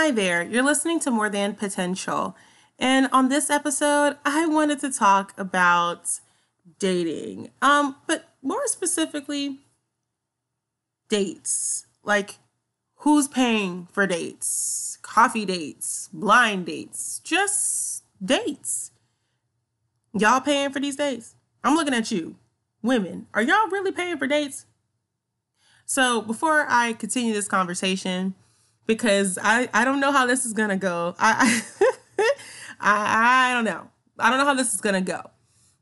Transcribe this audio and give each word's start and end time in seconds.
Hi 0.00 0.12
there, 0.12 0.44
you're 0.44 0.62
listening 0.62 1.00
to 1.00 1.10
More 1.10 1.28
Than 1.28 1.54
Potential. 1.54 2.36
And 2.78 3.08
on 3.12 3.30
this 3.30 3.50
episode, 3.50 4.16
I 4.24 4.46
wanted 4.46 4.78
to 4.78 4.92
talk 4.92 5.34
about 5.36 6.20
dating. 6.78 7.50
Um, 7.60 7.96
but 8.06 8.28
more 8.40 8.64
specifically, 8.68 9.58
dates. 11.08 11.86
Like 12.04 12.36
who's 12.98 13.26
paying 13.26 13.88
for 13.90 14.06
dates? 14.06 14.98
Coffee 15.02 15.44
dates, 15.44 16.08
blind 16.12 16.66
dates, 16.66 17.20
just 17.24 18.04
dates. 18.24 18.92
Y'all 20.16 20.40
paying 20.40 20.70
for 20.70 20.78
these 20.78 20.94
dates? 20.94 21.34
I'm 21.64 21.74
looking 21.74 21.92
at 21.92 22.12
you. 22.12 22.36
Women, 22.82 23.26
are 23.34 23.42
y'all 23.42 23.68
really 23.68 23.90
paying 23.90 24.16
for 24.16 24.28
dates? 24.28 24.64
So, 25.86 26.22
before 26.22 26.66
I 26.68 26.92
continue 26.92 27.32
this 27.32 27.48
conversation, 27.48 28.36
because 28.88 29.38
I, 29.40 29.68
I 29.72 29.84
don't 29.84 30.00
know 30.00 30.10
how 30.10 30.26
this 30.26 30.44
is 30.44 30.52
gonna 30.52 30.76
go. 30.76 31.14
I, 31.20 31.62
I 32.80 33.50
I 33.50 33.54
don't 33.54 33.64
know. 33.64 33.88
I 34.18 34.30
don't 34.30 34.38
know 34.38 34.46
how 34.46 34.54
this 34.54 34.74
is 34.74 34.80
gonna 34.80 35.00
go. 35.00 35.30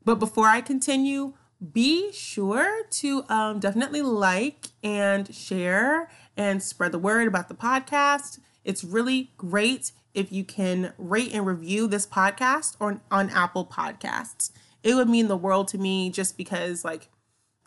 But 0.05 0.19
before 0.19 0.45
I 0.45 0.61
continue, 0.61 1.33
be 1.73 2.11
sure 2.11 2.83
to 2.83 3.23
um, 3.29 3.59
definitely 3.59 4.03
like 4.03 4.67
and 4.83 5.33
share 5.33 6.11
and 6.35 6.61
spread 6.61 6.91
the 6.91 6.99
word 6.99 7.27
about 7.27 7.47
the 7.49 7.55
podcast. 7.55 8.39
It's 8.63 8.83
really 8.83 9.31
great 9.37 9.91
if 10.13 10.31
you 10.31 10.43
can 10.43 10.93
rate 10.97 11.33
and 11.33 11.45
review 11.45 11.87
this 11.87 12.05
podcast 12.05 12.75
on, 12.79 13.01
on 13.09 13.29
Apple 13.31 13.65
Podcasts. 13.65 14.51
It 14.83 14.95
would 14.95 15.09
mean 15.09 15.27
the 15.27 15.37
world 15.37 15.67
to 15.69 15.77
me 15.77 16.09
just 16.09 16.37
because, 16.37 16.85
like, 16.85 17.09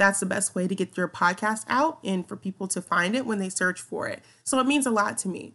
that's 0.00 0.18
the 0.18 0.26
best 0.26 0.54
way 0.54 0.66
to 0.66 0.74
get 0.74 0.96
your 0.96 1.08
podcast 1.08 1.64
out 1.68 1.98
and 2.02 2.26
for 2.26 2.34
people 2.34 2.66
to 2.68 2.80
find 2.80 3.14
it 3.14 3.26
when 3.26 3.38
they 3.38 3.50
search 3.50 3.82
for 3.82 4.08
it. 4.08 4.22
So 4.44 4.58
it 4.58 4.66
means 4.66 4.86
a 4.86 4.90
lot 4.90 5.18
to 5.18 5.28
me. 5.28 5.52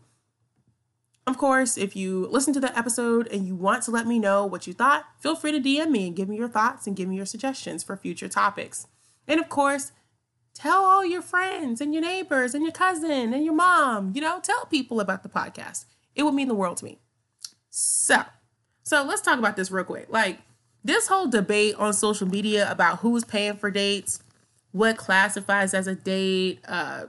Of 1.25 1.40
course, 1.40 1.80
if 1.80 1.96
you 1.96 2.28
listen 2.28 2.53
to 2.53 2.59
the 2.59 2.78
episode 2.78 3.28
and 3.30 3.47
you 3.47 3.56
want 3.56 3.81
to 3.84 3.92
let 3.92 4.06
me 4.06 4.19
know 4.19 4.46
what 4.46 4.68
you 4.68 4.74
thought, 4.74 5.06
feel 5.19 5.36
free 5.36 5.52
to 5.52 5.59
DM 5.59 5.90
me 5.90 6.06
and 6.06 6.16
give 6.16 6.30
me 6.30 6.38
your 6.38 6.47
thoughts 6.47 6.86
and 6.86 6.96
give 6.96 7.09
me 7.09 7.16
your 7.16 7.25
suggestions 7.25 7.84
for 7.84 7.97
future 7.97 8.28
topics. 8.28 8.86
And 9.28 9.40
of 9.40 9.50
course, 9.50 9.92
tell 10.53 10.84
all 10.84 11.03
your 11.03 11.24
friends 11.24 11.81
and 11.81 11.92
your 11.92 12.03
neighbors 12.03 12.53
and 12.53 12.64
your 12.64 12.72
cousin 12.72 13.34
and 13.34 13.44
your 13.44 13.56
mom, 13.56 14.12
you 14.14 14.22
know, 14.22 14.40
tell 14.44 14.68
people 14.68 15.00
about 15.00 15.24
the 15.24 15.30
podcast. 15.30 15.86
It 16.14 16.22
would 16.22 16.36
mean 16.36 16.48
the 16.48 16.53
world 16.53 16.78
to 16.78 16.86
me. 16.86 17.00
So, 17.72 18.22
so 18.84 19.03
let's 19.03 19.22
talk 19.22 19.40
about 19.40 19.56
this 19.56 19.72
real 19.72 19.86
quick. 19.86 20.06
Like 20.12 20.38
this 20.84 21.08
whole 21.08 21.25
debate 21.25 21.74
on 21.80 21.94
social 21.94 22.28
media 22.28 22.72
about 22.72 23.00
who's 23.00 23.24
paying 23.24 23.58
for 23.58 23.72
dates, 23.72 24.19
what 24.75 24.97
classifies 24.97 25.74
as 25.74 25.88
a 25.88 25.96
date, 25.96 26.59
uh, 26.68 27.06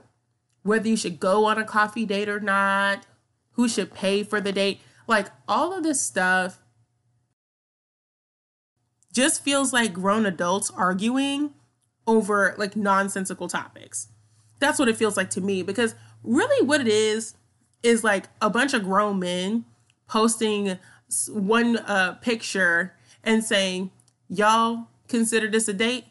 whether 0.63 0.87
you 0.87 0.95
should 0.95 1.19
go 1.19 1.43
on 1.43 1.57
a 1.57 1.65
coffee 1.65 2.05
date 2.05 2.29
or 2.29 2.39
not, 2.39 3.05
who 3.51 3.67
should 3.67 3.93
pay 3.93 4.23
for 4.23 4.39
the 4.39 4.53
date. 4.53 4.79
Like 5.05 5.27
all 5.49 5.73
of 5.73 5.83
this 5.83 6.01
stuff 6.01 6.59
just 9.11 9.43
feels 9.43 9.73
like 9.73 9.91
grown 9.91 10.25
adults 10.25 10.71
arguing 10.77 11.55
over 12.07 12.55
like 12.57 12.77
nonsensical 12.77 13.49
topics. 13.49 14.07
That's 14.59 14.79
what 14.79 14.87
it 14.87 14.95
feels 14.95 15.17
like 15.17 15.29
to 15.31 15.41
me 15.41 15.61
because 15.61 15.93
really 16.23 16.65
what 16.65 16.79
it 16.79 16.87
is 16.87 17.35
is 17.83 18.01
like 18.01 18.29
a 18.41 18.49
bunch 18.49 18.73
of 18.73 18.83
grown 18.83 19.19
men 19.19 19.65
posting 20.07 20.79
one 21.27 21.79
uh, 21.79 22.13
picture 22.21 22.95
and 23.25 23.43
saying, 23.43 23.91
Y'all 24.29 24.87
consider 25.09 25.49
this 25.49 25.67
a 25.67 25.73
date? 25.73 26.05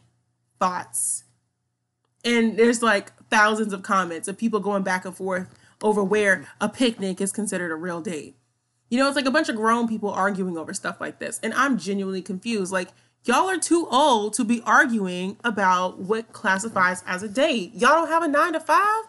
Thoughts. 0.61 1.25
And 2.26 2.59
there's 2.59 2.82
like 2.82 3.12
thousands 3.31 3.72
of 3.72 3.82
comments 3.82 4.26
of 4.28 4.37
people 4.37 4.60
going 4.60 4.82
back 4.82 5.04
and 5.04 5.16
forth 5.16 5.48
over 5.81 6.03
where 6.03 6.47
a 6.60 6.69
picnic 6.69 7.20
is 7.20 7.32
considered 7.32 7.70
a 7.70 7.76
real 7.76 8.00
date. 8.00 8.37
You 8.91 8.98
know, 8.98 9.06
it's 9.06 9.16
like 9.16 9.26
a 9.26 9.31
bunch 9.31 9.48
of 9.48 9.56
grown 9.56 9.88
people 9.88 10.10
arguing 10.10 10.59
over 10.59 10.75
stuff 10.75 11.00
like 11.00 11.20
this. 11.20 11.38
And 11.42 11.54
I'm 11.54 11.78
genuinely 11.78 12.22
confused. 12.22 12.72
Like, 12.72 12.88
y'all 13.25 13.48
are 13.48 13.59
too 13.59 13.87
old 13.91 14.34
to 14.34 14.44
be 14.44 14.60
arguing 14.64 15.37
about 15.44 15.98
what 15.98 16.32
classifies 16.32 17.03
as 17.06 17.22
a 17.22 17.28
date. 17.28 17.72
Y'all 17.75 17.91
don't 17.91 18.09
have 18.09 18.22
a 18.22 18.28
nine 18.28 18.54
to 18.54 18.60
five? 18.60 19.04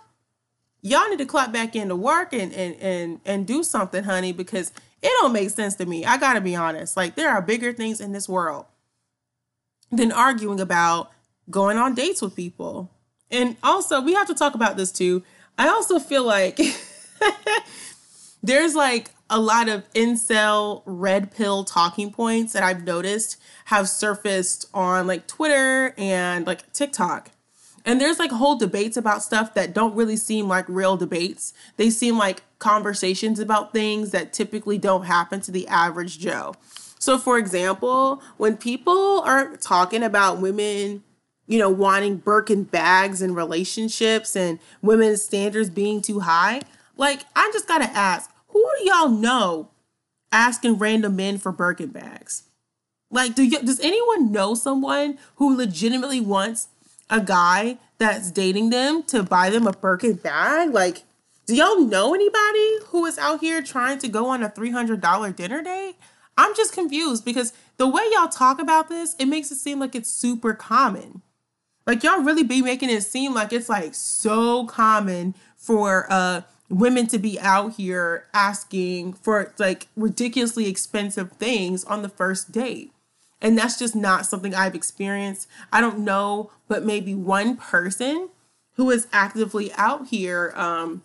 Y'all 0.82 1.10
need 1.10 1.18
to 1.18 1.26
clock 1.26 1.52
back 1.52 1.76
into 1.76 1.96
work 1.96 2.34
and 2.34 2.54
and 2.54 2.76
and 2.80 3.20
and 3.26 3.48
do 3.48 3.64
something, 3.64 4.04
honey, 4.04 4.32
because 4.32 4.72
it 5.02 5.12
don't 5.22 5.34
make 5.34 5.50
sense 5.50 5.76
to 5.76 5.86
me. 5.86 6.06
I 6.06 6.18
gotta 6.18 6.40
be 6.40 6.56
honest. 6.56 6.96
Like 6.96 7.16
there 7.16 7.30
are 7.30 7.42
bigger 7.42 7.74
things 7.74 8.00
in 8.00 8.12
this 8.12 8.30
world 8.30 8.66
than 9.92 10.12
arguing 10.12 10.60
about 10.60 11.12
going 11.50 11.78
on 11.78 11.96
dates 11.96 12.22
with 12.22 12.36
people. 12.36 12.92
And 13.32 13.58
also, 13.62 14.02
we 14.02 14.14
have 14.14 14.28
to 14.28 14.34
talk 14.34 14.56
about 14.56 14.78
this 14.78 14.92
too. 14.92 15.24
I 15.58 15.68
also 15.68 16.00
feel 16.00 16.24
like 16.24 16.60
there's 18.44 18.76
like 18.76 19.12
a 19.30 19.40
lot 19.40 19.68
of 19.68 19.92
incel 19.94 20.84
red 20.86 21.32
pill 21.32 21.64
talking 21.64 22.12
points 22.12 22.54
that 22.54 22.64
I've 22.64 22.84
noticed 22.84 23.38
have 23.66 23.90
surfaced 23.90 24.70
on 24.74 25.08
like 25.08 25.28
Twitter 25.28 25.94
and 25.98 26.48
like 26.48 26.72
TikTok. 26.72 27.32
And 27.86 28.02
there's 28.02 28.20
like 28.20 28.32
whole 28.32 28.58
debates 28.58 28.98
about 28.98 29.24
stuff 29.24 29.54
that 29.54 29.74
don't 29.74 29.96
really 29.96 30.18
seem 30.18 30.48
like 30.48 30.68
real 30.68 30.98
debates. 30.98 31.54
They 31.78 31.90
seem 31.90 32.18
like 32.18 32.44
conversations 32.60 33.40
about 33.40 33.74
things 33.74 34.12
that 34.12 34.34
typically 34.34 34.78
don't 34.78 35.06
happen 35.06 35.40
to 35.42 35.52
the 35.52 35.68
average 35.68 36.20
Joe. 36.20 36.56
So, 37.00 37.18
for 37.18 37.38
example, 37.38 38.22
when 38.38 38.58
people 38.58 39.22
are 39.22 39.56
talking 39.58 40.04
about 40.04 40.42
women 40.42 41.04
you 41.48 41.58
know, 41.58 41.70
wanting 41.70 42.18
Birkin 42.18 42.64
bags 42.64 43.22
and 43.22 43.36
relationships 43.36 44.36
and 44.36 44.60
women's 44.82 45.24
standards 45.24 45.70
being 45.70 46.02
too 46.02 46.20
high. 46.20 46.62
Like, 46.98 47.22
I 47.36 47.50
just 47.54 47.68
gotta 47.68 47.86
ask, 47.86 48.30
who 48.50 48.70
do 48.80 48.86
y'all 48.86 49.10
know 49.10 49.70
asking 50.32 50.78
random 50.78 51.16
men 51.16 51.38
for 51.38 51.52
Birkin 51.52 51.90
bags? 51.90 52.44
Like, 53.10 53.36
do 53.36 53.44
you, 53.44 53.60
does 53.62 53.80
anyone 53.80 54.32
know 54.32 54.54
someone 54.54 55.18
who 55.36 55.56
legitimately 55.56 56.20
wants 56.20 56.68
a 57.10 57.22
guy 57.22 57.78
that's 57.98 58.32
dating 58.32 58.70
them 58.70 59.04
to 59.04 59.24
buy 59.24 59.50
them 59.50 59.66
a 59.66 59.72
Birkin 59.72 60.14
bag? 60.14 60.72
Like, 60.74 61.04
do 61.46 61.56
y'all 61.56 61.80
know 61.80 62.14
anybody 62.14 62.86
who 62.88 63.06
is 63.06 63.18
out 63.18 63.40
here 63.40 63.62
trying 63.62 64.00
to 64.00 64.10
go 64.10 64.28
on 64.28 64.44
a 64.44 64.50
$300 64.50 65.36
dinner 65.36 65.64
date? 65.64 65.96
I'm 66.38 66.54
just 66.56 66.74
confused 66.74 67.24
because 67.24 67.54
the 67.78 67.88
way 67.88 68.02
y'all 68.12 68.28
talk 68.28 68.60
about 68.60 68.90
this, 68.90 69.16
it 69.18 69.26
makes 69.26 69.52
it 69.52 69.56
seem 69.56 69.80
like 69.80 69.96
it's 69.96 70.10
super 70.10 70.54
common. 70.54 71.22
Like 71.88 72.04
y'all 72.04 72.22
really 72.22 72.44
be 72.44 72.62
making 72.62 72.90
it 72.90 73.02
seem 73.02 73.34
like 73.34 73.54
it's 73.54 73.70
like 73.70 73.96
so 73.96 74.66
common 74.66 75.34
for 75.56 76.06
uh 76.10 76.42
women 76.70 77.08
to 77.08 77.18
be 77.18 77.40
out 77.40 77.76
here 77.76 78.26
asking 78.34 79.14
for 79.14 79.54
like 79.58 79.88
ridiculously 79.96 80.68
expensive 80.68 81.32
things 81.32 81.86
on 81.86 82.02
the 82.02 82.10
first 82.10 82.52
date. 82.52 82.92
And 83.42 83.58
that's 83.58 83.80
just 83.80 83.96
not 83.96 84.26
something 84.26 84.54
I've 84.54 84.76
experienced. 84.76 85.48
I 85.72 85.80
don't 85.80 86.00
know, 86.00 86.52
but 86.68 86.84
maybe 86.84 87.16
one 87.16 87.56
person 87.56 88.30
who 88.74 88.92
is 88.92 89.08
actively 89.14 89.72
out 89.74 90.10
here 90.10 90.52
um 90.56 91.04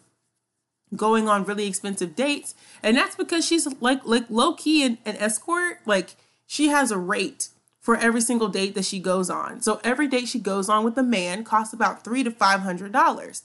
going 0.97 1.29
on 1.29 1.45
really 1.45 1.69
expensive 1.69 2.17
dates. 2.17 2.57
And 2.83 2.97
that's 2.97 3.15
because 3.15 3.47
she's 3.47 3.69
like 3.81 4.05
like 4.05 4.25
low 4.29 4.55
key 4.55 4.85
an, 4.85 4.99
an 5.05 5.17
escort. 5.17 5.79
Like 5.87 6.17
she 6.45 6.69
has 6.69 6.91
a 6.91 6.99
rate 6.99 7.49
for 7.83 7.97
every 7.97 8.21
single 8.21 8.49
date 8.49 8.75
that 8.77 8.85
she 8.85 9.01
goes 9.01 9.29
on. 9.29 9.61
So 9.61 9.81
every 9.83 10.07
date 10.07 10.29
she 10.29 10.39
goes 10.39 10.69
on 10.69 10.85
with 10.85 10.97
a 10.97 11.03
man 11.03 11.43
costs 11.43 11.75
about 11.75 12.05
three 12.05 12.23
to 12.23 12.31
five 12.31 12.61
hundred 12.61 12.93
dollars, 12.93 13.43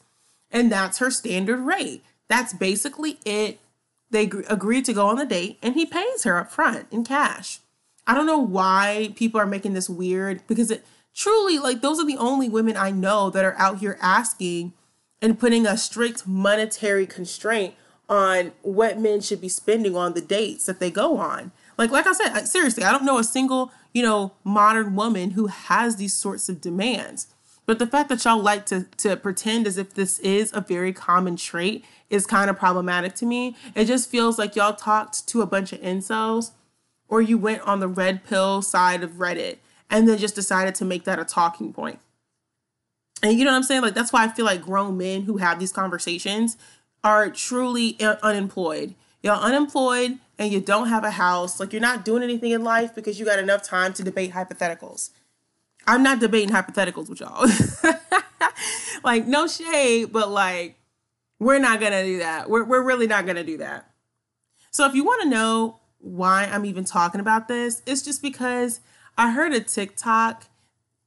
and 0.52 0.72
that's 0.72 1.00
her 1.00 1.12
standard 1.12 1.60
rate. 1.60 2.04
That's 2.30 2.54
basically 2.54 3.20
it. 3.26 3.60
They 4.10 4.30
agreed 4.48 4.86
to 4.86 4.94
go 4.94 5.08
on 5.08 5.18
the 5.18 5.26
date, 5.26 5.58
and 5.62 5.74
he 5.74 5.86
pays 5.86 6.24
her 6.24 6.38
up 6.38 6.52
front 6.52 6.88
in 6.92 7.04
cash. 7.04 7.60
I 8.06 8.14
don't 8.14 8.28
know 8.28 8.38
why 8.38 9.12
people 9.16 9.42
are 9.42 9.48
making 9.48 9.74
this 9.74 9.90
weird 9.90 10.42
because 10.48 10.72
it 10.72 10.86
truly 11.14 11.58
like 11.58 11.82
those 11.82 12.00
are 12.00 12.06
the 12.06 12.18
only 12.18 12.48
women 12.48 12.78
I 12.78 12.92
know 12.92 13.30
that 13.32 13.44
are 13.44 13.58
out 13.58 13.80
here 13.80 13.98
asking 14.02 14.74
and 15.20 15.40
putting 15.40 15.66
a 15.66 15.76
strict 15.76 16.28
monetary 16.28 17.08
constraint 17.08 17.74
on 18.08 18.54
what 18.62 19.00
men 19.00 19.20
should 19.20 19.42
be 19.42 19.50
spending 19.50 19.98
on 19.98 20.14
the 20.14 20.22
dates 20.22 20.66
that 20.68 20.80
they 20.80 20.92
go 20.92 21.18
on. 21.18 21.52
Like 21.78 21.92
like 21.92 22.08
I 22.08 22.14
said, 22.14 22.46
seriously, 22.46 22.84
I 22.84 22.92
don't 22.92 23.04
know 23.04 23.18
a 23.18 23.24
single 23.24 23.72
you 23.98 24.04
know, 24.04 24.32
modern 24.44 24.96
woman 24.96 25.32
who 25.32 25.48
has 25.48 25.96
these 25.96 26.14
sorts 26.14 26.50
of 26.50 26.62
demands. 26.62 27.34
But 27.66 27.80
the 27.80 27.88
fact 27.88 28.10
that 28.10 28.24
y'all 28.24 28.40
like 28.40 28.68
to 28.68 28.84
to 28.98 29.18
pretend 29.18 29.66
as 29.66 29.80
if 29.80 29.96
this 29.96 30.20
is 30.20 30.52
a 30.54 30.62
very 30.62 30.94
common 30.94 31.36
trait 31.36 31.84
is 32.08 32.28
kind 32.28 32.48
of 32.48 32.60
problematic 32.60 33.16
to 33.16 33.26
me. 33.26 33.56
It 33.74 33.86
just 33.86 34.08
feels 34.08 34.38
like 34.38 34.56
y'all 34.56 34.76
talked 34.76 35.28
to 35.30 35.42
a 35.42 35.48
bunch 35.48 35.74
of 35.74 35.82
incels 35.82 36.52
or 37.08 37.24
you 37.24 37.40
went 37.40 37.64
on 37.64 37.80
the 37.80 37.88
red 37.88 38.24
pill 38.24 38.62
side 38.62 39.02
of 39.02 39.14
Reddit 39.14 39.58
and 39.90 40.08
then 40.08 40.20
just 40.20 40.36
decided 40.36 40.76
to 40.76 40.86
make 40.86 41.04
that 41.06 41.18
a 41.18 41.26
talking 41.26 41.74
point. 41.74 41.98
And 43.24 43.40
you 43.40 43.46
know 43.46 43.52
what 43.52 43.58
I'm 43.58 43.64
saying? 43.64 43.82
Like 43.82 43.96
that's 43.96 44.14
why 44.14 44.26
I 44.26 44.28
feel 44.28 44.46
like 44.46 44.62
grown 44.62 44.96
men 44.96 45.24
who 45.24 45.38
have 45.38 45.60
these 45.60 45.72
conversations 45.72 46.56
are 47.04 47.32
truly 47.32 48.00
uh, 48.00 48.18
unemployed. 48.22 48.94
Y'all 49.24 49.44
unemployed 49.44 50.20
and 50.40 50.52
you 50.52 50.60
don't 50.60 50.88
have 50.88 51.04
a 51.04 51.12
house. 51.12 51.60
Like 51.60 51.74
you're 51.74 51.82
not 51.82 52.06
doing 52.06 52.24
anything 52.24 52.52
in 52.52 52.64
life 52.64 52.94
because 52.94 53.20
you 53.20 53.26
got 53.26 53.40
enough 53.40 53.64
time 53.64 53.94
to 53.94 54.04
debate 54.04 54.34
hypotheticals. 54.34 55.12
I'm 55.86 56.04
not 56.04 56.20
debating 56.20 56.50
hypotheticals 56.50 57.10
with 57.10 57.22
y'all. 57.22 57.48
like 59.04 59.26
no 59.26 59.48
shade, 59.48 60.12
but 60.12 60.30
like 60.30 60.78
we're 61.40 61.60
not 61.60 61.80
gonna 61.80 62.04
do 62.04 62.20
that. 62.20 62.50
We're 62.50 62.64
we're 62.64 62.84
really 62.84 63.08
not 63.08 63.26
gonna 63.26 63.44
do 63.44 63.58
that. 63.58 63.90
So 64.72 64.86
if 64.86 64.94
you 64.94 65.04
want 65.04 65.24
to 65.24 65.30
know 65.30 65.80
why 66.00 66.46
I'm 66.46 66.66
even 66.66 66.86
talking 66.86 67.22
about 67.22 67.48
this, 67.48 67.82
it's 67.86 68.02
just 68.02 68.22
because 68.22 68.80
I 69.18 69.32
heard 69.32 69.54
a 69.54 69.60
TikTok 69.60 70.46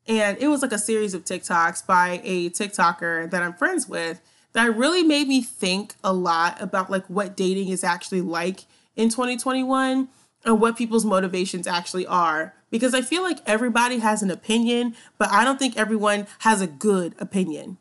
and 0.09 0.37
it 0.39 0.49
was 0.49 0.63
like 0.63 0.73
a 0.73 0.79
series 0.79 1.15
of 1.15 1.25
TikToks 1.25 1.87
by 1.87 2.21
a 2.25 2.51
TikToker 2.51 3.31
that 3.31 3.43
I'm 3.43 3.53
friends 3.53 3.89
with 3.89 4.21
that 4.53 4.75
really 4.77 5.05
made 5.05 5.29
me 5.29 5.43
think 5.43 5.95
a 6.03 6.13
lot 6.13 6.61
about 6.61 6.91
like 6.91 7.07
what 7.07 7.37
dating 7.37 7.69
is 7.69 7.85
actually 7.85 8.21
like 8.21 8.65
in 9.01 9.09
2021 9.09 10.09
and 10.45 10.61
what 10.61 10.77
people's 10.77 11.05
motivations 11.05 11.67
actually 11.67 12.07
are. 12.07 12.55
Because 12.71 12.95
I 12.95 13.03
feel 13.03 13.23
like 13.23 13.39
everybody 13.47 13.99
has 13.99 14.23
an 14.23 14.31
opinion, 14.31 14.95
but 15.19 15.31
I 15.33 15.45
don't 15.45 15.59
think 15.59 15.77
everyone 15.77 16.27
has 16.41 16.61
a 16.61 16.67
good 16.67 17.15
opinion. 17.19 17.79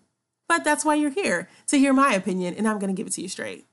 But 0.48 0.64
that's 0.64 0.84
why 0.84 0.96
you're 0.96 1.12
here 1.12 1.48
to 1.68 1.78
hear 1.78 1.94
my 1.94 2.14
opinion, 2.14 2.56
and 2.56 2.68
I'm 2.68 2.80
going 2.80 2.94
to 2.94 2.98
give 2.98 3.06
it 3.06 3.14
to 3.14 3.22
you 3.22 3.28
straight. 3.28 3.68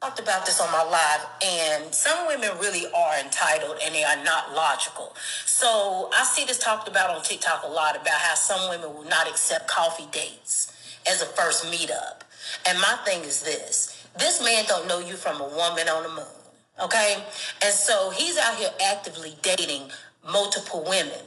Talked 0.00 0.20
about 0.20 0.46
this 0.46 0.60
on 0.60 0.70
my 0.70 0.84
live 0.84 1.26
and 1.44 1.92
some 1.92 2.28
women 2.28 2.50
really 2.60 2.86
are 2.96 3.18
entitled 3.18 3.78
and 3.84 3.92
they 3.92 4.04
are 4.04 4.22
not 4.22 4.54
logical. 4.54 5.16
So 5.44 6.08
i 6.14 6.22
see 6.22 6.44
this 6.44 6.56
talked 6.56 6.86
about 6.86 7.10
on 7.10 7.20
tiktok 7.24 7.64
a 7.64 7.68
lot 7.68 7.96
about 7.96 8.14
how 8.14 8.36
some 8.36 8.70
women 8.70 8.94
will 8.94 9.10
not 9.10 9.28
accept 9.28 9.66
coffee 9.66 10.06
dates 10.12 10.72
as 11.04 11.20
a 11.20 11.26
first 11.26 11.64
meetup. 11.64 12.20
And 12.68 12.78
my 12.78 12.96
thing 13.04 13.24
is 13.24 13.42
this 13.42 13.97
this 14.18 14.42
man 14.42 14.64
don't 14.66 14.86
know 14.86 14.98
you 14.98 15.14
from 15.14 15.40
a 15.40 15.48
woman 15.48 15.88
on 15.88 16.02
the 16.02 16.08
moon 16.10 16.34
okay 16.82 17.22
and 17.64 17.72
so 17.72 18.10
he's 18.10 18.38
out 18.38 18.54
here 18.56 18.70
actively 18.86 19.36
dating 19.42 19.90
multiple 20.30 20.84
women 20.88 21.20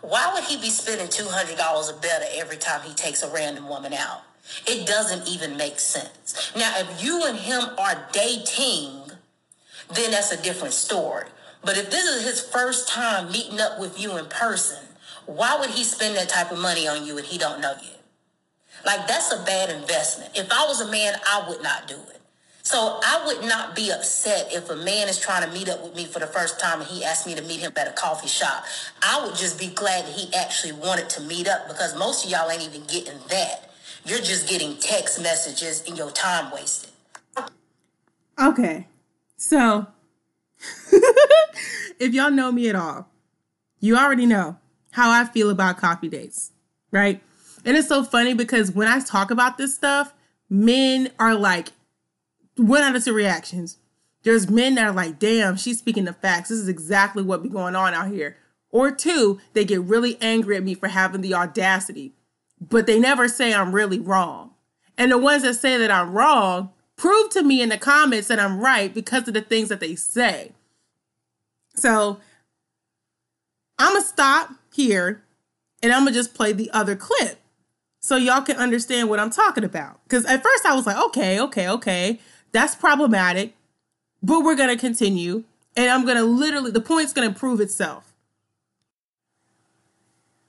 why 0.00 0.30
would 0.34 0.44
he 0.44 0.56
be 0.56 0.68
spending 0.68 1.06
$200 1.06 1.56
or 1.58 2.00
better 2.00 2.24
every 2.34 2.56
time 2.56 2.80
he 2.82 2.92
takes 2.94 3.22
a 3.22 3.32
random 3.32 3.68
woman 3.68 3.92
out 3.92 4.22
it 4.66 4.86
doesn't 4.86 5.28
even 5.28 5.56
make 5.56 5.78
sense. 5.78 6.52
Now, 6.56 6.72
if 6.76 7.02
you 7.02 7.24
and 7.24 7.38
him 7.38 7.62
are 7.78 8.08
dating, 8.12 9.12
then 9.94 10.10
that's 10.10 10.32
a 10.32 10.42
different 10.42 10.74
story. 10.74 11.26
But 11.64 11.78
if 11.78 11.90
this 11.90 12.04
is 12.04 12.24
his 12.24 12.40
first 12.40 12.88
time 12.88 13.30
meeting 13.30 13.60
up 13.60 13.78
with 13.78 14.00
you 14.00 14.16
in 14.16 14.26
person, 14.26 14.84
why 15.26 15.56
would 15.58 15.70
he 15.70 15.84
spend 15.84 16.16
that 16.16 16.28
type 16.28 16.50
of 16.50 16.58
money 16.58 16.88
on 16.88 17.06
you 17.06 17.16
and 17.16 17.26
he 17.26 17.38
don't 17.38 17.60
know 17.60 17.74
you? 17.82 17.90
Like 18.84 19.06
that's 19.06 19.32
a 19.32 19.44
bad 19.44 19.70
investment. 19.70 20.32
If 20.34 20.50
I 20.50 20.64
was 20.66 20.80
a 20.80 20.90
man, 20.90 21.14
I 21.28 21.46
would 21.48 21.62
not 21.62 21.86
do 21.86 21.94
it. 21.94 22.20
So 22.62 23.00
I 23.02 23.24
would 23.26 23.44
not 23.48 23.74
be 23.74 23.90
upset 23.90 24.52
if 24.52 24.70
a 24.70 24.76
man 24.76 25.08
is 25.08 25.18
trying 25.18 25.46
to 25.46 25.52
meet 25.52 25.68
up 25.68 25.82
with 25.82 25.96
me 25.96 26.04
for 26.04 26.20
the 26.20 26.28
first 26.28 26.60
time 26.60 26.80
and 26.80 26.88
he 26.88 27.04
asked 27.04 27.26
me 27.26 27.34
to 27.34 27.42
meet 27.42 27.58
him 27.58 27.72
at 27.76 27.88
a 27.88 27.92
coffee 27.92 28.28
shop. 28.28 28.64
I 29.02 29.24
would 29.24 29.34
just 29.34 29.58
be 29.58 29.66
glad 29.66 30.06
that 30.06 30.14
he 30.14 30.32
actually 30.32 30.72
wanted 30.72 31.10
to 31.10 31.22
meet 31.22 31.48
up 31.48 31.66
because 31.66 31.98
most 31.98 32.24
of 32.24 32.30
y'all 32.30 32.48
ain't 32.50 32.62
even 32.62 32.84
getting 32.86 33.18
that. 33.28 33.70
You're 34.04 34.18
just 34.18 34.48
getting 34.48 34.76
text 34.76 35.20
messages 35.20 35.82
and 35.88 35.98
your 35.98 36.10
time 36.10 36.52
wasted. 36.52 36.90
Okay. 38.40 38.86
So, 39.36 39.88
if 41.98 42.14
y'all 42.14 42.30
know 42.30 42.52
me 42.52 42.68
at 42.68 42.76
all, 42.76 43.08
you 43.80 43.96
already 43.96 44.26
know 44.26 44.56
how 44.92 45.10
I 45.10 45.24
feel 45.24 45.50
about 45.50 45.78
coffee 45.78 46.08
dates, 46.08 46.52
right? 46.92 47.20
And 47.64 47.76
it's 47.76 47.88
so 47.88 48.04
funny 48.04 48.34
because 48.34 48.70
when 48.70 48.86
I 48.86 49.00
talk 49.00 49.32
about 49.32 49.58
this 49.58 49.74
stuff, 49.74 50.14
men 50.48 51.10
are 51.18 51.34
like, 51.34 51.70
one 52.62 52.82
out 52.82 52.96
of 52.96 53.04
two 53.04 53.12
reactions. 53.12 53.78
There's 54.22 54.48
men 54.48 54.76
that 54.76 54.86
are 54.86 54.92
like, 54.92 55.18
damn, 55.18 55.56
she's 55.56 55.78
speaking 55.78 56.04
the 56.04 56.12
facts. 56.12 56.48
This 56.48 56.58
is 56.58 56.68
exactly 56.68 57.22
what 57.22 57.42
be 57.42 57.48
going 57.48 57.74
on 57.74 57.92
out 57.92 58.08
here. 58.08 58.36
Or 58.70 58.90
two, 58.90 59.40
they 59.52 59.64
get 59.64 59.82
really 59.82 60.16
angry 60.20 60.56
at 60.56 60.62
me 60.62 60.74
for 60.74 60.88
having 60.88 61.20
the 61.20 61.34
audacity 61.34 62.14
but 62.70 62.86
they 62.86 62.98
never 62.98 63.28
say 63.28 63.52
I'm 63.52 63.74
really 63.74 63.98
wrong. 63.98 64.52
And 64.96 65.10
the 65.10 65.18
ones 65.18 65.42
that 65.42 65.54
say 65.54 65.78
that 65.78 65.90
I'm 65.90 66.12
wrong, 66.12 66.70
prove 66.96 67.30
to 67.30 67.42
me 67.42 67.60
in 67.60 67.70
the 67.70 67.78
comments 67.78 68.28
that 68.28 68.38
I'm 68.38 68.60
right 68.60 68.92
because 68.92 69.26
of 69.26 69.34
the 69.34 69.40
things 69.40 69.68
that 69.70 69.80
they 69.80 69.96
say. 69.96 70.52
So 71.74 72.20
I'm 73.78 73.92
going 73.92 74.02
to 74.02 74.08
stop 74.08 74.50
here 74.72 75.24
and 75.82 75.92
I'm 75.92 76.02
going 76.02 76.12
to 76.12 76.18
just 76.18 76.34
play 76.34 76.52
the 76.52 76.70
other 76.70 76.94
clip 76.94 77.40
so 78.00 78.16
y'all 78.16 78.42
can 78.42 78.56
understand 78.56 79.08
what 79.08 79.18
I'm 79.18 79.30
talking 79.30 79.64
about. 79.64 80.02
Because 80.04 80.24
at 80.26 80.42
first 80.42 80.66
I 80.66 80.76
was 80.76 80.86
like, 80.86 80.96
okay, 81.06 81.40
okay, 81.40 81.68
okay, 81.68 82.20
that's 82.52 82.74
problematic, 82.74 83.54
but 84.22 84.40
we're 84.40 84.54
going 84.54 84.68
to 84.68 84.76
continue. 84.76 85.44
And 85.76 85.90
I'm 85.90 86.04
going 86.04 86.18
to 86.18 86.24
literally, 86.24 86.70
the 86.70 86.80
point's 86.80 87.12
going 87.12 87.32
to 87.32 87.38
prove 87.38 87.60
itself. 87.60 88.12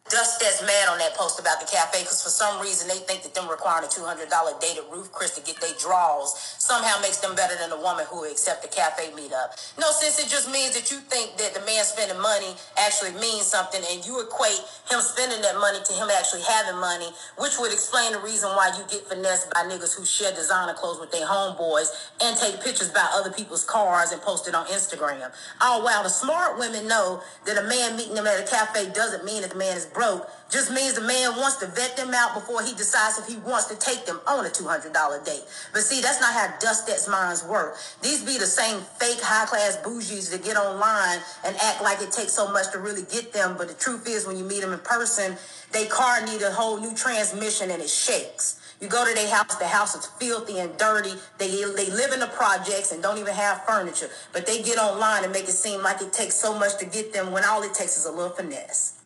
Dust 0.10 0.42
that's 0.42 0.62
mad 0.62 0.90
that 1.04 1.20
post 1.20 1.40
about 1.40 1.60
the 1.60 1.68
cafe 1.68 2.00
because 2.00 2.24
for 2.24 2.32
some 2.32 2.64
reason 2.64 2.88
they 2.88 3.04
think 3.04 3.24
that 3.28 3.36
them 3.36 3.52
requiring 3.52 3.84
a 3.84 3.92
$200 3.92 4.24
date 4.64 4.80
at 4.80 4.88
Ruth's 4.88 5.12
Chris 5.12 5.36
to 5.36 5.44
get 5.44 5.60
their 5.60 5.76
draws 5.76 6.32
somehow 6.58 6.96
makes 7.04 7.20
them 7.20 7.36
better 7.36 7.60
than 7.60 7.76
a 7.76 7.80
woman 7.80 8.08
who 8.08 8.24
accept 8.24 8.64
the 8.64 8.72
cafe 8.72 9.12
meetup. 9.12 9.60
No, 9.76 9.92
since 9.92 10.16
it 10.24 10.32
just 10.32 10.48
means 10.48 10.72
that 10.80 10.88
you 10.88 11.04
think 11.12 11.36
that 11.38 11.52
the 11.52 11.60
man 11.68 11.84
spending 11.84 12.20
money 12.24 12.56
actually 12.80 13.12
means 13.20 13.44
something 13.44 13.84
and 13.92 14.00
you 14.08 14.24
equate 14.24 14.64
him 14.88 15.04
spending 15.04 15.44
that 15.44 15.60
money 15.60 15.84
to 15.84 15.94
him 15.94 16.08
actually 16.08 16.48
having 16.48 16.80
money, 16.80 17.12
which 17.38 17.60
would 17.60 17.76
explain 17.76 18.16
the 18.16 18.24
reason 18.24 18.48
why 18.56 18.72
you 18.80 18.88
get 18.88 19.04
finessed 19.04 19.52
by 19.52 19.68
niggas 19.68 19.92
who 19.92 20.08
share 20.08 20.32
designer 20.32 20.74
clothes 20.74 21.04
with 21.04 21.12
their 21.12 21.28
homeboys 21.28 21.92
and 22.24 22.38
take 22.40 22.64
pictures 22.64 22.90
by 22.96 23.04
other 23.12 23.32
people's 23.32 23.68
cars 23.68 24.12
and 24.12 24.22
post 24.22 24.48
it 24.48 24.56
on 24.56 24.66
Instagram. 24.72 25.32
Oh, 25.60 25.84
wow. 25.84 26.00
The 26.04 26.10
smart 26.10 26.58
women 26.58 26.88
know 26.88 27.22
that 27.46 27.60
a 27.60 27.68
man 27.68 27.98
meeting 27.98 28.16
them 28.16 28.28
at 28.28 28.40
a 28.40 28.48
cafe 28.48 28.88
doesn't 28.96 29.26
mean 29.26 29.42
that 29.42 29.52
the 29.52 29.60
man 29.60 29.76
is 29.76 29.86
broke 29.86 30.30
just 30.54 30.70
means 30.70 30.94
the 30.94 31.02
man 31.02 31.36
wants 31.36 31.58
to 31.58 31.66
vet 31.66 31.98
them 31.98 32.14
out 32.14 32.36
before 32.36 32.62
he 32.62 32.74
decides 32.76 33.18
if 33.18 33.26
he 33.26 33.38
wants 33.38 33.66
to 33.66 33.76
take 33.76 34.06
them 34.06 34.22
on 34.28 34.46
a 34.46 34.50
$200 34.50 34.94
date. 35.26 35.42
But 35.74 35.82
see, 35.82 36.00
that's 36.00 36.22
not 36.22 36.32
how 36.32 36.54
dust 36.60 36.86
that's 36.86 37.10
minds 37.10 37.44
work. 37.44 37.76
These 38.04 38.24
be 38.24 38.38
the 38.38 38.46
same 38.46 38.80
fake 39.02 39.20
high 39.20 39.48
class 39.48 39.78
bougies 39.84 40.30
that 40.30 40.46
get 40.46 40.56
online 40.56 41.20
and 41.44 41.56
act 41.60 41.82
like 41.82 42.02
it 42.02 42.12
takes 42.12 42.34
so 42.34 42.52
much 42.54 42.72
to 42.72 42.78
really 42.78 43.02
get 43.12 43.34
them. 43.34 43.56
But 43.58 43.68
the 43.68 43.74
truth 43.74 44.08
is, 44.08 44.28
when 44.28 44.38
you 44.38 44.44
meet 44.44 44.62
them 44.62 44.74
in 44.74 44.80
person, 44.80 45.38
they 45.72 45.88
car 45.88 46.24
need 46.24 46.44
a 46.44 46.52
whole 46.52 46.80
new 46.80 46.94
transmission 46.94 47.72
and 47.72 47.82
it 47.82 47.90
shakes. 47.90 48.62
You 48.80 48.88
go 48.88 49.08
to 49.08 49.14
their 49.16 49.30
house, 49.34 49.56
the 49.56 49.68
house 49.68 49.96
is 49.96 50.06
filthy 50.06 50.60
and 50.60 50.78
dirty. 50.78 51.14
They 51.40 51.48
they 51.48 51.90
live 51.90 52.12
in 52.14 52.20
the 52.20 52.30
projects 52.36 52.92
and 52.92 53.02
don't 53.02 53.18
even 53.18 53.34
have 53.34 53.66
furniture. 53.66 54.10
But 54.34 54.46
they 54.46 54.62
get 54.62 54.78
online 54.78 55.24
and 55.24 55.34
make 55.34 55.46
it 55.46 55.58
seem 55.58 55.82
like 55.82 56.02
it 56.02 56.14
takes 56.14 56.36
so 56.36 56.58
much 56.60 56.78
to 56.78 56.86
get 56.86 57.12
them 57.12 57.32
when 57.32 57.44
all 57.44 57.64
it 57.64 57.74
takes 57.74 57.98
is 57.98 58.06
a 58.06 58.12
little 58.12 58.30
finesse. 58.30 59.03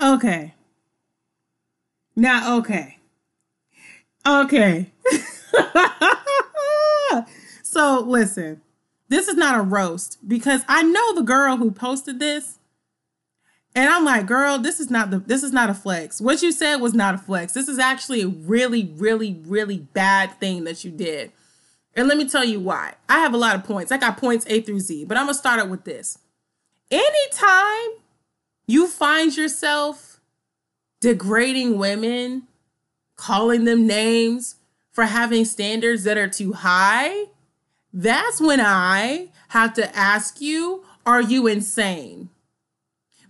Okay. 0.00 0.54
Now, 2.14 2.58
okay. 2.58 2.98
Okay. 4.26 4.92
so, 7.62 8.00
listen, 8.00 8.60
this 9.08 9.28
is 9.28 9.36
not 9.36 9.58
a 9.58 9.62
roast 9.62 10.18
because 10.26 10.62
I 10.68 10.82
know 10.82 11.14
the 11.14 11.22
girl 11.22 11.56
who 11.56 11.70
posted 11.70 12.18
this. 12.18 12.58
And 13.74 13.90
I'm 13.90 14.06
like, 14.06 14.26
girl, 14.26 14.58
this 14.58 14.80
is 14.80 14.90
not 14.90 15.10
the 15.10 15.18
this 15.18 15.42
is 15.42 15.52
not 15.52 15.68
a 15.68 15.74
flex. 15.74 16.18
What 16.18 16.42
you 16.42 16.50
said 16.50 16.76
was 16.76 16.94
not 16.94 17.14
a 17.14 17.18
flex. 17.18 17.52
This 17.52 17.68
is 17.68 17.78
actually 17.78 18.22
a 18.22 18.28
really, 18.28 18.90
really, 18.96 19.38
really 19.44 19.78
bad 19.78 20.40
thing 20.40 20.64
that 20.64 20.82
you 20.82 20.90
did. 20.90 21.30
And 21.94 22.08
let 22.08 22.16
me 22.16 22.26
tell 22.26 22.44
you 22.44 22.58
why. 22.58 22.94
I 23.06 23.18
have 23.18 23.34
a 23.34 23.38
lot 23.38 23.54
of 23.54 23.64
points. 23.64 23.92
I 23.92 23.98
got 23.98 24.16
points 24.16 24.46
A 24.48 24.62
through 24.62 24.80
Z, 24.80 25.04
but 25.04 25.18
I'm 25.18 25.26
gonna 25.26 25.34
start 25.34 25.60
it 25.60 25.68
with 25.68 25.84
this. 25.84 26.18
Anytime 26.90 28.00
you 28.66 28.88
find 28.88 29.36
yourself 29.36 30.20
degrading 31.00 31.78
women, 31.78 32.44
calling 33.16 33.64
them 33.64 33.86
names 33.86 34.56
for 34.90 35.04
having 35.04 35.44
standards 35.44 36.04
that 36.04 36.16
are 36.16 36.28
too 36.28 36.52
high, 36.52 37.26
that's 37.92 38.40
when 38.40 38.60
I 38.60 39.28
have 39.48 39.74
to 39.74 39.96
ask 39.96 40.40
you, 40.40 40.84
are 41.04 41.20
you 41.20 41.46
insane? 41.46 42.30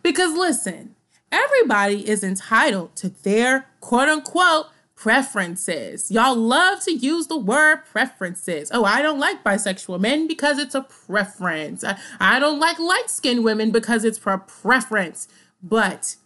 Because 0.02 0.36
listen, 0.36 0.94
everybody 1.30 2.08
is 2.08 2.22
entitled 2.24 2.94
to 2.96 3.08
their 3.08 3.66
quote 3.80 4.08
unquote 4.08 4.66
preferences. 4.96 6.10
Y'all 6.10 6.34
love 6.34 6.82
to 6.84 6.92
use 6.92 7.26
the 7.28 7.36
word 7.38 7.84
preferences. 7.84 8.70
Oh, 8.72 8.84
I 8.84 9.02
don't 9.02 9.20
like 9.20 9.44
bisexual 9.44 10.00
men 10.00 10.26
because 10.26 10.58
it's 10.58 10.74
a 10.74 10.80
preference. 10.82 11.84
I, 11.84 11.98
I 12.18 12.38
don't 12.40 12.58
like 12.58 12.78
light 12.78 13.08
skinned 13.08 13.44
women 13.44 13.70
because 13.70 14.04
it's 14.04 14.18
a 14.26 14.38
preference. 14.38 15.28
But 15.62 16.16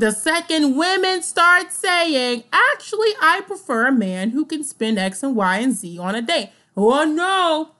The 0.00 0.12
second 0.12 0.76
women 0.78 1.22
start 1.22 1.72
saying, 1.72 2.44
actually, 2.54 3.10
I 3.20 3.42
prefer 3.46 3.86
a 3.86 3.92
man 3.92 4.30
who 4.30 4.46
can 4.46 4.64
spend 4.64 4.98
X 4.98 5.22
and 5.22 5.36
Y 5.36 5.58
and 5.58 5.74
Z 5.74 5.98
on 5.98 6.14
a 6.14 6.22
date. 6.22 6.52
Oh 6.74 7.04
no, 7.04 7.72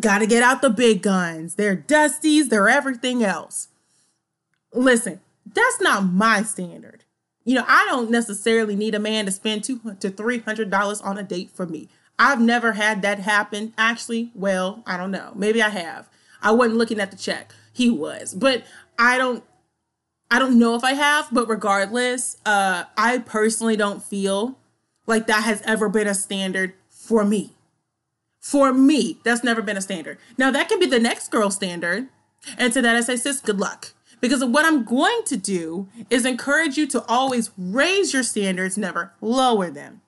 gotta 0.00 0.26
get 0.26 0.42
out 0.42 0.62
the 0.62 0.70
big 0.70 1.02
guns. 1.02 1.56
They're 1.56 1.76
dusties, 1.76 2.48
they're 2.48 2.70
everything 2.70 3.22
else. 3.22 3.68
Listen, 4.72 5.20
that's 5.44 5.78
not 5.82 6.04
my 6.04 6.42
standard. 6.42 7.04
You 7.44 7.54
know, 7.56 7.64
I 7.66 7.86
don't 7.88 8.10
necessarily 8.10 8.76
need 8.76 8.94
a 8.94 8.98
man 8.98 9.24
to 9.24 9.32
spend 9.32 9.64
two 9.64 9.80
to 10.00 10.10
three 10.10 10.38
hundred 10.40 10.70
dollars 10.70 11.00
on 11.00 11.18
a 11.18 11.22
date 11.22 11.50
for 11.50 11.66
me. 11.66 11.88
I've 12.18 12.40
never 12.40 12.72
had 12.72 13.02
that 13.02 13.20
happen. 13.20 13.72
Actually, 13.78 14.30
well, 14.34 14.82
I 14.86 14.96
don't 14.96 15.10
know. 15.10 15.32
Maybe 15.34 15.62
I 15.62 15.70
have. 15.70 16.08
I 16.42 16.52
wasn't 16.52 16.78
looking 16.78 17.00
at 17.00 17.10
the 17.10 17.16
check. 17.16 17.54
He 17.72 17.88
was, 17.88 18.34
but 18.34 18.64
I 18.98 19.16
don't 19.16 19.42
I 20.30 20.38
don't 20.38 20.58
know 20.58 20.74
if 20.76 20.84
I 20.84 20.92
have, 20.92 21.28
but 21.32 21.48
regardless, 21.48 22.36
uh, 22.46 22.84
I 22.96 23.18
personally 23.18 23.76
don't 23.76 24.02
feel 24.02 24.58
like 25.06 25.26
that 25.26 25.42
has 25.42 25.60
ever 25.62 25.88
been 25.88 26.06
a 26.06 26.14
standard 26.14 26.74
for 26.88 27.24
me. 27.24 27.56
For 28.38 28.72
me, 28.72 29.18
that's 29.24 29.42
never 29.42 29.60
been 29.60 29.76
a 29.76 29.82
standard. 29.82 30.18
Now, 30.38 30.50
that 30.52 30.68
can 30.68 30.78
be 30.78 30.86
the 30.86 31.00
next 31.00 31.30
girl 31.30 31.50
standard. 31.50 32.08
And 32.56 32.72
to 32.72 32.80
that, 32.80 32.96
I 32.96 33.00
say, 33.00 33.16
sis, 33.16 33.40
good 33.40 33.58
luck. 33.58 33.92
Because 34.20 34.44
what 34.44 34.66
I'm 34.66 34.84
going 34.84 35.22
to 35.26 35.36
do 35.36 35.88
is 36.10 36.24
encourage 36.24 36.76
you 36.76 36.86
to 36.88 37.04
always 37.06 37.50
raise 37.56 38.12
your 38.12 38.22
standards, 38.22 38.76
never 38.76 39.12
lower 39.20 39.70
them. 39.70 40.02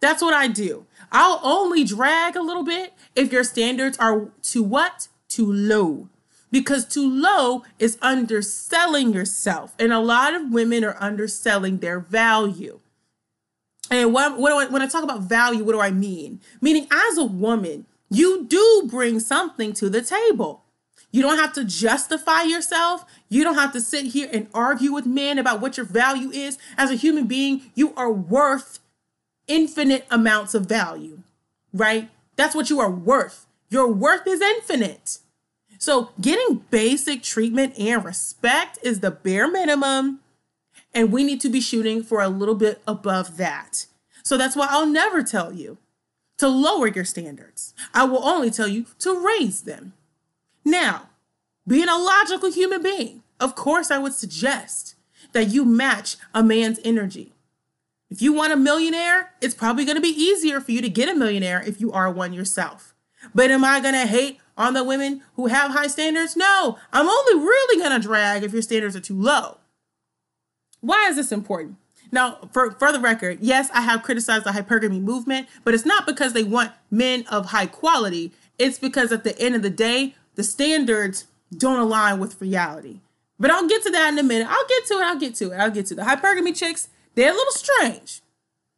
That's 0.00 0.22
what 0.22 0.34
I 0.34 0.48
do. 0.48 0.84
I'll 1.10 1.40
only 1.42 1.82
drag 1.84 2.36
a 2.36 2.42
little 2.42 2.64
bit 2.64 2.92
if 3.14 3.32
your 3.32 3.44
standards 3.44 3.96
are 3.98 4.28
too 4.42 4.62
what? 4.62 5.08
Too 5.28 5.50
low 5.50 6.08
because 6.50 6.86
too 6.86 7.08
low 7.08 7.64
is 7.78 7.98
underselling 8.00 9.12
yourself. 9.12 9.74
And 9.78 9.92
a 9.92 10.00
lot 10.00 10.34
of 10.34 10.50
women 10.50 10.84
are 10.84 10.96
underselling 11.00 11.78
their 11.78 12.00
value. 12.00 12.80
And 13.90 14.12
what, 14.12 14.38
what 14.38 14.52
I, 14.52 14.72
when 14.72 14.82
I 14.82 14.86
talk 14.86 15.04
about 15.04 15.20
value, 15.20 15.64
what 15.64 15.72
do 15.72 15.80
I 15.80 15.90
mean? 15.90 16.40
Meaning, 16.60 16.86
as 16.90 17.18
a 17.18 17.24
woman, 17.24 17.86
you 18.10 18.46
do 18.46 18.88
bring 18.90 19.20
something 19.20 19.72
to 19.74 19.88
the 19.88 20.02
table. 20.02 20.62
You 21.16 21.22
don't 21.22 21.38
have 21.38 21.54
to 21.54 21.64
justify 21.64 22.42
yourself. 22.42 23.06
You 23.30 23.42
don't 23.42 23.54
have 23.54 23.72
to 23.72 23.80
sit 23.80 24.04
here 24.04 24.28
and 24.30 24.48
argue 24.52 24.92
with 24.92 25.06
men 25.06 25.38
about 25.38 25.62
what 25.62 25.78
your 25.78 25.86
value 25.86 26.30
is. 26.30 26.58
As 26.76 26.90
a 26.90 26.94
human 26.94 27.26
being, 27.26 27.70
you 27.74 27.94
are 27.94 28.12
worth 28.12 28.80
infinite 29.48 30.06
amounts 30.10 30.52
of 30.52 30.66
value, 30.66 31.20
right? 31.72 32.10
That's 32.36 32.54
what 32.54 32.68
you 32.68 32.80
are 32.80 32.90
worth. 32.90 33.46
Your 33.70 33.90
worth 33.90 34.26
is 34.26 34.42
infinite. 34.42 35.20
So, 35.78 36.10
getting 36.20 36.64
basic 36.70 37.22
treatment 37.22 37.78
and 37.78 38.04
respect 38.04 38.78
is 38.82 39.00
the 39.00 39.10
bare 39.10 39.50
minimum, 39.50 40.20
and 40.92 41.10
we 41.10 41.24
need 41.24 41.40
to 41.40 41.48
be 41.48 41.62
shooting 41.62 42.02
for 42.02 42.20
a 42.20 42.28
little 42.28 42.54
bit 42.54 42.82
above 42.86 43.38
that. 43.38 43.86
So, 44.22 44.36
that's 44.36 44.54
why 44.54 44.66
I'll 44.68 44.86
never 44.86 45.22
tell 45.22 45.50
you 45.50 45.78
to 46.36 46.46
lower 46.46 46.88
your 46.88 47.06
standards. 47.06 47.72
I 47.94 48.04
will 48.04 48.22
only 48.22 48.50
tell 48.50 48.68
you 48.68 48.84
to 48.98 49.18
raise 49.18 49.62
them. 49.62 49.94
Now, 50.66 51.10
being 51.64 51.88
a 51.88 51.96
logical 51.96 52.50
human 52.50 52.82
being, 52.82 53.22
of 53.38 53.54
course, 53.54 53.92
I 53.92 53.98
would 53.98 54.14
suggest 54.14 54.96
that 55.32 55.48
you 55.48 55.64
match 55.64 56.16
a 56.34 56.42
man's 56.42 56.80
energy. 56.84 57.34
If 58.10 58.20
you 58.20 58.32
want 58.32 58.52
a 58.52 58.56
millionaire, 58.56 59.32
it's 59.40 59.54
probably 59.54 59.84
going 59.84 59.94
to 59.94 60.02
be 60.02 60.08
easier 60.08 60.60
for 60.60 60.72
you 60.72 60.82
to 60.82 60.88
get 60.88 61.08
a 61.08 61.14
millionaire 61.14 61.62
if 61.64 61.80
you 61.80 61.92
are 61.92 62.10
one 62.10 62.32
yourself. 62.32 62.96
But 63.32 63.52
am 63.52 63.64
I 63.64 63.78
going 63.78 63.94
to 63.94 64.06
hate 64.06 64.40
on 64.56 64.74
the 64.74 64.82
women 64.82 65.22
who 65.34 65.46
have 65.46 65.70
high 65.70 65.86
standards? 65.86 66.36
No, 66.36 66.78
I'm 66.92 67.08
only 67.08 67.46
really 67.46 67.80
going 67.80 68.00
to 68.00 68.04
drag 68.04 68.42
if 68.42 68.52
your 68.52 68.62
standards 68.62 68.96
are 68.96 69.00
too 69.00 69.20
low. 69.20 69.58
Why 70.80 71.08
is 71.08 71.14
this 71.14 71.30
important? 71.30 71.76
Now, 72.10 72.48
for, 72.52 72.72
for 72.72 72.90
the 72.90 73.00
record, 73.00 73.38
yes, 73.40 73.70
I 73.72 73.82
have 73.82 74.02
criticized 74.02 74.44
the 74.44 74.50
hypergamy 74.50 75.00
movement, 75.00 75.46
but 75.62 75.74
it's 75.74 75.86
not 75.86 76.06
because 76.06 76.32
they 76.32 76.44
want 76.44 76.72
men 76.90 77.24
of 77.30 77.46
high 77.46 77.66
quality. 77.66 78.32
It's 78.58 78.78
because 78.78 79.12
at 79.12 79.22
the 79.22 79.38
end 79.38 79.54
of 79.54 79.62
the 79.62 79.70
day, 79.70 80.14
the 80.36 80.44
standards 80.44 81.26
don't 81.56 81.78
align 81.78 82.20
with 82.20 82.40
reality. 82.40 83.00
But 83.38 83.50
I'll 83.50 83.68
get 83.68 83.82
to 83.82 83.90
that 83.90 84.12
in 84.12 84.18
a 84.18 84.22
minute. 84.22 84.46
I'll 84.48 84.66
get 84.68 84.86
to 84.86 84.94
it. 84.94 85.02
I'll 85.02 85.18
get 85.18 85.34
to 85.36 85.50
it. 85.50 85.56
I'll 85.56 85.70
get 85.70 85.86
to 85.86 85.94
it. 85.94 85.96
the 85.96 86.02
hypergamy 86.02 86.56
chicks. 86.56 86.88
They're 87.14 87.32
a 87.32 87.34
little 87.34 87.52
strange. 87.52 88.22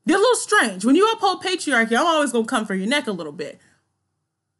They're 0.05 0.17
a 0.17 0.21
little 0.21 0.37
strange. 0.37 0.85
When 0.85 0.97
you 0.97 1.11
uphold 1.12 1.43
patriarchy, 1.43 1.97
I'm 1.97 2.07
always 2.07 2.33
gonna 2.33 2.47
come 2.47 2.65
for 2.65 2.75
your 2.75 2.88
neck 2.88 3.07
a 3.07 3.12
little 3.12 3.33
bit. 3.33 3.61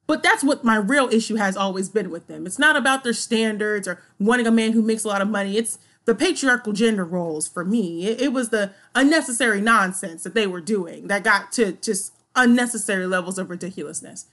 But 0.07 0.23
that's 0.23 0.43
what 0.43 0.65
my 0.65 0.77
real 0.77 1.09
issue 1.09 1.37
has 1.37 1.57
always 1.57 1.89
been 1.89 2.11
with 2.11 2.29
them. 2.29 2.47
It's 2.47 2.59
not 2.59 2.77
about 2.77 3.05
their 3.05 3.13
standards 3.13 3.87
or 3.87 4.03
wanting 4.19 4.47
a 4.47 4.51
man 4.51 4.73
who 4.73 4.83
makes 4.83 5.05
a 5.05 5.09
lot 5.09 5.21
of 5.21 5.29
money. 5.29 5.57
It's 5.57 5.79
the 6.07 6.15
patriarchal 6.15 6.73
gender 6.73 7.05
roles 7.05 7.47
for 7.47 7.65
me. 7.65 8.07
It, 8.07 8.23
it, 8.23 8.33
was 8.33 8.49
the 8.49 8.71
unnecessary 8.95 9.61
nonsense 9.61 10.23
that 10.23 10.33
they 10.33 10.47
were 10.47 10.63
doing 10.63 11.09
that 11.09 11.25
got 11.25 11.53
to 11.53 11.73
just 11.73 12.15
unnecessary 12.35 13.07
levels 13.07 13.39
of 13.39 13.51
ridiculousness. 13.51 14.25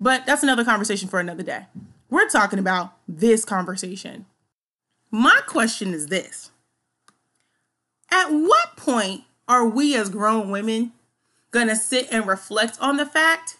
But 0.00 0.26
that's 0.26 0.42
another 0.42 0.64
conversation 0.64 1.08
for 1.08 1.20
another 1.20 1.42
day. 1.42 1.66
We're 2.10 2.28
talking 2.28 2.58
about 2.58 2.92
this 3.08 3.44
conversation. 3.44 4.26
My 5.10 5.40
question 5.46 5.94
is 5.94 6.06
this 6.06 6.50
At 8.10 8.28
what 8.28 8.76
point 8.76 9.22
are 9.48 9.66
we 9.66 9.96
as 9.96 10.10
grown 10.10 10.50
women 10.50 10.92
going 11.50 11.68
to 11.68 11.76
sit 11.76 12.08
and 12.12 12.26
reflect 12.26 12.76
on 12.80 12.96
the 12.96 13.06
fact 13.06 13.56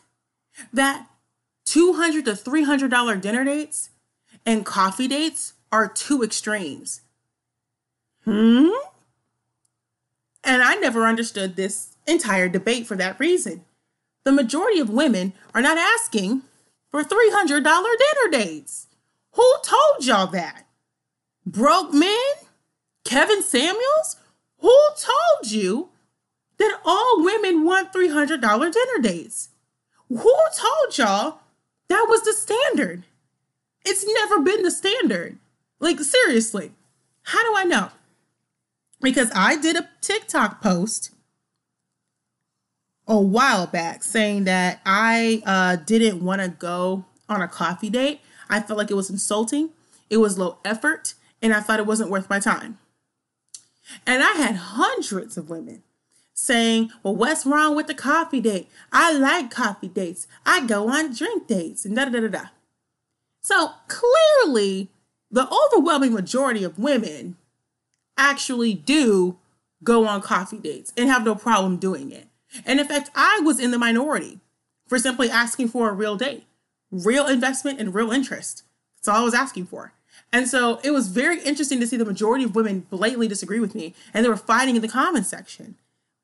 that 0.72 1.06
200 1.64 2.24
to 2.24 2.36
300 2.36 2.90
dollar 2.90 3.16
dinner 3.16 3.44
dates 3.44 3.90
and 4.44 4.64
coffee 4.64 5.08
dates 5.08 5.54
are 5.72 5.88
two 5.88 6.22
extremes. 6.22 7.00
Hmm? 8.24 8.68
And 10.44 10.62
I 10.62 10.76
never 10.76 11.06
understood 11.06 11.56
this 11.56 11.96
entire 12.06 12.48
debate 12.48 12.86
for 12.86 12.96
that 12.96 13.18
reason. 13.18 13.64
The 14.26 14.32
majority 14.32 14.80
of 14.80 14.90
women 14.90 15.34
are 15.54 15.62
not 15.62 15.78
asking 15.78 16.42
for 16.90 17.04
$300 17.04 17.62
dinner 17.62 18.30
dates. 18.32 18.88
Who 19.34 19.54
told 19.62 20.04
y'all 20.04 20.26
that? 20.32 20.66
Broke 21.46 21.94
men? 21.94 22.34
Kevin 23.04 23.40
Samuels? 23.40 24.16
Who 24.58 24.76
told 24.98 25.52
you 25.52 25.90
that 26.58 26.80
all 26.84 27.22
women 27.22 27.64
want 27.64 27.92
$300 27.92 28.40
dinner 28.40 28.98
dates? 29.00 29.50
Who 30.08 30.34
told 30.58 30.98
y'all 30.98 31.38
that 31.86 32.06
was 32.08 32.22
the 32.22 32.32
standard. 32.32 33.04
It's 33.84 34.04
never 34.04 34.40
been 34.40 34.64
the 34.64 34.72
standard. 34.72 35.38
Like, 35.78 36.00
seriously, 36.00 36.72
how 37.22 37.44
do 37.44 37.56
I 37.56 37.62
know? 37.62 37.90
Because 39.00 39.30
I 39.36 39.54
did 39.54 39.76
a 39.76 39.88
TikTok 40.00 40.60
post 40.60 41.12
a 43.06 43.20
while 43.20 43.66
back 43.66 44.02
saying 44.02 44.44
that 44.44 44.80
I 44.84 45.42
uh, 45.46 45.76
didn't 45.76 46.22
want 46.22 46.42
to 46.42 46.48
go 46.48 47.04
on 47.28 47.42
a 47.42 47.48
coffee 47.48 47.90
date. 47.90 48.20
I 48.48 48.60
felt 48.60 48.78
like 48.78 48.90
it 48.90 48.94
was 48.94 49.10
insulting, 49.10 49.70
it 50.10 50.18
was 50.18 50.38
low 50.38 50.58
effort, 50.64 51.14
and 51.42 51.52
I 51.52 51.60
thought 51.60 51.80
it 51.80 51.86
wasn't 51.86 52.10
worth 52.10 52.30
my 52.30 52.40
time. 52.40 52.78
And 54.06 54.22
I 54.22 54.32
had 54.32 54.56
hundreds 54.56 55.36
of 55.36 55.48
women 55.48 55.82
saying, 56.34 56.90
Well, 57.02 57.16
what's 57.16 57.46
wrong 57.46 57.74
with 57.74 57.86
the 57.86 57.94
coffee 57.94 58.40
date? 58.40 58.68
I 58.92 59.12
like 59.12 59.50
coffee 59.50 59.88
dates. 59.88 60.26
I 60.44 60.66
go 60.66 60.88
on 60.88 61.14
drink 61.14 61.46
dates 61.46 61.84
and 61.84 61.96
da 61.96 62.04
da 62.06 62.20
da 62.20 62.28
da. 62.28 62.44
So 63.42 63.72
clearly, 63.88 64.90
the 65.30 65.48
overwhelming 65.48 66.12
majority 66.12 66.64
of 66.64 66.78
women 66.78 67.36
actually 68.16 68.74
do 68.74 69.38
go 69.84 70.06
on 70.06 70.22
coffee 70.22 70.58
dates 70.58 70.92
and 70.96 71.08
have 71.08 71.24
no 71.24 71.34
problem 71.34 71.76
doing 71.76 72.10
it. 72.10 72.25
And 72.64 72.80
in 72.80 72.86
fact, 72.86 73.10
I 73.14 73.40
was 73.44 73.60
in 73.60 73.70
the 73.70 73.78
minority 73.78 74.40
for 74.86 74.98
simply 74.98 75.30
asking 75.30 75.68
for 75.68 75.90
a 75.90 75.92
real 75.92 76.16
date, 76.16 76.44
real 76.90 77.26
investment, 77.26 77.80
and 77.80 77.94
real 77.94 78.12
interest. 78.12 78.62
That's 78.96 79.08
all 79.08 79.22
I 79.22 79.24
was 79.24 79.34
asking 79.34 79.66
for. 79.66 79.92
And 80.32 80.48
so 80.48 80.80
it 80.82 80.90
was 80.90 81.08
very 81.08 81.40
interesting 81.42 81.80
to 81.80 81.86
see 81.86 81.96
the 81.96 82.04
majority 82.04 82.44
of 82.44 82.54
women 82.54 82.80
blatantly 82.90 83.28
disagree 83.28 83.60
with 83.60 83.74
me 83.74 83.94
and 84.12 84.24
they 84.24 84.28
were 84.28 84.36
fighting 84.36 84.76
in 84.76 84.82
the 84.82 84.88
comment 84.88 85.26
section. 85.26 85.76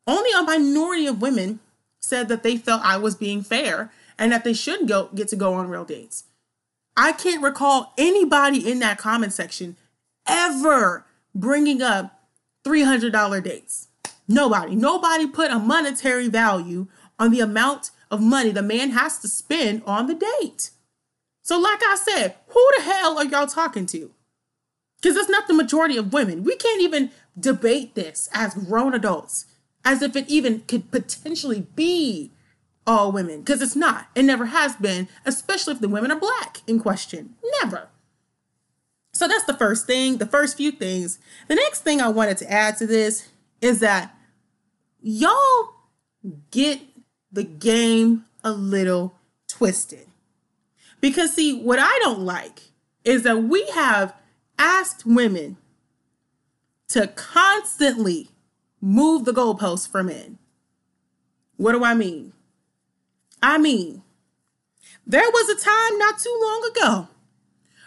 Only 0.07 0.31
a 0.33 0.43
minority 0.43 1.07
of 1.07 1.23
women 1.23 1.61
said 2.01 2.29
that 2.29 2.43
they 2.43 2.57
felt 2.57 2.83
I 2.83 2.97
was 2.97 3.15
being 3.15 3.43
fair 3.43 3.93
and 4.19 4.33
that 4.33 4.45
they 4.45 4.53
should 4.53 4.89
go 4.89 5.09
get 5.15 5.29
to 5.29 5.37
go 5.37 5.55
on 5.55 5.69
real 5.69 5.85
dates. 5.85 6.25
I 6.97 7.13
can't 7.13 7.43
recall 7.43 7.93
anybody 7.97 8.71
in 8.71 8.81
that 8.81 8.99
comment 8.99 9.33
section 9.33 9.77
ever 10.27 11.07
bringing 11.35 11.81
up 11.81 12.21
$300 12.65 13.43
dates. 13.43 13.89
Nobody. 14.33 14.75
Nobody 14.75 15.27
put 15.27 15.51
a 15.51 15.59
monetary 15.59 16.29
value 16.29 16.87
on 17.19 17.31
the 17.31 17.41
amount 17.41 17.91
of 18.11 18.21
money 18.21 18.51
the 18.51 18.63
man 18.63 18.91
has 18.91 19.19
to 19.19 19.29
spend 19.29 19.83
on 19.87 20.07
the 20.07 20.15
date. 20.15 20.71
So, 21.43 21.59
like 21.59 21.81
I 21.83 21.97
said, 21.97 22.37
who 22.49 22.69
the 22.77 22.83
hell 22.83 23.19
are 23.19 23.25
y'all 23.25 23.47
talking 23.47 23.87
to? 23.87 24.11
Because 25.01 25.17
it's 25.17 25.29
not 25.29 25.49
the 25.49 25.55
majority 25.55 25.97
of 25.97 26.13
women. 26.13 26.45
We 26.45 26.57
can't 26.57 26.81
even 26.81 27.11
debate 27.39 27.95
this 27.95 28.29
as 28.33 28.55
grown 28.55 28.95
adults 28.95 29.47
as 29.85 30.01
if 30.01 30.15
it 30.17 30.29
even 30.29 30.61
could 30.61 30.91
potentially 30.91 31.67
be 31.75 32.31
all 32.87 33.13
women 33.13 33.41
because 33.41 33.63
it's 33.63 33.77
not 33.77 34.09
it 34.15 34.25
never 34.25 34.47
has 34.47 34.75
been 34.75 35.07
especially 35.25 35.73
if 35.73 35.81
the 35.81 35.89
women 35.89 36.11
are 36.11 36.19
black 36.19 36.59
in 36.67 36.81
question 36.81 37.37
never 37.61 37.89
So 39.13 39.29
that's 39.29 39.45
the 39.45 39.57
first 39.57 39.87
thing, 39.87 40.19
the 40.19 40.27
first 40.27 40.57
few 40.57 40.73
things. 40.73 41.19
The 41.47 41.55
next 41.55 41.83
thing 41.85 42.01
I 42.01 42.09
wanted 42.09 42.39
to 42.39 42.51
add 42.51 42.77
to 42.79 42.87
this 42.87 43.29
is 43.61 43.81
that 43.81 44.15
y'all 45.03 45.75
get 46.51 46.81
the 47.31 47.45
game 47.45 48.25
a 48.45 48.53
little 48.53 49.15
twisted. 49.49 50.07
Because, 51.01 51.35
see, 51.35 51.61
what 51.61 51.79
I 51.81 51.99
don't 52.03 52.21
like 52.21 52.71
is 53.05 53.25
that 53.25 53.43
we 53.43 53.67
have 53.75 54.15
asked 54.59 55.05
women 55.05 55.57
to 56.89 57.09
constantly 57.09 58.29
move 58.81 59.25
the 59.25 59.33
goalposts 59.33 59.89
for 59.89 60.03
men. 60.03 60.39
What 61.57 61.73
do 61.73 61.85
I 61.85 61.95
mean? 61.95 62.33
I 63.43 63.59
mean, 63.59 64.03
there 65.07 65.29
was 65.29 65.49
a 65.49 65.65
time 65.65 65.99
not 65.99 66.19
too 66.19 66.39
long 66.41 66.71
ago 66.71 67.09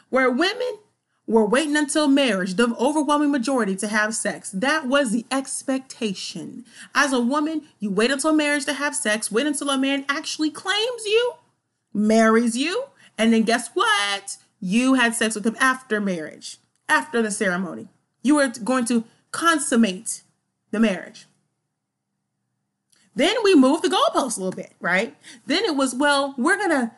where 0.10 0.30
women 0.30 0.80
were 1.28 1.46
waiting 1.46 1.76
until 1.76 2.08
marriage, 2.08 2.56
the 2.56 2.76
overwhelming 2.80 3.32
majority, 3.32 3.76
to 3.76 3.88
have 3.88 4.14
sex. 4.14 4.52
That 4.52 4.88
was 4.88 5.12
the 5.12 5.26
expectation. 5.32 6.66
As 6.94 7.14
a 7.14 7.20
woman, 7.20 7.64
you 7.80 7.90
wait 7.90 8.12
until 8.12 8.34
marriage 8.34 8.66
to 8.66 8.74
have 8.74 8.96
sex, 8.96 9.32
wait 9.32 9.48
until 9.48 9.70
a 9.70 9.78
man 9.78 10.06
actually 10.08 10.52
claims 10.52 11.06
you, 11.06 11.34
marries 11.94 12.56
you, 12.56 12.86
and 13.18 13.34
then 13.34 13.44
guess 13.44 13.70
what? 13.74 14.38
You 14.60 14.96
had 14.96 15.16
sex 15.16 15.36
with 15.36 15.46
him 15.46 15.58
after 15.60 16.00
marriage, 16.00 16.58
after 16.88 17.22
the 17.22 17.32
ceremony. 17.32 17.88
You 18.22 18.36
were 18.36 18.50
going 18.50 18.86
to 18.86 19.04
consummate 19.32 20.22
the 20.72 20.80
marriage. 20.80 21.26
Then 23.16 23.36
we 23.44 23.56
moved 23.56 23.84
the 23.84 23.90
goalposts 23.90 24.38
a 24.38 24.42
little 24.42 24.52
bit, 24.52 24.74
right? 24.80 25.16
Then 25.46 25.64
it 25.64 25.76
was, 25.76 25.96
well, 25.96 26.36
we're 26.38 26.58
going 26.58 26.70
to 26.72 26.92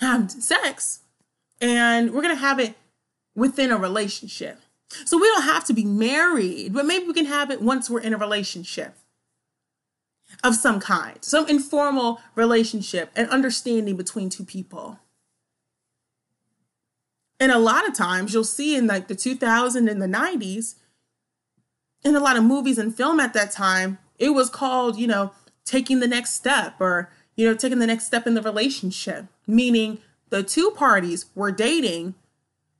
have 0.00 0.30
sex 0.30 0.99
and 1.60 2.12
we're 2.12 2.22
going 2.22 2.34
to 2.34 2.40
have 2.40 2.58
it 2.58 2.74
within 3.34 3.70
a 3.70 3.76
relationship. 3.76 4.60
So 5.04 5.18
we 5.18 5.28
don't 5.28 5.42
have 5.42 5.64
to 5.66 5.72
be 5.72 5.84
married, 5.84 6.72
but 6.72 6.86
maybe 6.86 7.06
we 7.06 7.14
can 7.14 7.26
have 7.26 7.50
it 7.50 7.62
once 7.62 7.88
we're 7.88 8.00
in 8.00 8.12
a 8.12 8.18
relationship 8.18 8.96
of 10.42 10.54
some 10.54 10.80
kind, 10.80 11.18
some 11.20 11.48
informal 11.48 12.20
relationship 12.34 13.10
and 13.14 13.28
understanding 13.30 13.96
between 13.96 14.30
two 14.30 14.44
people. 14.44 14.98
And 17.38 17.50
a 17.50 17.58
lot 17.58 17.88
of 17.88 17.94
times 17.94 18.34
you'll 18.34 18.44
see 18.44 18.76
in 18.76 18.86
like 18.86 19.08
the 19.08 19.14
2000s 19.14 19.90
and 19.90 20.02
the 20.02 20.06
90s, 20.06 20.74
in 22.02 22.16
a 22.16 22.20
lot 22.20 22.36
of 22.36 22.44
movies 22.44 22.78
and 22.78 22.94
film 22.94 23.20
at 23.20 23.32
that 23.34 23.50
time, 23.50 23.98
it 24.18 24.30
was 24.30 24.50
called, 24.50 24.98
you 24.98 25.06
know, 25.06 25.32
taking 25.64 26.00
the 26.00 26.08
next 26.08 26.34
step 26.34 26.74
or, 26.80 27.10
you 27.36 27.46
know, 27.46 27.54
taking 27.54 27.78
the 27.78 27.86
next 27.86 28.06
step 28.06 28.26
in 28.26 28.34
the 28.34 28.42
relationship, 28.42 29.26
meaning 29.46 29.98
the 30.30 30.42
two 30.42 30.70
parties 30.70 31.26
were 31.34 31.52
dating 31.52 32.14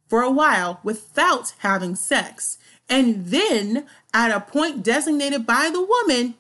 for 0.09 0.23
a 0.23 0.31
while 0.31 0.81
without 0.83 1.55
having 1.59 1.95
sex. 1.95 2.59
And 2.89 3.27
then 3.27 3.87
at 4.13 4.31
a 4.33 4.41
point 4.41 4.83
designated 4.83 5.47
by 5.47 5.71
the 5.71 5.83
woman, 5.83 6.35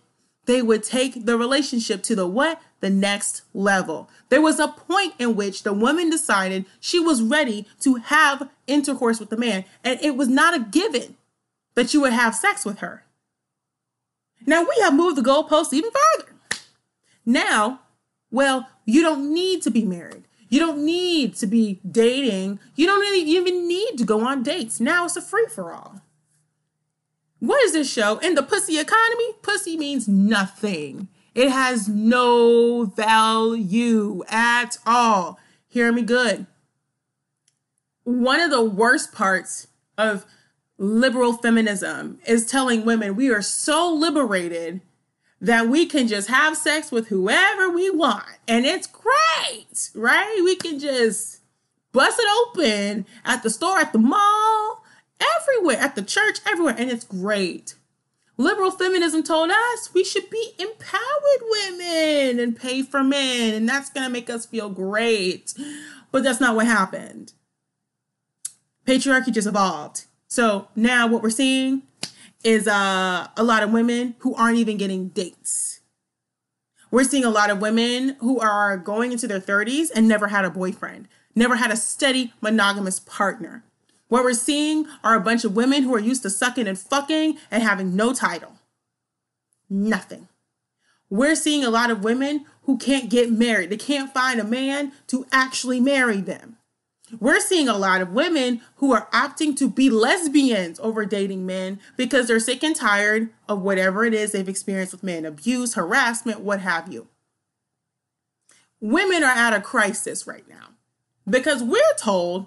they 0.46 0.62
would 0.62 0.83
take 0.83 1.27
the 1.27 1.37
relationship 1.37 2.03
to 2.05 2.16
the 2.16 2.27
what? 2.27 2.61
The 2.81 2.90
next 2.90 3.42
level. 3.55 4.09
There 4.31 4.40
was 4.40 4.59
a 4.59 4.68
point 4.68 5.14
in 5.18 5.37
which 5.37 5.62
the 5.62 5.73
woman 5.73 6.11
decided 6.11 6.64
she 6.81 6.99
was 6.99 7.23
ready 7.23 7.66
to 7.81 7.96
have 7.96 8.49
intercourse 8.66 9.20
with 9.20 9.31
the 9.31 9.37
man, 9.37 9.64
and 9.85 10.01
it 10.01 10.16
was 10.16 10.29
not 10.29 10.55
a 10.55 10.61
given 10.61 11.16
that 11.75 11.94
you 11.94 12.01
would 12.01 12.12
have 12.12 12.35
sex 12.35 12.64
with 12.64 12.79
her. 12.79 13.05
Now 14.46 14.62
we 14.62 14.77
have 14.81 14.94
moved 14.94 15.16
the 15.16 15.23
goalposts 15.23 15.73
even 15.73 15.90
further. 15.90 16.33
Now, 17.25 17.81
well, 18.31 18.68
you 18.87 19.03
don't 19.03 19.33
need 19.33 19.62
to 19.62 19.70
be 19.70 19.85
married. 19.85 20.25
You 20.51 20.59
don't 20.59 20.85
need 20.85 21.37
to 21.37 21.47
be 21.47 21.81
dating. 21.89 22.59
You 22.75 22.87
don't 22.87 23.01
really 23.01 23.23
even 23.31 23.67
need 23.67 23.97
to 23.99 24.05
go 24.05 24.27
on 24.27 24.43
dates. 24.43 24.81
Now 24.81 25.07
it's 25.07 25.17
a 25.17 25.23
free 25.23 25.47
for 25.47 25.73
all. 25.73 26.03
What 27.39 27.65
is 27.65 27.73
this 27.73 27.91
show? 27.91 28.19
In 28.19 28.35
the 28.35 28.43
pussy 28.43 28.79
economy, 28.79 29.33
pussy 29.43 29.77
means 29.79 30.07
nothing. 30.07 31.09
It 31.35 31.51
has 31.51 31.89
no 31.89 32.85
value 32.85 34.25
at 34.29 34.77
all. 34.85 35.39
Hear 35.69 35.93
me 35.93 36.03
good. 36.03 36.47
One 38.03 38.41
of 38.41 38.51
the 38.51 38.65
worst 38.65 39.13
parts 39.13 39.69
of 39.97 40.27
liberal 40.77 41.35
feminism 41.35 42.19
is 42.27 42.45
telling 42.45 42.85
women 42.85 43.15
we 43.15 43.31
are 43.31 43.43
so 43.43 43.93
liberated 43.93 44.81
that 45.40 45.68
we 45.68 45.87
can 45.87 46.07
just 46.07 46.29
have 46.29 46.57
sex 46.57 46.92
with 46.92 47.09
whoever 47.09 47.70
we 47.70 47.90
want. 47.90 48.24
And 48.46 48.66
it's 48.66 48.87
great, 48.87 49.90
right? 49.94 50.40
We 50.44 50.57
can 50.57 50.79
just 50.79 51.40
bust 51.92 52.20
it 52.20 52.48
open 52.48 53.07
at 53.24 53.42
the 53.42 53.50
store, 53.50 53.79
at 53.79 53.92
the 53.92 53.98
mall, 53.98 54.85
everywhere, 55.20 55.79
at 55.79 55.94
the 55.94 56.03
church, 56.03 56.38
everywhere. 56.46 56.74
And 56.76 56.90
it's 56.90 57.05
great. 57.05 57.74
Liberal 58.37 58.70
feminism 58.70 59.22
told 59.22 59.50
us 59.50 59.92
we 59.92 60.05
should 60.05 60.31
be 60.31 60.53
empowered 60.59 61.42
women 61.42 62.40
and 62.40 62.57
pay 62.57 62.83
for 62.83 63.05
men, 63.05 63.53
and 63.53 63.68
that's 63.68 63.90
gonna 63.90 64.09
make 64.09 64.31
us 64.31 64.46
feel 64.46 64.70
great. 64.70 65.53
But 66.11 66.22
that's 66.22 66.40
not 66.40 66.57
what 66.57 66.66
happened. 66.66 67.35
Patriarchy 68.87 69.31
just 69.33 69.46
evolved. 69.46 70.05
So 70.26 70.68
now 70.74 71.07
what 71.07 71.22
we're 71.22 71.31
seeing 71.31 71.83
is 72.44 72.66
uh, 72.66 73.29
a 73.37 73.42
lot 73.42 73.62
of 73.62 73.70
women 73.70 74.14
who 74.20 74.35
aren't 74.35 74.59
even 74.59 74.76
getting 74.76 75.09
dates. 75.09 75.81
We're 76.90 77.05
seeing 77.05 77.24
a 77.24 77.31
lot 77.31 77.50
of 77.50 77.61
women 77.61 78.16
who 78.20 78.40
are 78.40 78.76
going 78.76 79.12
into 79.12 79.29
their 79.29 79.40
30s 79.40 79.90
and 79.94 80.09
never 80.09 80.29
had 80.29 80.44
a 80.44 80.50
boyfriend, 80.50 81.07
never 81.35 81.57
had 81.57 81.70
a 81.70 81.76
steady 81.76 82.33
monogamous 82.40 82.98
partner. 82.98 83.62
What 84.09 84.24
we're 84.24 84.33
seeing 84.33 84.87
are 85.05 85.14
a 85.14 85.20
bunch 85.20 85.44
of 85.44 85.55
women 85.55 85.85
who 85.85 85.94
are 85.94 86.00
used 86.00 86.22
to 86.22 86.31
sucking 86.31 86.66
and 86.66 86.79
fucking 86.79 87.38
and 87.50 87.62
having 87.62 87.94
no 87.94 88.12
title. 88.12 88.55
Nothing. 89.68 90.26
We're 91.09 91.37
seeing 91.37 91.64
a 91.64 91.70
lot 91.70 91.90
of 91.90 92.03
women 92.03 92.46
who 92.62 92.76
can't 92.76 93.09
get 93.09 93.31
married. 93.31 93.70
They 93.70 93.76
can't 93.76 94.12
find 94.12 94.40
a 94.40 94.44
man 94.44 94.92
to 95.09 95.26
actually 95.31 95.79
marry 95.79 96.20
them. 96.20 96.57
We're 97.18 97.40
seeing 97.40 97.68
a 97.68 97.77
lot 97.77 98.01
of 98.01 98.12
women 98.12 98.61
who 98.77 98.92
are 98.92 99.09
opting 99.12 99.57
to 99.57 99.68
be 99.68 99.90
lesbians 99.90 100.79
over 100.81 101.05
dating 101.05 101.46
men 101.46 101.81
because 101.96 102.29
they're 102.29 102.40
sick 102.40 102.62
and 102.62 102.77
tired 102.77 103.31
of 103.49 103.62
whatever 103.62 104.05
it 104.05 104.14
is 104.14 104.33
they've 104.33 104.49
experienced 104.49 104.92
with 104.92 105.03
men 105.03 105.25
abuse, 105.25 105.75
harassment, 105.75 106.40
what 106.40 106.61
have 106.61 106.92
you. 106.92 107.09
Women 108.81 109.25
are 109.25 109.31
at 109.31 109.53
a 109.53 109.61
crisis 109.61 110.27
right 110.27 110.49
now 110.49 110.68
because 111.29 111.62
we're 111.62 111.81
told 111.99 112.46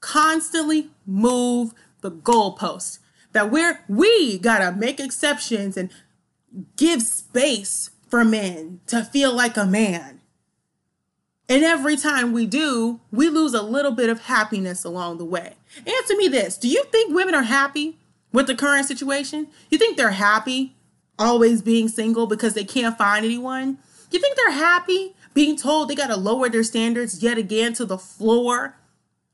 constantly 0.00 0.90
move 1.06 1.72
the 2.00 2.10
goalposts 2.10 2.98
that 3.32 3.50
we're 3.50 3.80
we 3.88 4.38
gotta 4.38 4.76
make 4.76 5.00
exceptions 5.00 5.76
and 5.76 5.90
give 6.76 7.02
space 7.02 7.90
for 8.08 8.24
men 8.24 8.80
to 8.86 9.02
feel 9.02 9.32
like 9.32 9.56
a 9.56 9.66
man 9.66 10.20
and 11.48 11.64
every 11.64 11.96
time 11.96 12.32
we 12.32 12.46
do, 12.46 13.00
we 13.12 13.28
lose 13.28 13.54
a 13.54 13.62
little 13.62 13.92
bit 13.92 14.10
of 14.10 14.22
happiness 14.22 14.84
along 14.84 15.18
the 15.18 15.24
way. 15.24 15.54
Answer 15.86 16.16
me 16.16 16.28
this 16.28 16.56
Do 16.56 16.68
you 16.68 16.84
think 16.84 17.14
women 17.14 17.34
are 17.34 17.42
happy 17.42 17.98
with 18.32 18.46
the 18.46 18.54
current 18.54 18.86
situation? 18.86 19.48
You 19.70 19.78
think 19.78 19.96
they're 19.96 20.10
happy 20.10 20.76
always 21.18 21.62
being 21.62 21.88
single 21.88 22.26
because 22.26 22.54
they 22.54 22.64
can't 22.64 22.98
find 22.98 23.24
anyone? 23.24 23.78
You 24.10 24.20
think 24.20 24.36
they're 24.36 24.52
happy 24.52 25.14
being 25.34 25.56
told 25.56 25.88
they 25.88 25.94
got 25.94 26.08
to 26.08 26.16
lower 26.16 26.48
their 26.48 26.62
standards 26.62 27.22
yet 27.22 27.38
again 27.38 27.74
to 27.74 27.84
the 27.84 27.98
floor 27.98 28.76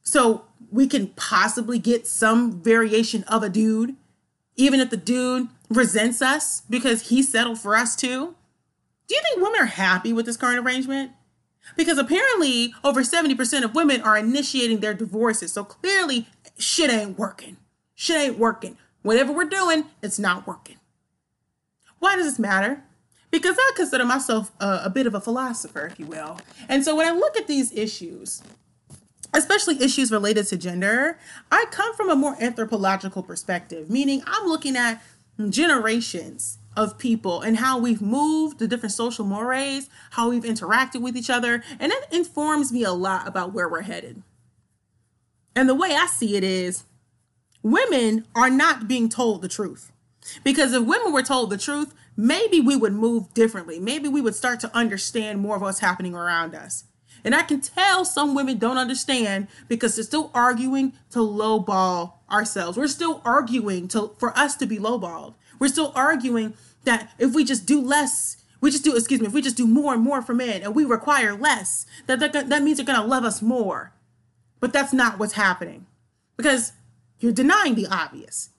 so 0.03 0.45
we 0.71 0.87
can 0.87 1.09
possibly 1.09 1.79
get 1.79 2.07
some 2.07 2.61
variation 2.61 3.23
of 3.25 3.43
a 3.43 3.49
dude, 3.49 3.95
even 4.57 4.81
if 4.81 4.91
the 4.91 4.97
dude 4.97 5.49
resents 5.71 6.21
us 6.21 6.63
because 6.69 7.09
he 7.09 7.23
settled 7.23 7.59
for 7.59 7.77
us 7.77 7.95
too? 7.95 8.35
Do 9.07 9.15
you 9.15 9.23
think 9.23 9.43
women 9.43 9.61
are 9.61 9.67
happy 9.67 10.13
with 10.13 10.27
this 10.27 10.37
current 10.37 10.65
arrangement? 10.65 11.13
Because 11.77 11.99
apparently, 11.99 12.75
over 12.85 13.03
70% 13.03 13.65
of 13.65 13.75
women 13.75 14.01
are 14.03 14.17
initiating 14.17 14.81
their 14.81 14.95
divorces. 14.95 15.53
So 15.53 15.65
clearly, 15.65 16.29
shit 16.59 16.91
ain't 16.91 17.19
working. 17.19 17.57
Shit 17.95 18.21
ain't 18.21 18.39
working. 18.39 18.79
Whatever 19.03 19.33
we're 19.33 19.45
doing, 19.45 19.85
it's 20.03 20.19
not 20.19 20.47
working. 20.47 20.77
Why 21.99 22.17
does 22.17 22.27
this 22.27 22.39
matter? 22.39 22.83
Because 23.31 23.57
I 23.59 23.73
consider 23.77 24.05
myself 24.05 24.53
a, 24.61 24.83
a 24.85 24.91
bit 24.91 25.07
of 25.07 25.15
a 25.15 25.21
philosopher, 25.21 25.87
if 25.87 25.99
you 25.99 26.07
will. 26.07 26.39
And 26.69 26.85
so 26.85 26.95
when 26.97 27.07
I 27.07 27.17
look 27.17 27.37
at 27.37 27.47
these 27.47 27.73
issues, 27.73 28.43
especially 29.33 29.83
issues 29.83 30.11
related 30.11 30.47
to 30.49 30.57
gender, 30.57 31.19
I 31.51 31.65
come 31.71 31.95
from 31.95 32.11
a 32.11 32.17
more 32.17 32.37
anthropological 32.41 33.23
perspective, 33.23 33.89
meaning 33.89 34.23
I'm 34.27 34.47
looking 34.49 34.77
at 34.77 35.03
generations 35.49 36.59
of 36.77 36.99
people 36.99 37.41
and 37.41 37.59
how 37.59 37.79
we've 37.79 38.03
moved, 38.03 38.59
the 38.59 38.69
different 38.69 38.93
social 38.93 39.25
mores, 39.25 39.89
how 40.11 40.31
we've 40.31 40.45
interacted 40.45 41.03
with 41.03 41.17
each 41.17 41.31
other, 41.31 41.63
and 41.79 41.93
that 41.93 42.07
informs 42.11 42.73
me 42.73 42.83
a 42.85 42.93
lot 42.93 43.29
about 43.29 43.53
where 43.53 43.69
we're 43.69 43.83
headed. 43.83 44.23
And 45.55 45.69
the 45.69 45.75
way 45.75 45.95
I 45.95 46.07
see 46.07 46.37
it 46.37 46.45
is 46.45 46.85
women 47.63 48.27
are 48.35 48.51
not 48.51 48.89
being 48.89 49.09
told 49.09 49.43
the 49.43 49.49
truth. 49.49 49.93
Because 50.45 50.73
if 50.73 50.85
women 50.85 51.13
were 51.13 51.23
told 51.23 51.51
the 51.51 51.59
truth, 51.59 51.95
maybe 52.17 52.61
we 52.61 52.77
would 52.77 52.93
move 52.93 53.35
differently. 53.35 53.79
Maybe 53.79 54.09
we 54.09 54.21
would 54.21 54.35
start 54.35 54.61
to 54.61 54.77
understand 54.77 55.41
more 55.41 55.57
of 55.57 55.63
what's 55.63 55.81
happening 55.81 56.15
around 56.15 56.55
us. 56.55 56.85
And 57.25 57.35
I 57.35 57.43
can 57.43 57.61
tell 57.61 58.05
some 58.05 58.35
women 58.35 58.59
don't 58.59 58.79
understand 58.79 59.47
because 59.69 59.95
they're 59.95 60.05
still 60.05 60.31
arguing 60.35 60.93
to 61.11 61.19
lowball 61.19 62.15
ourselves. 62.31 62.77
We're 62.77 62.89
still 62.89 63.21
arguing 63.25 63.89
to 63.89 64.15
for 64.19 64.37
us 64.37 64.57
to 64.57 64.67
be 64.67 64.79
lowballed. 64.79 65.35
We're 65.63 65.69
still 65.69 65.93
arguing 65.95 66.55
that 66.83 67.13
if 67.21 67.37
we 67.37 67.45
just 67.45 67.67
do 67.67 67.81
less, 67.81 68.37
we 68.61 68.73
just 68.73 68.83
do, 68.83 68.97
excuse 68.97 69.21
me, 69.21 69.29
if 69.29 69.33
we 69.33 69.41
just 69.41 69.57
do 69.57 69.65
more 69.65 69.95
and 69.95 70.03
more 70.03 70.21
for 70.21 70.35
men 70.35 70.61
and 70.61 70.75
we 70.75 70.85
require 70.85 71.37
less, 71.37 71.87
that 72.09 72.19
that, 72.19 72.33
that 72.49 72.63
means 72.65 72.79
they're 72.79 72.85
gonna 72.85 73.07
love 73.07 73.23
us 73.23 73.41
more. 73.41 73.93
But 74.59 74.73
that's 74.73 74.93
not 74.93 75.21
what's 75.21 75.35
happening 75.35 75.87
because 76.37 76.73
you're 77.21 77.31
denying 77.31 77.77
the 77.77 77.87
obvious. 77.87 78.51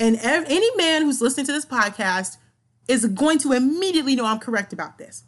And 0.00 0.16
ev- 0.16 0.46
any 0.48 0.68
man 0.74 1.02
who's 1.02 1.20
listening 1.20 1.46
to 1.46 1.52
this 1.52 1.64
podcast 1.64 2.38
is 2.88 3.06
going 3.06 3.38
to 3.38 3.52
immediately 3.52 4.16
know 4.16 4.26
I'm 4.26 4.40
correct 4.40 4.72
about 4.72 4.98
this. 4.98 5.22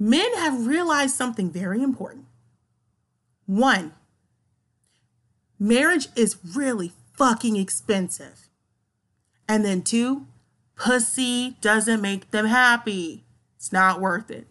Men 0.00 0.34
have 0.38 0.66
realized 0.66 1.14
something 1.14 1.48
very 1.48 1.80
important. 1.80 2.24
One, 3.46 3.92
marriage 5.60 6.08
is 6.16 6.38
really 6.56 6.90
fucking 7.16 7.54
expensive. 7.54 8.43
And 9.48 9.64
then 9.64 9.82
two, 9.82 10.26
pussy 10.76 11.56
doesn't 11.60 12.00
make 12.00 12.30
them 12.30 12.46
happy. 12.46 13.24
It's 13.56 13.72
not 13.72 14.00
worth 14.00 14.30
it. 14.30 14.46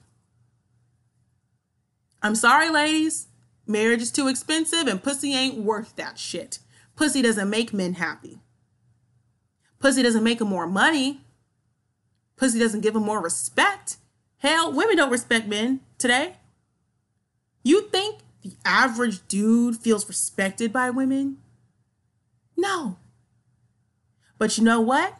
I'm 2.21 2.35
sorry, 2.35 2.69
ladies. 2.69 3.27
Marriage 3.65 4.01
is 4.01 4.11
too 4.11 4.27
expensive 4.27 4.87
and 4.87 5.01
pussy 5.01 5.33
ain't 5.33 5.57
worth 5.57 5.95
that 5.95 6.17
shit. 6.17 6.59
Pussy 6.95 7.21
doesn't 7.21 7.49
make 7.49 7.73
men 7.73 7.93
happy. 7.93 8.39
Pussy 9.79 10.03
doesn't 10.03 10.23
make 10.23 10.39
them 10.39 10.49
more 10.49 10.67
money. 10.67 11.21
Pussy 12.37 12.59
doesn't 12.59 12.81
give 12.81 12.93
them 12.93 13.03
more 13.03 13.21
respect. 13.21 13.97
Hell, 14.37 14.71
women 14.71 14.97
don't 14.97 15.11
respect 15.11 15.47
men 15.47 15.81
today. 15.97 16.35
You 17.63 17.83
think 17.89 18.19
the 18.41 18.53
average 18.65 19.25
dude 19.27 19.77
feels 19.77 20.07
respected 20.07 20.73
by 20.73 20.89
women? 20.89 21.37
No. 22.57 22.97
But 24.43 24.57
you 24.57 24.65
know 24.65 24.81
what? 24.81 25.15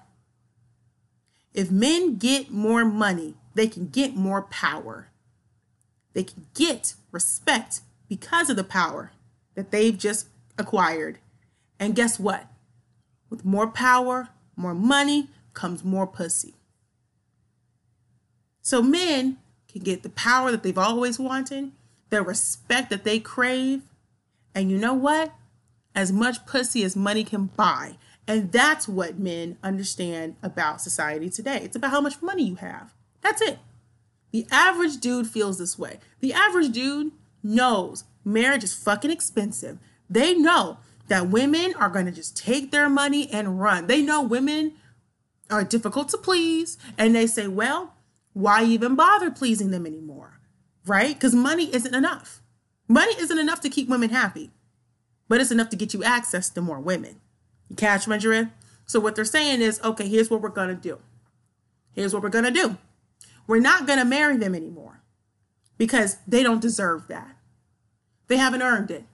If 1.53 1.71
men 1.71 2.17
get 2.17 2.51
more 2.51 2.83
money, 2.83 3.35
they 3.55 3.67
can 3.67 3.87
get 3.87 4.17
more 4.17 4.41
power. 4.41 5.07
They 6.11 6.25
can 6.25 6.47
get 6.53 6.95
respect 7.09 7.79
because 8.09 8.49
of 8.49 8.57
the 8.57 8.65
power 8.65 9.13
that 9.55 9.71
they've 9.71 9.97
just 9.97 10.27
acquired. 10.57 11.19
And 11.79 11.95
guess 11.95 12.19
what? 12.19 12.47
With 13.29 13.45
more 13.45 13.67
power, 13.67 14.27
more 14.57 14.75
money 14.75 15.29
comes 15.53 15.85
more 15.85 16.05
pussy. 16.05 16.55
So 18.61 18.81
men 18.81 19.37
can 19.69 19.83
get 19.83 20.03
the 20.03 20.09
power 20.09 20.51
that 20.51 20.63
they've 20.63 20.77
always 20.77 21.17
wanted, 21.17 21.71
the 22.09 22.21
respect 22.21 22.89
that 22.89 23.05
they 23.05 23.19
crave, 23.19 23.83
and 24.53 24.69
you 24.69 24.77
know 24.77 24.93
what? 24.93 25.33
As 25.95 26.11
much 26.11 26.45
pussy 26.45 26.83
as 26.83 26.97
money 26.97 27.23
can 27.23 27.45
buy. 27.45 27.95
And 28.27 28.51
that's 28.51 28.87
what 28.87 29.19
men 29.19 29.57
understand 29.63 30.35
about 30.41 30.81
society 30.81 31.29
today. 31.29 31.59
It's 31.63 31.75
about 31.75 31.91
how 31.91 32.01
much 32.01 32.21
money 32.21 32.43
you 32.43 32.55
have. 32.55 32.93
That's 33.21 33.41
it. 33.41 33.59
The 34.31 34.47
average 34.49 34.97
dude 34.97 35.27
feels 35.27 35.57
this 35.57 35.77
way. 35.77 35.99
The 36.19 36.33
average 36.33 36.71
dude 36.71 37.11
knows 37.43 38.05
marriage 38.23 38.63
is 38.63 38.73
fucking 38.73 39.11
expensive. 39.11 39.77
They 40.09 40.33
know 40.33 40.77
that 41.07 41.29
women 41.29 41.73
are 41.75 41.89
going 41.89 42.05
to 42.05 42.11
just 42.11 42.37
take 42.37 42.71
their 42.71 42.89
money 42.89 43.29
and 43.29 43.59
run. 43.59 43.87
They 43.87 44.01
know 44.01 44.21
women 44.21 44.73
are 45.49 45.63
difficult 45.63 46.09
to 46.09 46.17
please. 46.17 46.77
And 46.97 47.13
they 47.13 47.27
say, 47.27 47.47
well, 47.47 47.93
why 48.31 48.63
even 48.63 48.95
bother 48.95 49.29
pleasing 49.29 49.71
them 49.71 49.85
anymore? 49.85 50.39
Right? 50.85 51.13
Because 51.13 51.35
money 51.35 51.73
isn't 51.73 51.93
enough. 51.93 52.41
Money 52.87 53.13
isn't 53.19 53.37
enough 53.37 53.61
to 53.61 53.69
keep 53.69 53.87
women 53.89 54.09
happy, 54.09 54.51
but 55.27 55.39
it's 55.39 55.51
enough 55.51 55.69
to 55.69 55.77
get 55.77 55.93
you 55.93 56.03
access 56.03 56.49
to 56.49 56.61
more 56.61 56.79
women. 56.79 57.21
You 57.69 57.75
catch 57.75 58.07
my 58.07 58.17
drift? 58.17 58.51
So 58.85 58.99
what 58.99 59.15
they're 59.15 59.25
saying 59.25 59.61
is, 59.61 59.79
okay, 59.83 60.07
here's 60.07 60.29
what 60.29 60.41
we're 60.41 60.49
gonna 60.49 60.75
do. 60.75 60.99
Here's 61.93 62.13
what 62.13 62.23
we're 62.23 62.29
gonna 62.29 62.51
do. 62.51 62.77
We're 63.47 63.59
not 63.59 63.87
gonna 63.87 64.05
marry 64.05 64.37
them 64.37 64.55
anymore 64.55 65.01
because 65.77 66.17
they 66.27 66.43
don't 66.43 66.61
deserve 66.61 67.07
that. 67.07 67.37
They 68.27 68.37
haven't 68.37 68.61
earned 68.61 68.91
it. 68.91 69.05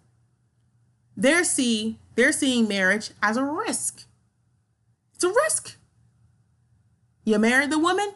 They're 1.16 1.44
see 1.44 2.00
they're 2.16 2.32
seeing 2.32 2.68
marriage 2.68 3.12
as 3.22 3.38
a 3.38 3.44
risk. 3.44 4.06
It's 5.16 5.24
a 5.24 5.30
risk. 5.30 5.78
You 7.24 7.38
marry 7.40 7.68
the 7.68 7.80
woman, 7.80 8.14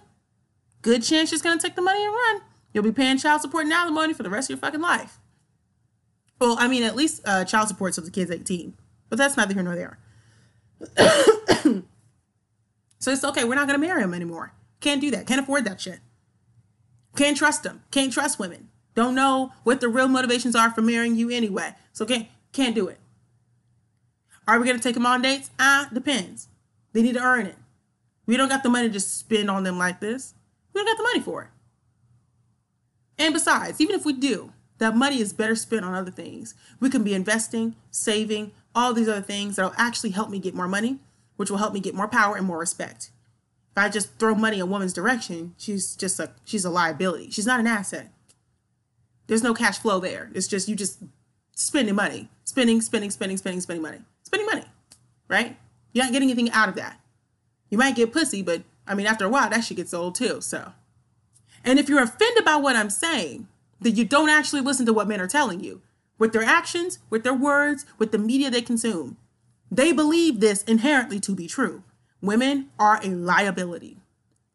good 0.81 1.03
chance 1.03 1.29
she's 1.29 1.41
gonna 1.41 1.59
take 1.59 1.75
the 1.75 1.81
money 1.81 2.03
and 2.03 2.13
run. 2.13 2.41
You'll 2.73 2.83
be 2.83 2.91
paying 2.91 3.17
child 3.17 3.41
support 3.41 3.65
and 3.65 3.73
alimony 3.73 4.13
for 4.13 4.23
the 4.23 4.29
rest 4.29 4.49
of 4.49 4.55
your 4.55 4.59
fucking 4.59 4.81
life. 4.81 5.19
Well, 6.39 6.57
I 6.59 6.67
mean, 6.67 6.83
at 6.83 6.95
least 6.95 7.21
uh, 7.25 7.45
child 7.45 7.67
support 7.67 7.93
till 7.93 8.03
the 8.03 8.11
kid's 8.11 8.31
18, 8.31 8.73
but 9.09 9.17
that's 9.17 9.37
neither 9.37 9.53
here 9.53 9.63
nor 9.63 9.75
there. 9.75 9.99
so 12.99 13.11
it's 13.11 13.23
okay. 13.23 13.43
We're 13.43 13.55
not 13.55 13.67
gonna 13.67 13.79
marry 13.79 14.03
him 14.03 14.13
anymore. 14.13 14.53
Can't 14.79 15.01
do 15.01 15.11
that. 15.11 15.27
Can't 15.27 15.41
afford 15.41 15.65
that 15.65 15.81
shit. 15.81 15.99
Can't 17.15 17.37
trust 17.37 17.63
them. 17.63 17.83
Can't 17.91 18.11
trust 18.11 18.39
women. 18.39 18.69
Don't 18.95 19.15
know 19.15 19.53
what 19.63 19.81
the 19.81 19.89
real 19.89 20.07
motivations 20.07 20.55
are 20.55 20.71
for 20.71 20.81
marrying 20.81 21.15
you 21.15 21.29
anyway. 21.29 21.75
So 21.91 22.05
can't 22.05 22.27
can't 22.51 22.75
do 22.75 22.87
it. 22.87 22.99
Are 24.47 24.59
we 24.59 24.67
gonna 24.67 24.79
take 24.79 24.95
them 24.95 25.05
on 25.05 25.21
dates? 25.21 25.49
Ah, 25.59 25.89
depends. 25.93 26.47
They 26.91 27.01
need 27.01 27.15
to 27.15 27.23
earn 27.23 27.45
it. 27.45 27.55
We 28.25 28.37
don't 28.37 28.49
got 28.49 28.63
the 28.63 28.69
money 28.69 28.89
to 28.89 28.99
spend 28.99 29.49
on 29.49 29.63
them 29.63 29.77
like 29.77 29.99
this. 29.99 30.33
We 30.73 30.79
don't 30.79 30.87
got 30.87 30.97
the 30.97 31.03
money 31.03 31.19
for 31.19 31.43
it. 31.43 31.49
And 33.17 33.33
besides, 33.33 33.79
even 33.79 33.95
if 33.95 34.05
we 34.05 34.13
do, 34.13 34.51
that 34.79 34.95
money 34.95 35.19
is 35.19 35.33
better 35.33 35.55
spent 35.55 35.85
on 35.85 35.93
other 35.93 36.11
things. 36.11 36.55
We 36.79 36.89
can 36.89 37.03
be 37.03 37.13
investing, 37.13 37.75
saving, 37.91 38.51
all 38.75 38.93
these 38.93 39.07
other 39.07 39.21
things 39.21 39.55
that'll 39.55 39.73
actually 39.77 40.11
help 40.11 40.29
me 40.29 40.39
get 40.39 40.55
more 40.55 40.67
money, 40.67 40.99
which 41.35 41.49
will 41.49 41.57
help 41.57 41.73
me 41.73 41.79
get 41.79 41.95
more 41.95 42.07
power 42.07 42.35
and 42.35 42.45
more 42.45 42.57
respect. 42.57 43.11
If 43.71 43.77
I 43.77 43.89
just 43.89 44.19
throw 44.19 44.35
money 44.35 44.59
a 44.59 44.65
woman's 44.65 44.93
direction, 44.93 45.55
she's 45.57 45.95
just 45.95 46.19
a 46.19 46.31
she's 46.45 46.65
a 46.65 46.69
liability. 46.69 47.31
She's 47.31 47.47
not 47.47 47.59
an 47.59 47.67
asset. 47.67 48.11
There's 49.27 49.43
no 49.43 49.53
cash 49.53 49.79
flow 49.79 49.99
there. 49.99 50.29
It's 50.33 50.47
just 50.47 50.67
you 50.67 50.75
just 50.75 50.99
spending 51.55 51.95
money, 51.95 52.29
spending, 52.43 52.81
spending, 52.81 53.09
spending, 53.09 53.37
spending, 53.37 53.61
spending 53.61 53.81
money, 53.81 53.99
spending 54.23 54.45
money, 54.45 54.65
right? 55.27 55.57
You're 55.91 56.05
not 56.05 56.13
getting 56.13 56.29
anything 56.29 56.51
out 56.51 56.69
of 56.69 56.75
that. 56.75 56.99
You 57.69 57.77
might 57.77 57.95
get 57.95 58.13
pussy, 58.13 58.41
but 58.41 58.63
I 58.87 58.95
mean, 58.95 59.07
after 59.07 59.25
a 59.25 59.29
while, 59.29 59.49
that 59.49 59.63
shit 59.63 59.77
gets 59.77 59.93
old 59.93 60.15
too. 60.15 60.41
So, 60.41 60.73
and 61.63 61.79
if 61.79 61.89
you're 61.89 62.03
offended 62.03 62.45
by 62.45 62.57
what 62.57 62.75
I'm 62.75 62.89
saying, 62.89 63.47
then 63.83 63.95
you 63.95 64.05
don't 64.05 64.29
actually 64.29 64.61
listen 64.61 64.85
to 64.85 64.93
what 64.93 65.07
men 65.07 65.21
are 65.21 65.27
telling 65.27 65.63
you 65.63 65.81
with 66.17 66.33
their 66.33 66.43
actions, 66.43 66.99
with 67.09 67.23
their 67.23 67.33
words, 67.33 67.85
with 67.97 68.11
the 68.11 68.17
media 68.17 68.49
they 68.49 68.61
consume. 68.61 69.17
They 69.71 69.91
believe 69.91 70.39
this 70.39 70.63
inherently 70.63 71.19
to 71.21 71.35
be 71.35 71.47
true. 71.47 71.83
Women 72.21 72.69
are 72.79 72.99
a 73.03 73.09
liability. 73.09 73.97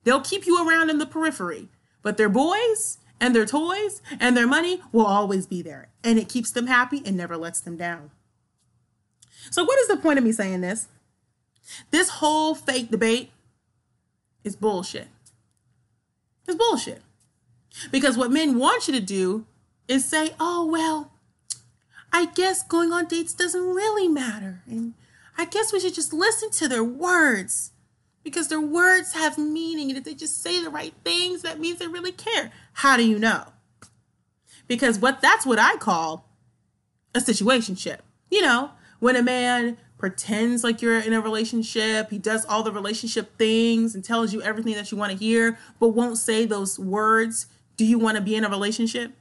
They'll 0.04 0.20
keep 0.20 0.46
you 0.46 0.66
around 0.66 0.90
in 0.90 0.98
the 0.98 1.06
periphery, 1.06 1.68
but 2.02 2.16
their 2.16 2.28
boys 2.28 2.98
and 3.20 3.34
their 3.34 3.44
toys 3.44 4.00
and 4.20 4.36
their 4.36 4.46
money 4.46 4.80
will 4.92 5.06
always 5.06 5.46
be 5.46 5.60
there. 5.60 5.88
And 6.04 6.18
it 6.18 6.28
keeps 6.28 6.50
them 6.50 6.68
happy 6.68 7.02
and 7.04 7.16
never 7.16 7.36
lets 7.36 7.60
them 7.60 7.76
down. 7.76 8.10
So, 9.50 9.64
what 9.64 9.78
is 9.80 9.88
the 9.88 9.96
point 9.96 10.18
of 10.18 10.24
me 10.24 10.32
saying 10.32 10.60
this? 10.60 10.88
This 11.90 12.08
whole 12.08 12.54
fake 12.54 12.90
debate 12.90 13.30
is 14.44 14.56
bullshit. 14.56 15.08
It's 16.46 16.56
bullshit. 16.56 17.02
Because 17.90 18.16
what 18.16 18.30
men 18.30 18.58
want 18.58 18.88
you 18.88 18.94
to 18.94 19.00
do 19.00 19.46
is 19.86 20.04
say, 20.04 20.34
oh, 20.38 20.66
well, 20.66 21.12
I 22.12 22.26
guess 22.26 22.62
going 22.62 22.92
on 22.92 23.06
dates 23.06 23.34
doesn't 23.34 23.60
really 23.60 24.08
matter. 24.08 24.62
And 24.66 24.94
I 25.36 25.44
guess 25.44 25.72
we 25.72 25.80
should 25.80 25.94
just 25.94 26.12
listen 26.12 26.50
to 26.52 26.68
their 26.68 26.84
words 26.84 27.72
because 28.24 28.48
their 28.48 28.60
words 28.60 29.12
have 29.12 29.38
meaning. 29.38 29.88
And 29.90 29.98
if 29.98 30.04
they 30.04 30.14
just 30.14 30.42
say 30.42 30.62
the 30.62 30.70
right 30.70 30.94
things, 31.04 31.42
that 31.42 31.60
means 31.60 31.78
they 31.78 31.86
really 31.86 32.12
care. 32.12 32.52
How 32.74 32.96
do 32.96 33.06
you 33.06 33.18
know? 33.18 33.44
Because 34.66 34.98
what 34.98 35.20
that's 35.22 35.46
what 35.46 35.58
I 35.58 35.76
call 35.76 36.28
a 37.14 37.20
situationship. 37.20 38.00
You 38.30 38.42
know, 38.42 38.70
when 39.00 39.16
a 39.16 39.22
man 39.22 39.78
pretends 39.96 40.62
like 40.62 40.82
you're 40.82 40.98
in 41.00 41.12
a 41.12 41.20
relationship, 41.20 42.10
he 42.10 42.18
does 42.18 42.44
all 42.44 42.62
the 42.62 42.72
relationship 42.72 43.36
things 43.38 43.94
and 43.94 44.04
tells 44.04 44.32
you 44.32 44.42
everything 44.42 44.74
that 44.74 44.90
you 44.92 44.98
want 44.98 45.12
to 45.12 45.18
hear, 45.18 45.58
but 45.80 45.88
won't 45.88 46.18
say 46.18 46.44
those 46.44 46.78
words, 46.78 47.46
do 47.78 47.86
you 47.86 47.98
want 47.98 48.16
to 48.16 48.22
be 48.22 48.34
in 48.34 48.44
a 48.44 48.50
relationship? 48.50 49.12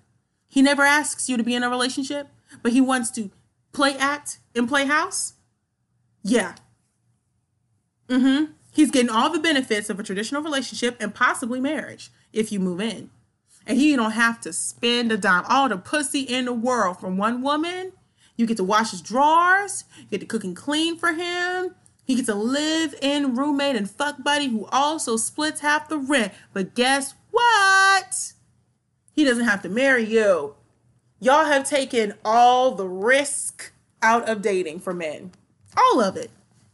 He 0.50 0.62
never 0.62 0.82
asks 0.82 1.30
you 1.30 1.38
to 1.38 1.44
be 1.44 1.56
in 1.56 1.64
a 1.64 1.70
relationship, 1.70 2.28
but 2.62 2.74
he 2.74 2.82
wants 2.82 3.12
to 3.12 3.30
play 3.72 3.96
act 3.96 4.40
and 4.56 4.68
play 4.68 4.86
house. 4.86 5.34
Yeah. 6.24 6.56
Mm-hmm. 8.10 8.52
He's 8.74 8.92
getting 8.92 9.10
all 9.10 9.30
the 9.30 9.40
benefits 9.40 9.90
of 9.90 10.00
a 10.00 10.04
traditional 10.04 10.42
relationship 10.42 10.98
and 11.00 11.14
possibly 11.14 11.60
marriage 11.60 12.10
if 12.34 12.52
you 12.52 12.60
move 12.60 12.82
in. 12.82 13.12
And 13.66 13.78
he 13.78 13.96
don't 13.96 14.12
have 14.12 14.42
to 14.42 14.54
spend 14.54 15.12
a 15.12 15.18
dime. 15.18 15.44
All 15.48 15.70
the 15.70 15.78
pussy 15.78 16.22
in 16.22 16.46
the 16.46 16.54
world 16.54 17.00
from 17.00 17.18
one 17.18 17.42
woman. 17.42 17.94
You 18.38 18.46
get 18.46 18.58
to 18.58 18.64
wash 18.64 18.92
his 18.92 19.02
drawers, 19.02 19.84
you 19.98 20.06
get 20.12 20.20
to 20.22 20.26
cook 20.26 20.44
and 20.44 20.56
clean 20.56 20.98
for 20.98 21.14
him. 21.14 21.76
He 22.06 22.16
gets 22.16 22.30
a 22.30 22.36
live 22.36 22.96
in 23.02 23.36
roommate 23.36 23.76
and 23.76 23.90
fuck 23.90 24.24
buddy 24.24 24.48
who 24.48 24.66
also 24.72 25.18
splits 25.18 25.62
half 25.62 25.90
the 25.90 25.98
rent. 25.98 26.34
But 26.54 26.74
guess 26.74 27.16
what? 27.32 28.34
He 29.18 29.26
doesn't 29.26 29.46
have 29.46 29.64
to 29.64 29.70
marry 29.70 30.06
you. 30.06 30.54
Y'all 31.20 31.46
have 31.46 31.68
taken 31.68 32.14
all 32.24 32.76
the 32.76 32.88
risk 32.88 33.74
out 34.04 34.30
of 34.30 34.44
dating 34.44 34.80
for 34.80 34.94
men. 34.94 35.32
All 35.76 36.00
of 36.00 36.16
it. 36.16 36.30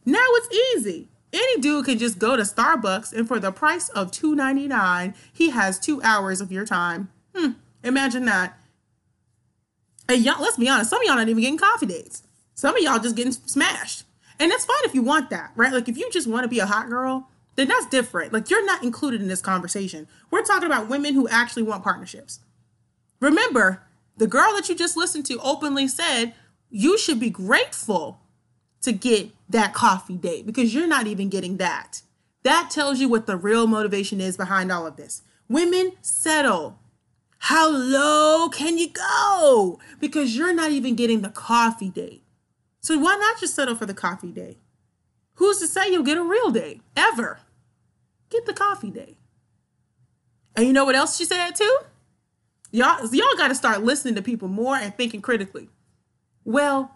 Now 0.06 0.26
it's 0.32 0.54
easy. 0.54 1.08
Any 1.32 1.62
dude 1.62 1.86
can 1.86 1.98
just 1.98 2.20
go 2.20 2.36
to 2.36 2.44
Starbucks 2.44 3.14
and 3.14 3.30
for 3.30 3.40
the 3.40 3.54
price 3.54 3.88
of 3.90 4.12
$2.99, 4.12 5.16
he 5.32 5.52
has 5.52 5.80
two 5.80 6.02
hours 6.04 6.42
of 6.42 6.52
your 6.52 6.66
time. 6.66 7.10
Hmm, 7.34 7.52
imagine 7.82 8.26
that. 8.26 8.60
And 10.10 10.22
y'all, 10.22 10.42
let's 10.42 10.58
be 10.58 10.68
honest, 10.68 10.90
some 10.90 11.00
of 11.00 11.08
y'all 11.08 11.16
not 11.16 11.30
even 11.30 11.42
getting 11.42 11.58
coffee 11.58 11.86
dates. 11.86 12.24
Some 12.56 12.76
of 12.76 12.84
y'all 12.84 13.00
just 13.00 13.16
getting 13.16 13.32
smashed. 13.32 14.04
And 14.38 14.52
that's 14.52 14.66
fine 14.66 14.84
if 14.84 14.94
you 14.94 15.02
want 15.02 15.30
that, 15.30 15.52
right? 15.56 15.72
Like 15.72 15.88
if 15.88 15.98
you 15.98 16.12
just 16.12 16.28
want 16.28 16.44
to 16.44 16.50
be 16.50 16.60
a 16.60 16.66
hot 16.66 16.90
girl, 16.90 17.30
then 17.56 17.68
that's 17.68 17.86
different. 17.88 18.34
Like 18.34 18.50
you're 18.50 18.66
not 18.66 18.84
included 18.84 19.22
in 19.22 19.28
this 19.28 19.42
conversation. 19.42 20.08
We're 20.32 20.44
talking 20.44 20.66
about 20.66 20.90
women 20.90 21.14
who 21.14 21.28
actually 21.28 21.64
want 21.64 21.84
partnerships. 21.84 22.40
Remember, 23.20 23.84
the 24.18 24.28
girl 24.28 24.54
that 24.54 24.70
you 24.70 24.76
just 24.76 24.98
listened 24.98 25.26
to 25.28 25.40
openly 25.40 25.88
said 25.88 26.34
you 26.70 26.98
should 26.98 27.20
be 27.20 27.30
grateful 27.30 28.20
to 28.82 28.92
get 28.92 29.32
that 29.50 29.74
coffee 29.74 30.18
date 30.18 30.46
because 30.46 30.74
you're 30.74 30.88
not 30.88 31.08
even 31.08 31.30
getting 31.30 31.58
that. 31.58 32.02
That 32.44 32.70
tells 32.72 33.00
you 33.00 33.08
what 33.08 33.26
the 33.26 33.38
real 33.38 33.68
motivation 33.68 34.20
is 34.20 34.36
behind 34.36 34.72
all 34.72 34.86
of 34.86 34.98
this. 34.98 35.22
Women 35.48 35.94
settle. 36.02 36.80
How 37.40 37.70
low 37.70 38.50
can 38.50 38.78
you 38.78 38.90
go? 38.90 39.80
Because 40.00 40.36
you're 40.36 40.54
not 40.54 40.72
even 40.72 40.96
getting 40.96 41.22
the 41.22 41.30
coffee 41.30 41.90
date. 41.90 42.24
So 42.82 42.98
why 42.98 43.16
not 43.16 43.40
just 43.40 43.56
settle 43.56 43.76
for 43.76 43.86
the 43.86 43.94
coffee 43.94 44.32
date? 44.32 44.58
Who's 45.44 45.60
to 45.60 45.68
say 45.68 45.92
you'll 45.92 46.04
get 46.04 46.18
a 46.18 46.24
real 46.24 46.52
date 46.52 46.80
ever? 46.96 47.40
Get 48.30 48.46
the 48.46 48.54
coffee 48.54 48.90
date. 48.90 49.18
And 50.56 50.66
you 50.66 50.72
know 50.72 50.86
what 50.86 50.96
else 50.96 51.18
she 51.18 51.26
said 51.26 51.52
too? 51.52 51.80
Y'all, 52.72 53.06
y'all 53.14 53.36
got 53.36 53.50
to 53.50 53.56
start 53.56 53.84
listening 53.84 54.16
to 54.16 54.22
people 54.22 54.48
more 54.48 54.78
and 54.78 54.96
thinking 54.96 55.22
critically. 55.22 55.68
Well, 56.46 56.96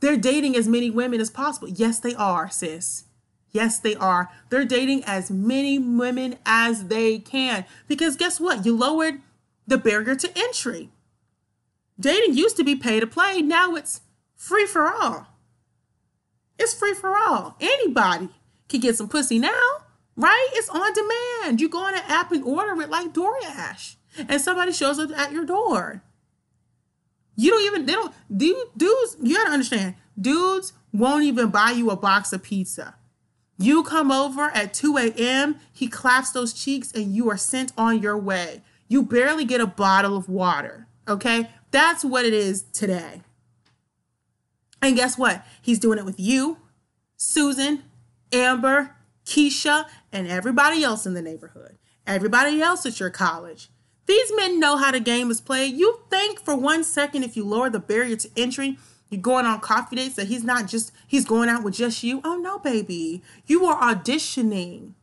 they're 0.00 0.16
dating 0.16 0.54
as 0.54 0.68
many 0.68 0.90
women 0.90 1.20
as 1.20 1.28
possible. 1.28 1.68
Yes, 1.70 1.98
they 1.98 2.14
are, 2.14 2.48
sis. 2.48 3.06
Yes, 3.50 3.80
they 3.80 3.96
are. 3.96 4.30
They're 4.48 4.64
dating 4.64 5.02
as 5.02 5.28
many 5.28 5.80
women 5.80 6.38
as 6.46 6.84
they 6.86 7.18
can. 7.18 7.64
Because 7.88 8.14
guess 8.14 8.38
what? 8.38 8.64
You 8.64 8.76
lowered 8.76 9.22
the 9.66 9.76
barrier 9.76 10.14
to 10.14 10.38
entry. 10.38 10.90
Dating 11.98 12.36
used 12.36 12.56
to 12.58 12.62
be 12.62 12.76
pay 12.76 13.00
to 13.00 13.08
play. 13.08 13.42
Now 13.42 13.74
it's 13.74 14.02
free 14.36 14.66
for 14.66 14.86
all. 14.88 15.31
It's 16.58 16.74
free 16.74 16.94
for 16.94 17.16
all. 17.16 17.56
Anybody 17.60 18.28
can 18.68 18.80
get 18.80 18.96
some 18.96 19.08
pussy 19.08 19.38
now, 19.38 19.84
right? 20.16 20.48
It's 20.52 20.68
on 20.68 20.92
demand. 20.92 21.60
You 21.60 21.68
go 21.68 21.78
on 21.84 21.94
an 21.94 22.02
app 22.06 22.32
and 22.32 22.44
order 22.44 22.80
it 22.80 22.90
like 22.90 23.12
DoorDash, 23.12 23.96
and 24.28 24.40
somebody 24.40 24.72
shows 24.72 24.98
up 24.98 25.10
at 25.10 25.32
your 25.32 25.44
door. 25.44 26.02
You 27.36 27.50
don't 27.50 27.64
even, 27.64 27.86
they 27.86 27.92
don't, 27.94 28.14
dude, 28.34 28.56
dudes, 28.76 29.16
you 29.22 29.36
gotta 29.36 29.50
understand, 29.50 29.94
dudes 30.20 30.74
won't 30.92 31.24
even 31.24 31.50
buy 31.50 31.70
you 31.70 31.90
a 31.90 31.96
box 31.96 32.32
of 32.32 32.42
pizza. 32.42 32.94
You 33.58 33.82
come 33.84 34.10
over 34.10 34.50
at 34.54 34.74
2 34.74 34.96
a.m., 34.96 35.56
he 35.72 35.86
claps 35.86 36.32
those 36.32 36.52
cheeks, 36.52 36.92
and 36.92 37.14
you 37.14 37.30
are 37.30 37.36
sent 37.36 37.72
on 37.78 38.02
your 38.02 38.18
way. 38.18 38.62
You 38.88 39.02
barely 39.02 39.44
get 39.44 39.60
a 39.60 39.66
bottle 39.66 40.16
of 40.16 40.28
water, 40.28 40.86
okay? 41.08 41.48
That's 41.70 42.04
what 42.04 42.24
it 42.24 42.34
is 42.34 42.62
today. 42.72 43.22
And 44.82 44.96
guess 44.96 45.16
what? 45.16 45.46
He's 45.62 45.78
doing 45.78 45.98
it 45.98 46.04
with 46.04 46.18
you, 46.18 46.58
Susan, 47.16 47.84
Amber, 48.32 48.96
Keisha, 49.24 49.86
and 50.10 50.26
everybody 50.26 50.82
else 50.82 51.06
in 51.06 51.14
the 51.14 51.22
neighborhood, 51.22 51.78
everybody 52.06 52.60
else 52.60 52.84
at 52.84 52.98
your 52.98 53.10
college. 53.10 53.70
These 54.06 54.32
men 54.34 54.58
know 54.58 54.76
how 54.76 54.90
the 54.90 54.98
game 54.98 55.30
is 55.30 55.40
played. 55.40 55.76
You 55.76 56.00
think 56.10 56.40
for 56.40 56.56
one 56.56 56.82
second 56.82 57.22
if 57.22 57.36
you 57.36 57.44
lower 57.44 57.70
the 57.70 57.78
barrier 57.78 58.16
to 58.16 58.30
entry, 58.36 58.76
you're 59.08 59.20
going 59.20 59.46
on 59.46 59.60
coffee 59.60 59.96
dates 59.96 60.16
that 60.16 60.26
he's 60.26 60.42
not 60.42 60.66
just 60.66 60.90
he's 61.06 61.24
going 61.24 61.48
out 61.48 61.62
with 61.62 61.74
just 61.74 62.02
you. 62.02 62.20
Oh 62.24 62.36
no, 62.36 62.58
baby. 62.58 63.22
You 63.46 63.64
are 63.66 63.94
auditioning. 63.94 64.94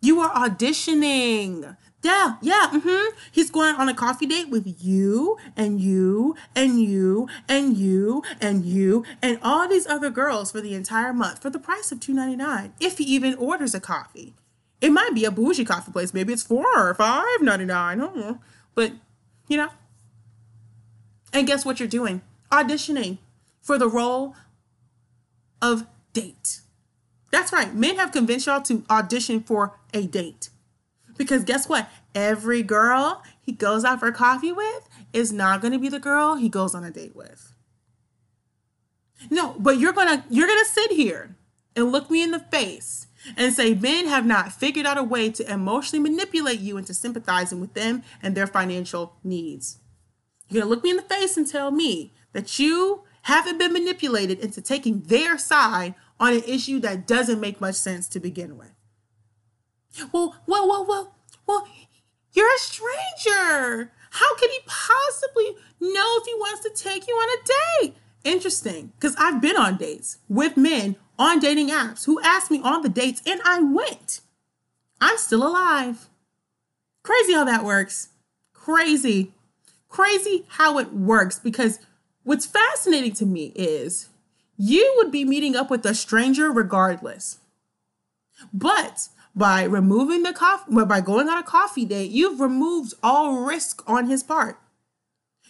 You 0.00 0.20
are 0.20 0.48
auditioning. 0.48 1.76
Yeah, 2.06 2.36
yeah, 2.40 2.68
mm-hmm. 2.72 3.18
He's 3.32 3.50
going 3.50 3.74
on 3.74 3.88
a 3.88 3.94
coffee 3.94 4.26
date 4.26 4.48
with 4.48 4.76
you 4.80 5.38
and 5.56 5.80
you 5.80 6.36
and 6.54 6.80
you 6.80 7.28
and 7.48 7.76
you 7.76 8.22
and 8.40 8.64
you 8.64 9.04
and 9.20 9.40
all 9.42 9.66
these 9.66 9.88
other 9.88 10.08
girls 10.08 10.52
for 10.52 10.60
the 10.60 10.74
entire 10.74 11.12
month 11.12 11.42
for 11.42 11.50
the 11.50 11.58
price 11.58 11.90
of 11.90 11.98
$2.99 11.98 12.70
if 12.78 12.98
he 12.98 13.04
even 13.04 13.34
orders 13.34 13.74
a 13.74 13.80
coffee. 13.80 14.34
It 14.80 14.90
might 14.90 15.16
be 15.16 15.24
a 15.24 15.32
bougie 15.32 15.64
coffee 15.64 15.90
place. 15.90 16.14
Maybe 16.14 16.32
it's 16.32 16.44
four 16.44 16.66
or 16.76 16.94
five 16.94 17.40
ninety 17.40 17.64
nine. 17.64 18.00
I 18.00 18.04
don't 18.04 18.16
know. 18.16 18.38
But 18.76 18.92
you 19.48 19.56
know. 19.56 19.70
And 21.32 21.44
guess 21.44 21.64
what 21.64 21.80
you're 21.80 21.88
doing? 21.88 22.22
Auditioning 22.52 23.18
for 23.60 23.78
the 23.78 23.88
role 23.88 24.36
of 25.60 25.88
date. 26.12 26.60
That's 27.32 27.52
right. 27.52 27.74
Men 27.74 27.96
have 27.96 28.12
convinced 28.12 28.46
y'all 28.46 28.62
to 28.62 28.84
audition 28.88 29.40
for 29.40 29.76
a 29.92 30.06
date. 30.06 30.50
Because 31.16 31.44
guess 31.44 31.68
what? 31.68 31.88
Every 32.14 32.62
girl 32.62 33.22
he 33.40 33.52
goes 33.52 33.84
out 33.84 34.00
for 34.00 34.10
coffee 34.12 34.52
with 34.52 34.88
is 35.12 35.32
not 35.32 35.60
going 35.60 35.72
to 35.72 35.78
be 35.78 35.88
the 35.88 35.98
girl 35.98 36.36
he 36.36 36.48
goes 36.48 36.74
on 36.74 36.84
a 36.84 36.90
date 36.90 37.16
with. 37.16 37.54
No, 39.30 39.56
but 39.58 39.78
you're 39.78 39.92
going 39.92 40.08
to 40.08 40.24
you're 40.28 40.46
going 40.46 40.64
to 40.64 40.70
sit 40.70 40.92
here 40.92 41.36
and 41.74 41.92
look 41.92 42.10
me 42.10 42.22
in 42.22 42.30
the 42.30 42.40
face 42.40 43.06
and 43.36 43.52
say 43.52 43.74
men 43.74 44.06
have 44.06 44.26
not 44.26 44.52
figured 44.52 44.86
out 44.86 44.98
a 44.98 45.02
way 45.02 45.30
to 45.30 45.50
emotionally 45.50 46.02
manipulate 46.02 46.60
you 46.60 46.76
into 46.76 46.94
sympathizing 46.94 47.60
with 47.60 47.74
them 47.74 48.02
and 48.22 48.34
their 48.34 48.46
financial 48.46 49.16
needs. 49.24 49.78
You're 50.48 50.62
going 50.62 50.70
to 50.70 50.74
look 50.74 50.84
me 50.84 50.90
in 50.90 50.96
the 50.96 51.02
face 51.02 51.36
and 51.36 51.46
tell 51.46 51.70
me 51.70 52.12
that 52.32 52.58
you 52.58 53.02
haven't 53.22 53.58
been 53.58 53.72
manipulated 53.72 54.38
into 54.38 54.60
taking 54.60 55.00
their 55.02 55.36
side 55.38 55.94
on 56.20 56.34
an 56.34 56.42
issue 56.46 56.78
that 56.80 57.06
doesn't 57.06 57.40
make 57.40 57.60
much 57.60 57.74
sense 57.74 58.08
to 58.08 58.20
begin 58.20 58.56
with. 58.56 58.75
Well, 60.12 60.36
well, 60.46 60.68
well, 60.68 60.86
well, 60.86 61.14
well, 61.46 61.68
you're 62.32 62.54
a 62.54 62.58
stranger. 62.58 63.92
How 64.10 64.34
could 64.36 64.50
he 64.50 64.60
possibly 64.66 65.56
know 65.80 66.18
if 66.18 66.26
he 66.26 66.34
wants 66.34 66.62
to 66.62 66.70
take 66.70 67.06
you 67.06 67.14
on 67.14 67.38
a 67.38 67.82
date? 67.82 67.94
Interesting, 68.24 68.92
because 68.96 69.14
I've 69.18 69.40
been 69.40 69.56
on 69.56 69.76
dates 69.76 70.18
with 70.28 70.56
men 70.56 70.96
on 71.18 71.38
dating 71.38 71.68
apps 71.70 72.04
who 72.04 72.20
asked 72.22 72.50
me 72.50 72.60
on 72.62 72.82
the 72.82 72.88
dates 72.88 73.22
and 73.26 73.40
I 73.44 73.60
went. 73.60 74.20
I'm 75.00 75.18
still 75.18 75.46
alive. 75.46 76.08
Crazy 77.02 77.34
how 77.34 77.44
that 77.44 77.64
works. 77.64 78.08
Crazy. 78.52 79.32
Crazy 79.88 80.44
how 80.48 80.78
it 80.78 80.92
works 80.92 81.38
because 81.38 81.78
what's 82.24 82.46
fascinating 82.46 83.12
to 83.14 83.26
me 83.26 83.52
is 83.54 84.08
you 84.56 84.94
would 84.96 85.12
be 85.12 85.24
meeting 85.24 85.54
up 85.54 85.70
with 85.70 85.86
a 85.86 85.94
stranger 85.94 86.50
regardless. 86.50 87.38
But 88.52 89.08
by 89.36 89.64
removing 89.64 90.22
the 90.22 90.32
coffee, 90.32 90.72
by 90.86 91.00
going 91.02 91.28
on 91.28 91.36
a 91.38 91.42
coffee 91.42 91.84
date, 91.84 92.10
you've 92.10 92.40
removed 92.40 92.94
all 93.02 93.44
risk 93.44 93.82
on 93.86 94.08
his 94.08 94.22
part. 94.22 94.58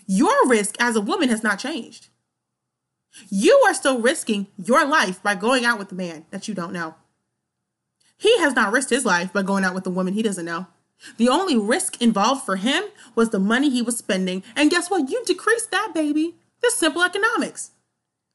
Your 0.06 0.46
risk 0.48 0.74
as 0.80 0.96
a 0.96 1.00
woman 1.00 1.28
has 1.28 1.42
not 1.42 1.60
changed. 1.60 2.08
You 3.30 3.62
are 3.66 3.74
still 3.74 4.00
risking 4.00 4.48
your 4.62 4.84
life 4.84 5.22
by 5.22 5.36
going 5.36 5.64
out 5.64 5.78
with 5.78 5.92
a 5.92 5.94
man 5.94 6.26
that 6.30 6.48
you 6.48 6.54
don't 6.54 6.72
know. 6.72 6.96
He 8.18 8.38
has 8.38 8.54
not 8.54 8.72
risked 8.72 8.90
his 8.90 9.04
life 9.04 9.32
by 9.32 9.42
going 9.42 9.64
out 9.64 9.74
with 9.74 9.86
a 9.86 9.90
woman 9.90 10.14
he 10.14 10.22
doesn't 10.22 10.44
know. 10.44 10.66
The 11.18 11.28
only 11.28 11.56
risk 11.56 12.00
involved 12.00 12.44
for 12.44 12.56
him 12.56 12.84
was 13.14 13.30
the 13.30 13.38
money 13.38 13.70
he 13.70 13.82
was 13.82 13.98
spending. 13.98 14.42
And 14.56 14.70
guess 14.70 14.90
what? 14.90 15.10
You 15.10 15.22
decreased 15.24 15.70
that, 15.70 15.92
baby. 15.94 16.34
This 16.62 16.76
simple 16.76 17.02
economics. 17.02 17.70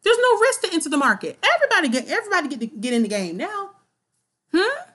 There's 0.04 0.18
no 0.22 0.40
risk 0.40 0.62
to 0.62 0.74
enter 0.74 0.90
the 0.90 0.98
market. 0.98 1.44
Everybody 1.56 1.90
get 1.90 2.08
everybody 2.08 2.48
get 2.48 2.60
to 2.60 2.68
get 2.68 2.94
in 2.94 3.04
the 3.04 3.08
game 3.08 3.38
now. 3.38 3.72
Hmm? 4.54 4.91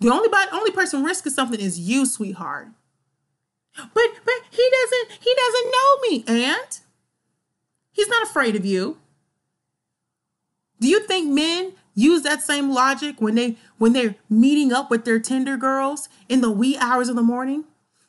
The 0.00 0.10
only 0.10 0.28
only 0.52 0.70
person 0.70 1.02
risking 1.02 1.32
something 1.32 1.60
is 1.60 1.78
you, 1.78 2.06
sweetheart. 2.06 2.68
But 3.76 4.10
but 4.24 4.34
he 4.50 4.70
doesn't 4.70 5.18
he 5.20 5.34
doesn't 5.34 5.72
know 5.72 6.08
me, 6.08 6.24
and 6.26 6.80
he's 7.92 8.08
not 8.08 8.22
afraid 8.22 8.56
of 8.56 8.64
you. 8.64 8.98
Do 10.80 10.88
you 10.88 11.00
think 11.00 11.32
men 11.32 11.72
use 11.94 12.22
that 12.22 12.42
same 12.42 12.72
logic 12.72 13.20
when 13.20 13.34
they 13.34 13.56
when 13.78 13.92
they're 13.92 14.14
meeting 14.30 14.72
up 14.72 14.90
with 14.90 15.04
their 15.04 15.18
Tinder 15.18 15.56
girls 15.56 16.08
in 16.28 16.40
the 16.40 16.50
wee 16.50 16.76
hours 16.78 17.08
of 17.08 17.16
the 17.16 17.22
morning? 17.22 17.64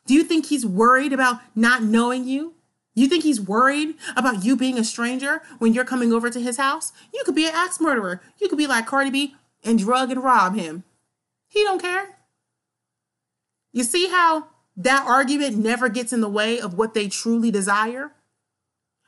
Do 0.06 0.14
you 0.14 0.22
think 0.24 0.46
he's 0.46 0.66
worried 0.66 1.12
about 1.12 1.40
not 1.54 1.82
knowing 1.82 2.26
you? 2.26 2.54
You 2.94 3.08
think 3.08 3.22
he's 3.22 3.40
worried 3.40 3.94
about 4.16 4.44
you 4.44 4.56
being 4.56 4.78
a 4.78 4.84
stranger 4.84 5.42
when 5.58 5.72
you're 5.72 5.84
coming 5.84 6.12
over 6.12 6.30
to 6.30 6.40
his 6.40 6.56
house? 6.56 6.92
You 7.14 7.22
could 7.24 7.36
be 7.36 7.46
an 7.46 7.54
axe 7.54 7.80
murderer. 7.80 8.20
You 8.38 8.48
could 8.48 8.58
be 8.58 8.66
like 8.66 8.86
Cardi 8.86 9.10
B 9.10 9.34
and 9.64 9.78
drug 9.78 10.10
and 10.10 10.22
rob 10.22 10.56
him. 10.56 10.84
He 11.50 11.62
don't 11.64 11.82
care. 11.82 12.16
You 13.72 13.84
see 13.84 14.08
how 14.08 14.46
that 14.76 15.06
argument 15.06 15.58
never 15.58 15.88
gets 15.88 16.12
in 16.12 16.20
the 16.20 16.28
way 16.28 16.58
of 16.58 16.74
what 16.74 16.94
they 16.94 17.08
truly 17.08 17.50
desire? 17.50 18.12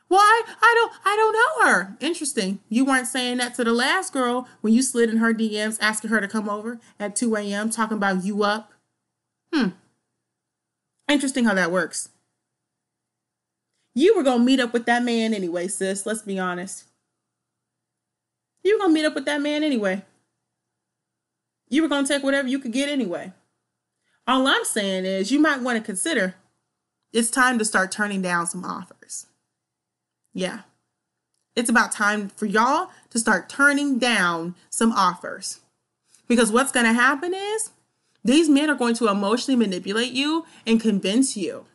Why? 0.09 0.43
I 0.61 0.73
don't 0.75 0.93
I 1.05 1.15
don't 1.15 1.33
know 1.33 1.71
her. 1.71 1.97
Interesting. 1.99 2.59
You 2.69 2.85
weren't 2.85 3.07
saying 3.07 3.37
that 3.37 3.55
to 3.55 3.63
the 3.63 3.73
last 3.73 4.13
girl 4.13 4.47
when 4.61 4.73
you 4.73 4.83
slid 4.83 5.09
in 5.09 5.17
her 5.17 5.33
DMs 5.33 5.79
asking 5.81 6.11
her 6.11 6.21
to 6.21 6.27
come 6.27 6.47
over 6.47 6.79
at 6.99 7.15
2 7.15 7.35
a.m. 7.35 7.71
talking 7.71 7.97
about 7.97 8.23
you 8.23 8.43
up. 8.43 8.71
Hmm. 9.51 9.69
Interesting 11.07 11.45
how 11.45 11.55
that 11.55 11.71
works. 11.71 12.09
You 13.95 14.15
were 14.15 14.23
gonna 14.23 14.43
meet 14.43 14.59
up 14.59 14.73
with 14.73 14.85
that 14.85 15.01
man 15.01 15.33
anyway, 15.33 15.67
sis. 15.67 16.05
Let's 16.05 16.21
be 16.21 16.37
honest. 16.37 16.83
You 18.63 18.75
were 18.75 18.83
gonna 18.83 18.93
meet 18.93 19.05
up 19.05 19.15
with 19.15 19.25
that 19.25 19.41
man 19.41 19.63
anyway. 19.63 20.03
You 21.73 21.81
were 21.81 21.89
gonna 21.89 22.07
take 22.07 22.23
whatever 22.23 22.47
you 22.47 22.59
could 22.59 22.71
get 22.71 22.87
anyway. 22.87 23.33
All 24.27 24.47
I'm 24.47 24.63
saying 24.63 25.05
is 25.05 25.31
you 25.31 25.39
might 25.39 25.61
want 25.61 25.77
to 25.77 25.83
consider 25.83 26.35
it's 27.11 27.31
time 27.31 27.57
to 27.57 27.65
start 27.65 27.91
turning 27.91 28.21
down 28.21 28.45
some 28.45 28.63
offers. 28.63 29.25
Yeah. 30.33 30.61
It's 31.55 31.69
about 31.69 31.91
time 31.91 32.29
for 32.29 32.45
y'all 32.45 32.91
to 33.09 33.19
start 33.19 33.49
turning 33.49 33.97
down 33.97 34.53
some 34.69 34.91
offers. 34.91 35.61
Because 36.27 36.51
what's 36.51 36.71
going 36.71 36.85
to 36.85 36.93
happen 36.93 37.33
is 37.33 37.71
these 38.23 38.49
men 38.49 38.69
are 38.69 38.75
going 38.75 38.95
to 38.95 39.09
emotionally 39.09 39.57
manipulate 39.57 40.13
you 40.13 40.45
and 40.65 40.81
convince 40.81 41.37
you 41.37 41.65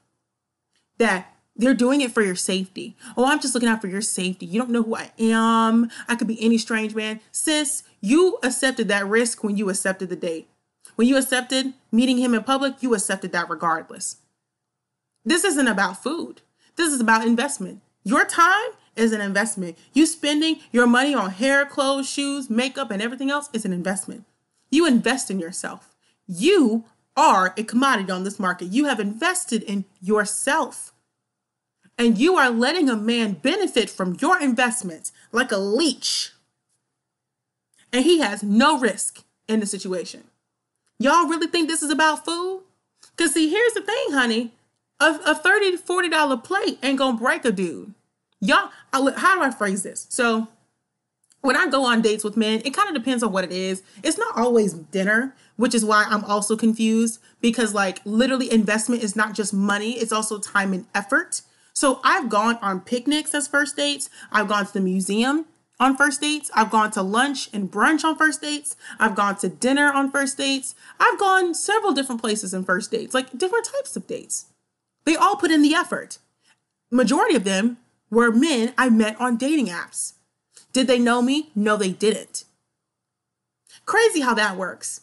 that 0.98 1.32
they're 1.54 1.74
doing 1.74 2.00
it 2.00 2.12
for 2.12 2.22
your 2.22 2.36
safety. 2.36 2.96
Oh, 3.16 3.26
I'm 3.26 3.40
just 3.40 3.54
looking 3.54 3.68
out 3.68 3.80
for 3.80 3.88
your 3.88 4.00
safety. 4.00 4.46
You 4.46 4.60
don't 4.60 4.70
know 4.70 4.82
who 4.82 4.96
I 4.96 5.10
am. 5.18 5.90
I 6.08 6.14
could 6.16 6.28
be 6.28 6.42
any 6.42 6.58
strange 6.58 6.94
man. 6.94 7.20
Sis, 7.30 7.82
you 8.00 8.38
accepted 8.42 8.88
that 8.88 9.06
risk 9.06 9.42
when 9.42 9.56
you 9.56 9.68
accepted 9.70 10.08
the 10.08 10.16
date. 10.16 10.48
When 10.96 11.08
you 11.08 11.16
accepted 11.16 11.74
meeting 11.92 12.18
him 12.18 12.34
in 12.34 12.42
public, 12.42 12.82
you 12.82 12.94
accepted 12.94 13.32
that 13.32 13.48
regardless. 13.48 14.16
This 15.24 15.44
isn't 15.44 15.68
about 15.68 16.02
food. 16.02 16.42
This 16.76 16.92
is 16.92 17.00
about 17.00 17.26
investment. 17.26 17.82
Your 18.04 18.24
time 18.24 18.70
is 18.96 19.12
an 19.12 19.20
investment. 19.20 19.76
You 19.92 20.06
spending 20.06 20.60
your 20.72 20.86
money 20.86 21.14
on 21.14 21.30
hair, 21.30 21.66
clothes, 21.66 22.08
shoes, 22.08 22.48
makeup, 22.48 22.90
and 22.90 23.02
everything 23.02 23.30
else 23.30 23.48
is 23.52 23.64
an 23.64 23.72
investment. 23.72 24.24
You 24.70 24.86
invest 24.86 25.30
in 25.30 25.38
yourself. 25.38 25.94
You 26.26 26.84
are 27.16 27.52
a 27.56 27.64
commodity 27.64 28.12
on 28.12 28.24
this 28.24 28.38
market. 28.38 28.66
You 28.66 28.86
have 28.86 29.00
invested 29.00 29.62
in 29.62 29.84
yourself. 30.00 30.92
And 31.96 32.16
you 32.16 32.36
are 32.36 32.50
letting 32.50 32.88
a 32.88 32.96
man 32.96 33.32
benefit 33.32 33.90
from 33.90 34.16
your 34.20 34.40
investments 34.40 35.10
like 35.32 35.50
a 35.50 35.58
leech. 35.58 36.32
And 37.92 38.04
he 38.04 38.20
has 38.20 38.42
no 38.42 38.78
risk 38.78 39.24
in 39.46 39.60
the 39.60 39.66
situation. 39.66 40.24
Y'all 40.98 41.28
really 41.28 41.46
think 41.46 41.68
this 41.68 41.82
is 41.82 41.90
about 41.90 42.24
food? 42.24 42.62
Because, 43.16 43.32
see, 43.32 43.48
here's 43.48 43.72
the 43.72 43.82
thing, 43.82 44.06
honey 44.10 44.52
a, 45.00 45.18
a 45.26 45.34
30 45.34 45.76
to 45.76 45.78
$40 45.78 46.44
plate 46.44 46.78
ain't 46.82 46.98
gonna 46.98 47.16
break 47.16 47.44
a 47.44 47.52
dude. 47.52 47.94
Y'all, 48.40 48.70
how 48.92 49.36
do 49.36 49.42
I 49.42 49.50
phrase 49.50 49.82
this? 49.82 50.06
So, 50.08 50.48
when 51.40 51.56
I 51.56 51.68
go 51.68 51.84
on 51.84 52.02
dates 52.02 52.24
with 52.24 52.36
men, 52.36 52.62
it 52.64 52.74
kind 52.74 52.88
of 52.88 53.00
depends 53.00 53.22
on 53.22 53.30
what 53.30 53.44
it 53.44 53.52
is. 53.52 53.82
It's 54.02 54.18
not 54.18 54.36
always 54.36 54.72
dinner, 54.74 55.34
which 55.56 55.74
is 55.74 55.84
why 55.84 56.04
I'm 56.08 56.24
also 56.24 56.56
confused 56.56 57.20
because, 57.40 57.74
like, 57.74 58.00
literally, 58.04 58.52
investment 58.52 59.02
is 59.02 59.14
not 59.14 59.34
just 59.34 59.54
money, 59.54 59.92
it's 59.92 60.12
also 60.12 60.38
time 60.38 60.72
and 60.72 60.86
effort. 60.94 61.42
So, 61.72 62.00
I've 62.02 62.28
gone 62.28 62.58
on 62.60 62.80
picnics 62.80 63.34
as 63.34 63.48
first 63.48 63.76
dates, 63.76 64.10
I've 64.32 64.48
gone 64.48 64.66
to 64.66 64.72
the 64.72 64.80
museum 64.80 65.46
on 65.80 65.96
first 65.96 66.20
dates, 66.20 66.50
I've 66.54 66.70
gone 66.70 66.90
to 66.92 67.02
lunch 67.02 67.48
and 67.52 67.70
brunch 67.70 68.04
on 68.04 68.16
first 68.16 68.40
dates, 68.40 68.76
I've 68.98 69.14
gone 69.14 69.36
to 69.36 69.48
dinner 69.48 69.92
on 69.92 70.10
first 70.10 70.36
dates, 70.36 70.74
I've 70.98 71.18
gone 71.18 71.54
several 71.54 71.92
different 71.92 72.20
places 72.20 72.52
in 72.52 72.64
first 72.64 72.90
dates, 72.90 73.14
like 73.14 73.36
different 73.36 73.66
types 73.66 73.96
of 73.96 74.06
dates. 74.06 74.46
They 75.04 75.16
all 75.16 75.36
put 75.36 75.50
in 75.50 75.62
the 75.62 75.74
effort. 75.74 76.18
Majority 76.90 77.36
of 77.36 77.44
them 77.44 77.78
were 78.10 78.32
men 78.32 78.74
I 78.76 78.90
met 78.90 79.20
on 79.20 79.36
dating 79.36 79.66
apps. 79.66 80.14
Did 80.72 80.86
they 80.86 80.98
know 80.98 81.22
me? 81.22 81.50
No, 81.54 81.76
they 81.76 81.92
didn't. 81.92 82.44
Crazy 83.86 84.20
how 84.20 84.34
that 84.34 84.56
works, 84.56 85.02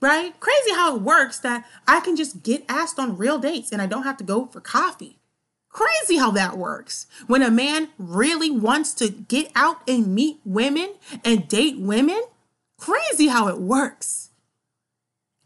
right? 0.00 0.38
Crazy 0.38 0.72
how 0.72 0.96
it 0.96 1.02
works 1.02 1.38
that 1.40 1.64
I 1.86 2.00
can 2.00 2.14
just 2.14 2.42
get 2.42 2.64
asked 2.68 2.98
on 2.98 3.16
real 3.16 3.38
dates 3.38 3.72
and 3.72 3.80
I 3.80 3.86
don't 3.86 4.04
have 4.04 4.16
to 4.18 4.24
go 4.24 4.46
for 4.46 4.60
coffee. 4.60 5.19
Crazy 5.70 6.18
how 6.18 6.30
that 6.32 6.58
works. 6.58 7.06
When 7.26 7.42
a 7.42 7.50
man 7.50 7.88
really 7.98 8.50
wants 8.50 8.92
to 8.94 9.08
get 9.08 9.50
out 9.54 9.78
and 9.88 10.14
meet 10.14 10.40
women 10.44 10.94
and 11.24 11.48
date 11.48 11.78
women, 11.78 12.20
crazy 12.78 13.28
how 13.28 13.48
it 13.48 13.58
works. 13.58 14.30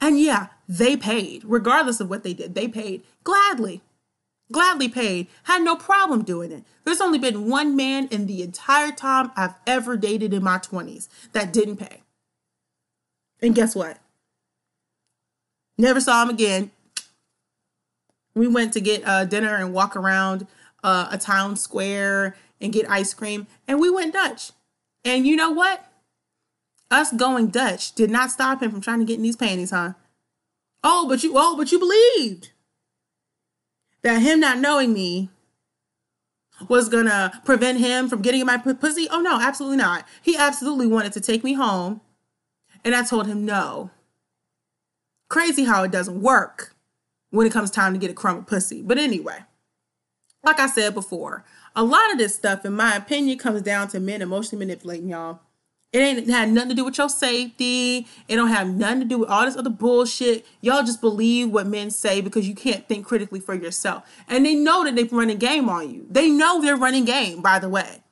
And 0.00 0.18
yeah, 0.18 0.48
they 0.68 0.96
paid, 0.96 1.42
regardless 1.44 2.00
of 2.00 2.10
what 2.10 2.24
they 2.24 2.34
did, 2.34 2.54
they 2.54 2.68
paid 2.68 3.04
gladly 3.22 3.82
gladly 4.52 4.88
paid, 4.88 5.26
had 5.44 5.62
no 5.62 5.76
problem 5.76 6.22
doing 6.22 6.52
it. 6.52 6.64
There's 6.84 7.00
only 7.00 7.18
been 7.18 7.48
one 7.48 7.76
man 7.76 8.08
in 8.08 8.26
the 8.26 8.42
entire 8.42 8.92
time 8.92 9.30
I've 9.36 9.54
ever 9.66 9.96
dated 9.96 10.32
in 10.32 10.42
my 10.42 10.58
20s 10.58 11.08
that 11.32 11.52
didn't 11.52 11.78
pay. 11.78 12.02
And 13.40 13.54
guess 13.54 13.74
what? 13.74 13.98
Never 15.76 16.00
saw 16.00 16.22
him 16.22 16.30
again. 16.30 16.70
We 18.34 18.48
went 18.48 18.72
to 18.72 18.80
get 18.80 19.06
uh, 19.06 19.24
dinner 19.24 19.56
and 19.56 19.72
walk 19.72 19.96
around 19.96 20.46
uh, 20.82 21.08
a 21.10 21.18
town 21.18 21.56
square 21.56 22.36
and 22.60 22.72
get 22.72 22.88
ice 22.88 23.14
cream, 23.14 23.46
and 23.68 23.80
we 23.80 23.90
went 23.90 24.12
Dutch. 24.12 24.52
And 25.04 25.26
you 25.26 25.36
know 25.36 25.50
what? 25.50 25.86
Us 26.90 27.12
going 27.12 27.48
Dutch 27.48 27.92
did 27.92 28.10
not 28.10 28.30
stop 28.30 28.62
him 28.62 28.70
from 28.70 28.80
trying 28.80 29.00
to 29.00 29.04
get 29.04 29.16
in 29.16 29.22
these 29.22 29.36
panties, 29.36 29.70
huh? 29.70 29.94
Oh, 30.82 31.08
but 31.08 31.22
you, 31.22 31.32
oh, 31.36 31.56
but 31.56 31.72
you 31.72 31.78
believed 31.78 32.50
that 34.02 34.20
him 34.20 34.40
not 34.40 34.58
knowing 34.58 34.92
me 34.92 35.30
was 36.68 36.88
gonna 36.88 37.40
prevent 37.44 37.80
him 37.80 38.08
from 38.08 38.22
getting 38.22 38.40
in 38.40 38.46
my 38.46 38.58
pussy? 38.58 39.08
Oh 39.10 39.20
no, 39.20 39.40
absolutely 39.40 39.78
not. 39.78 40.06
He 40.22 40.36
absolutely 40.36 40.86
wanted 40.86 41.12
to 41.14 41.20
take 41.20 41.42
me 41.42 41.54
home, 41.54 42.00
and 42.84 42.94
I 42.94 43.02
told 43.02 43.26
him 43.26 43.44
no. 43.44 43.90
Crazy 45.28 45.64
how 45.64 45.82
it 45.82 45.90
doesn't 45.90 46.20
work 46.20 46.73
when 47.34 47.46
it 47.46 47.52
comes 47.52 47.70
time 47.70 47.92
to 47.92 47.98
get 47.98 48.10
a 48.10 48.14
crumb 48.14 48.38
of 48.38 48.46
pussy. 48.46 48.80
But 48.80 48.96
anyway, 48.96 49.38
like 50.44 50.60
I 50.60 50.68
said 50.68 50.94
before, 50.94 51.44
a 51.74 51.82
lot 51.82 52.12
of 52.12 52.18
this 52.18 52.34
stuff, 52.34 52.64
in 52.64 52.74
my 52.74 52.94
opinion, 52.94 53.38
comes 53.38 53.62
down 53.62 53.88
to 53.88 54.00
men 54.00 54.22
emotionally 54.22 54.64
manipulating 54.64 55.08
y'all. 55.08 55.40
It 55.92 55.98
ain't 55.98 56.28
had 56.28 56.50
nothing 56.50 56.70
to 56.70 56.74
do 56.74 56.84
with 56.84 56.98
your 56.98 57.08
safety. 57.08 58.06
It 58.28 58.36
don't 58.36 58.48
have 58.48 58.68
nothing 58.68 59.00
to 59.00 59.06
do 59.06 59.18
with 59.18 59.28
all 59.28 59.44
this 59.44 59.56
other 59.56 59.70
bullshit. 59.70 60.44
Y'all 60.60 60.82
just 60.82 61.00
believe 61.00 61.50
what 61.50 61.66
men 61.66 61.90
say 61.90 62.20
because 62.20 62.48
you 62.48 62.54
can't 62.54 62.86
think 62.88 63.06
critically 63.06 63.38
for 63.40 63.54
yourself. 63.54 64.02
And 64.28 64.44
they 64.44 64.54
know 64.54 64.84
that 64.84 64.96
they're 64.96 65.06
running 65.06 65.38
game 65.38 65.68
on 65.68 65.90
you. 65.90 66.06
They 66.10 66.30
know 66.30 66.60
they're 66.60 66.76
running 66.76 67.04
game, 67.04 67.42
by 67.42 67.58
the 67.58 67.68
way. 67.68 68.02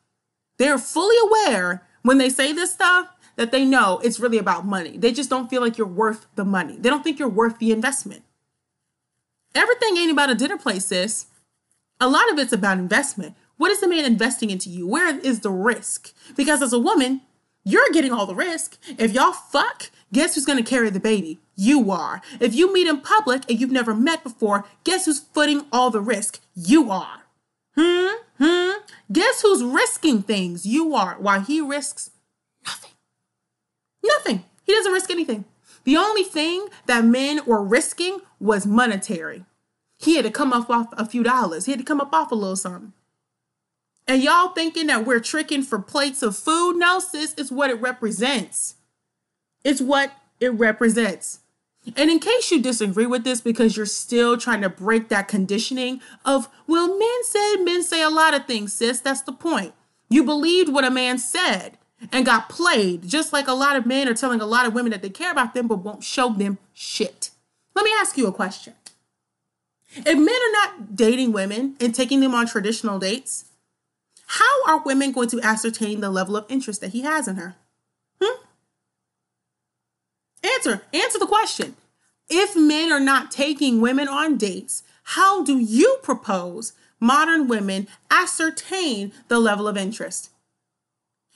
They're 0.59 0.79
fully 0.79 1.17
aware 1.29 1.83
when 2.03 2.19
they 2.19 2.29
say 2.29 2.53
this 2.53 2.73
stuff 2.73 3.09
that 3.37 3.51
they 3.51 3.65
know 3.65 4.01
it's 4.05 4.21
really 4.21 4.39
about 4.39 4.65
money. 4.65 4.97
They 4.97 5.13
just 5.13 5.31
don't 5.31 5.51
feel 5.51 5.61
like 5.61 5.77
you're 5.79 5.87
worth 5.87 6.27
the 6.35 6.45
money. 6.45 6.77
They 6.79 6.89
don't 6.89 7.03
think 7.03 7.19
you're 7.19 7.29
worth 7.29 7.59
the 7.59 7.73
investment. 7.73 8.23
Everything 9.55 9.97
ain't 9.97 10.13
about 10.13 10.31
a 10.31 10.35
dinner 10.35 10.57
place, 10.57 10.87
sis. 10.87 11.27
A 12.01 12.09
lot 12.09 12.31
of 12.33 12.39
it's 12.39 12.53
about 12.53 12.79
investment. 12.79 13.35
What 13.57 13.71
is 13.71 13.81
the 13.81 13.89
man 13.89 14.05
investing 14.05 14.51
into 14.51 14.71
you? 14.71 14.89
Where 14.89 15.19
is 15.19 15.41
the 15.41 15.51
risk? 15.51 16.13
Because 16.37 16.63
as 16.63 16.73
a 16.73 16.79
woman, 16.79 17.21
you're 17.65 17.91
getting 17.93 18.13
all 18.13 18.27
the 18.27 18.35
risk. 18.35 18.79
If 18.99 19.13
y'all 19.13 19.33
fuck, 19.33 19.91
guess 20.13 20.35
who's 20.35 20.47
gonna 20.47 20.65
carry 20.65 20.91
the 20.91 20.99
baby? 20.99 21.39
You 21.55 21.91
are. 21.91 22.23
If 22.41 22.55
you 22.55 22.73
meet 22.73 22.89
in 22.89 23.01
public 23.03 23.49
and 23.49 23.61
you've 23.61 23.71
never 23.71 23.95
met 23.95 24.25
before, 24.25 24.65
guess 24.85 25.05
who's 25.05 25.21
footing 25.21 25.67
all 25.71 25.91
the 25.91 26.01
risk? 26.01 26.41
You 26.57 26.91
are. 26.91 27.21
Hmm? 27.77 28.17
Hmm? 28.39 28.81
Guess 29.13 29.43
who's 29.43 29.63
risking 29.63 30.23
things? 30.23 30.67
You 30.67 30.95
are. 30.95 31.15
While 31.21 31.43
he 31.43 31.61
risks 31.61 32.11
nothing. 32.67 32.91
Nothing. 34.03 34.45
He 34.65 34.73
doesn't 34.73 34.93
risk 34.93 35.11
anything. 35.11 35.45
The 35.85 35.97
only 35.97 36.25
thing 36.25 36.69
that 36.87 37.05
men 37.05 37.41
were 37.47 37.63
risking 37.63 38.21
was 38.39 38.67
monetary. 38.67 39.45
He 39.99 40.17
had 40.17 40.25
to 40.25 40.31
come 40.31 40.53
up 40.53 40.69
off 40.71 40.89
a 40.93 41.07
few 41.07 41.23
dollars. 41.23 41.67
He 41.67 41.73
had 41.73 41.79
to 41.79 41.85
come 41.85 42.01
up 42.01 42.13
off 42.13 42.33
a 42.33 42.35
little 42.35 42.57
something. 42.57 42.93
And 44.07 44.23
y'all 44.23 44.49
thinking 44.49 44.89
that 44.89 45.07
we're 45.07 45.21
tricking 45.21 45.63
for 45.63 45.79
plates 45.79 46.23
of 46.23 46.37
food? 46.37 46.77
No, 46.77 46.99
sis, 46.99 47.35
it's 47.39 47.53
what 47.53 47.71
it 47.71 47.81
represents. 47.81 48.77
It's 49.65 49.81
what 49.81 50.13
it 50.41 50.51
represents. 50.51 51.41
And 51.97 52.11
in 52.11 52.19
case 52.19 52.51
you 52.51 52.61
disagree 52.63 53.07
with 53.07 53.25
this 53.25 53.41
because 53.41 53.77
you're 53.77 53.87
still 53.87 54.37
trying 54.37 54.61
to 54.63 54.69
break 54.69 55.09
that 55.09 55.29
conditioning 55.29 56.01
of, 56.25 56.49
well, 56.67 56.97
men 56.97 57.25
said, 57.25 57.57
men 57.65 57.83
say 57.83 58.03
a 58.03 58.11
lot 58.11 58.35
of 58.35 58.47
things, 58.47 58.73
sis, 58.73 59.01
that's 59.01 59.23
the 59.23 59.33
point. 59.33 59.75
You 60.09 60.25
believed 60.25 60.73
what 60.73 60.85
a 60.85 60.91
man 60.91 61.19
said 61.19 61.79
and 62.11 62.27
got 62.27 62.49
played, 62.49 63.09
just 63.09 63.33
like 63.33 63.47
a 63.47 63.53
lot 63.53 63.77
of 63.77 63.87
men 63.87 64.09
are 64.09 64.15
telling 64.15 64.41
a 64.41 64.47
lot 64.47 64.67
of 64.67 64.75
women 64.75 64.91
that 64.91 65.03
they 65.03 65.11
care 65.11 65.31
about 65.31 65.55
them 65.55 65.69
but 65.69 65.79
won't 65.79 66.03
show 66.03 66.31
them 66.31 66.59
shit. 66.73 67.31
Let 67.75 67.85
me 67.85 67.93
ask 68.01 68.17
you 68.17 68.27
a 68.27 68.33
question. 68.33 68.75
If 69.95 70.19
men 70.19 70.29
are 70.29 70.53
not 70.53 70.97
dating 70.97 71.33
women 71.33 71.77
and 71.81 71.95
taking 71.95 72.21
them 72.21 72.35
on 72.35 72.47
traditional 72.47 72.99
dates, 72.99 73.45
how 74.27 74.67
are 74.67 74.83
women 74.83 75.13
going 75.13 75.29
to 75.29 75.41
ascertain 75.43 76.01
the 76.01 76.11
level 76.11 76.37
of 76.37 76.47
interest 76.49 76.81
that 76.81 76.93
he 76.93 77.03
has 77.03 77.29
in 77.29 77.37
her? 77.37 77.57
Hmm? 78.21 78.43
Answer, 80.43 80.83
answer 80.95 81.19
the 81.19 81.27
question. 81.27 81.77
If 82.31 82.57
men 82.57 82.91
are 82.91 83.01
not 83.01 83.31
taking 83.31 83.83
women 83.83 84.09
on 84.09 84.39
dates, 84.39 84.83
how 85.03 85.43
do 85.43 85.59
you 85.59 85.99
propose 86.03 86.73
modern 86.99 87.47
women 87.47 87.89
ascertain 88.11 89.13
the 89.29 89.39
level 89.39 89.69
of 89.69 89.77
interest? 89.77 90.31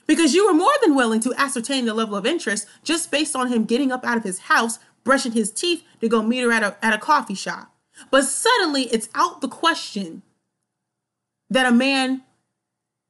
Because 0.06 0.34
you 0.34 0.46
were 0.46 0.54
more 0.54 0.72
than 0.82 0.94
willing 0.94 1.20
to 1.20 1.34
ascertain 1.36 1.84
the 1.84 1.94
level 1.94 2.16
of 2.16 2.26
interest 2.26 2.66
just 2.84 3.10
based 3.10 3.34
on 3.34 3.48
him 3.48 3.64
getting 3.64 3.90
up 3.90 4.04
out 4.04 4.16
of 4.16 4.24
his 4.24 4.40
house, 4.40 4.78
brushing 5.04 5.32
his 5.32 5.50
teeth 5.50 5.82
to 6.00 6.08
go 6.08 6.22
meet 6.22 6.42
her 6.42 6.52
at 6.52 6.62
a, 6.62 6.76
at 6.84 6.94
a 6.94 6.98
coffee 6.98 7.34
shop. 7.34 7.72
But 8.10 8.24
suddenly 8.24 8.84
it's 8.84 9.08
out 9.14 9.40
the 9.40 9.48
question 9.48 10.22
that 11.50 11.66
a 11.66 11.72
man 11.72 12.22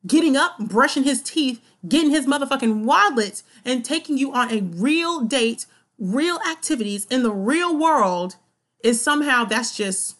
getting 0.07 0.37
up, 0.37 0.59
brushing 0.59 1.03
his 1.03 1.23
teeth, 1.23 1.61
getting 1.87 2.11
his 2.11 2.27
motherfucking 2.27 2.85
wallet, 2.85 3.43
and 3.65 3.85
taking 3.85 4.17
you 4.17 4.33
on 4.33 4.51
a 4.53 4.61
real 4.61 5.21
date, 5.21 5.67
real 5.99 6.39
activities 6.49 7.07
in 7.07 7.23
the 7.23 7.33
real 7.33 7.77
world 7.77 8.37
is 8.85 9.01
somehow 9.01 9.45
that's 9.45 9.77
just 9.77 10.16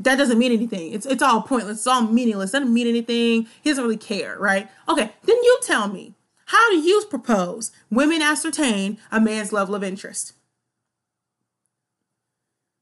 that 0.00 0.16
doesn't 0.16 0.38
mean 0.38 0.52
anything. 0.52 0.92
It's 0.92 1.06
it's 1.06 1.22
all 1.22 1.42
pointless. 1.42 1.78
It's 1.78 1.86
all 1.86 2.02
meaningless. 2.02 2.52
Doesn't 2.52 2.72
mean 2.72 2.86
anything. 2.86 3.46
He 3.62 3.70
doesn't 3.70 3.84
really 3.84 3.96
care, 3.96 4.36
right? 4.38 4.68
Okay, 4.88 5.12
then 5.24 5.36
you 5.36 5.60
tell 5.62 5.88
me. 5.88 6.14
How 6.46 6.70
do 6.70 6.78
you 6.78 7.04
propose 7.08 7.70
women 7.90 8.22
ascertain 8.22 8.98
a 9.12 9.20
man's 9.20 9.52
level 9.52 9.74
of 9.74 9.84
interest? 9.84 10.32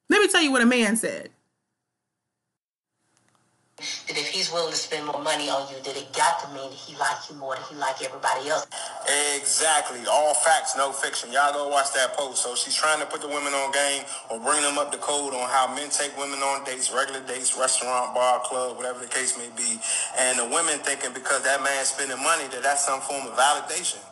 Let 0.09 0.23
me 0.23 0.29
tell 0.29 0.41
you 0.41 0.51
what 0.51 0.63
a 0.63 0.67
man 0.67 0.97
said 0.97 1.29
that 3.79 4.17
if 4.17 4.29
he's 4.29 4.53
willing 4.53 4.73
to 4.73 4.79
spend 4.79 5.07
more 5.07 5.23
money 5.23 5.49
on 5.49 5.69
you, 5.71 5.81
that 5.83 5.97
it 5.97 6.13
got 6.13 6.43
to 6.43 6.49
mean 6.55 6.71
that 6.71 6.79
he 6.79 6.97
like 6.97 7.19
you 7.31 7.37
more 7.37 7.55
than 7.55 7.65
he 7.71 7.77
like 7.77 8.03
everybody 8.03 8.49
else. 8.49 8.67
Exactly. 9.37 10.01
All 10.11 10.35
facts, 10.35 10.77
no 10.77 10.93
fiction. 10.93 11.33
Y'all 11.33 11.53
go 11.53 11.69
watch 11.69 11.93
that 11.95 12.15
post. 12.17 12.43
So 12.43 12.55
she's 12.55 12.75
trying 12.75 13.01
to 13.01 13.07
put 13.07 13.23
the 13.23 13.29
women 13.29 13.55
on 13.55 13.73
game 13.73 14.03
or 14.31 14.41
bring 14.41 14.63
them 14.63 14.79
up 14.79 14.93
to 14.93 14.99
code 14.99 15.35
on 15.35 15.49
how 15.49 15.73
men 15.75 15.91
take 15.91 16.17
women 16.19 16.41
on 16.41 16.65
dates, 16.65 16.93
regular 16.93 17.21
dates, 17.27 17.57
restaurant, 17.57 18.15
bar, 18.15 18.41
club, 18.45 18.77
whatever 18.77 19.01
the 19.01 19.09
case 19.11 19.39
may 19.39 19.51
be. 19.57 19.81
And 20.19 20.39
the 20.39 20.47
women 20.47 20.79
thinking 20.81 21.13
because 21.15 21.43
that 21.45 21.63
man's 21.63 21.89
spending 21.89 22.19
money 22.23 22.49
that 22.53 22.63
that's 22.63 22.85
some 22.85 23.01
form 23.01 23.27
of 23.27 23.35
validation. 23.35 24.03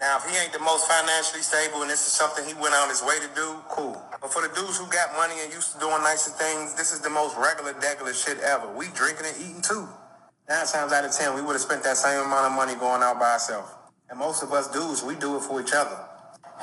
Now, 0.00 0.16
if 0.16 0.24
he 0.24 0.32
ain't 0.40 0.52
the 0.52 0.64
most 0.64 0.88
financially 0.88 1.42
stable 1.42 1.82
and 1.82 1.90
this 1.90 2.06
is 2.08 2.12
something 2.16 2.40
he 2.48 2.54
went 2.54 2.72
on 2.72 2.88
his 2.88 3.04
way 3.04 3.20
to 3.20 3.28
do, 3.36 3.60
cool. 3.68 4.00
But 4.22 4.32
for 4.32 4.40
the 4.40 4.48
dudes 4.56 4.78
who 4.80 4.88
got 4.88 5.12
money 5.12 5.34
and 5.44 5.52
used 5.52 5.74
to 5.74 5.78
doing 5.78 6.00
nicer 6.00 6.32
things, 6.32 6.72
this 6.74 6.90
is 6.92 7.00
the 7.00 7.10
most 7.10 7.36
regular, 7.36 7.74
degular 7.74 8.16
shit 8.16 8.40
ever. 8.40 8.66
We 8.72 8.88
drinking 8.96 9.26
and 9.28 9.36
eating 9.36 9.60
too. 9.60 9.86
Nine 10.48 10.66
times 10.66 10.92
out 10.92 11.04
of 11.04 11.12
ten, 11.12 11.34
we 11.36 11.42
would 11.42 11.52
have 11.52 11.60
spent 11.60 11.84
that 11.84 11.98
same 11.98 12.16
amount 12.24 12.48
of 12.48 12.52
money 12.56 12.74
going 12.80 13.02
out 13.04 13.20
by 13.20 13.36
ourselves. 13.36 13.68
And 14.08 14.18
most 14.18 14.42
of 14.42 14.52
us 14.54 14.72
dudes, 14.72 15.04
we 15.04 15.16
do 15.16 15.36
it 15.36 15.42
for 15.44 15.60
each 15.60 15.76
other. 15.76 15.96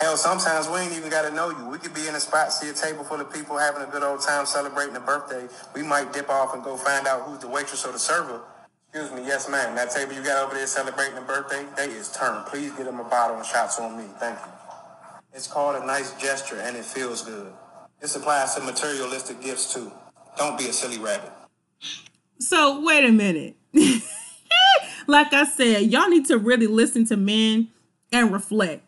Hell, 0.01 0.17
sometimes 0.17 0.67
we 0.67 0.79
ain't 0.81 0.97
even 0.97 1.09
got 1.09 1.29
to 1.29 1.33
know 1.33 1.51
you. 1.51 1.69
We 1.69 1.77
could 1.77 1.93
be 1.93 2.07
in 2.07 2.15
a 2.15 2.19
spot, 2.19 2.51
see 2.51 2.69
a 2.69 2.73
table 2.73 3.03
full 3.03 3.21
of 3.21 3.31
people 3.31 3.57
having 3.57 3.83
a 3.83 3.88
good 3.88 4.01
old 4.01 4.21
time 4.21 4.47
celebrating 4.47 4.95
a 4.95 4.99
birthday. 4.99 5.45
We 5.75 5.83
might 5.83 6.11
dip 6.11 6.29
off 6.29 6.55
and 6.55 6.63
go 6.63 6.75
find 6.75 7.05
out 7.05 7.21
who's 7.21 7.39
the 7.39 7.49
waitress 7.49 7.85
or 7.85 7.91
the 7.93 7.99
server 7.99 8.41
Excuse 8.93 9.11
me, 9.11 9.27
yes, 9.27 9.49
ma'am. 9.49 9.75
That 9.75 9.91
table 9.91 10.13
you 10.13 10.23
got 10.23 10.45
over 10.45 10.55
there 10.55 10.65
celebrating 10.65 11.17
a 11.17 11.21
birthday, 11.21 11.65
they 11.75 11.91
is 11.91 12.11
turned. 12.11 12.45
Please 12.47 12.71
get 12.71 12.85
them 12.85 12.99
a 12.99 13.03
bottle 13.03 13.38
and 13.38 13.45
shots 13.45 13.79
on 13.79 13.97
me. 13.97 14.05
Thank 14.19 14.39
you. 14.39 14.51
It's 15.33 15.47
called 15.47 15.81
a 15.81 15.85
nice 15.85 16.13
gesture 16.13 16.57
and 16.57 16.75
it 16.75 16.85
feels 16.85 17.21
good. 17.21 17.51
This 17.99 18.15
applies 18.15 18.55
to 18.55 18.61
materialistic 18.61 19.41
gifts 19.41 19.73
too. 19.73 19.91
Don't 20.38 20.57
be 20.57 20.67
a 20.67 20.73
silly 20.73 20.97
rabbit. 20.97 21.31
So, 22.39 22.81
wait 22.81 23.03
a 23.03 23.11
minute. 23.11 23.55
like 25.07 25.33
I 25.33 25.45
said, 25.45 25.91
y'all 25.91 26.09
need 26.09 26.25
to 26.27 26.38
really 26.38 26.67
listen 26.67 27.05
to 27.07 27.17
men 27.17 27.69
and 28.11 28.31
reflect. 28.31 28.83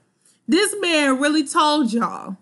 This 0.47 0.75
man 0.79 1.19
really 1.19 1.45
told 1.45 1.91
y'all 1.91 2.37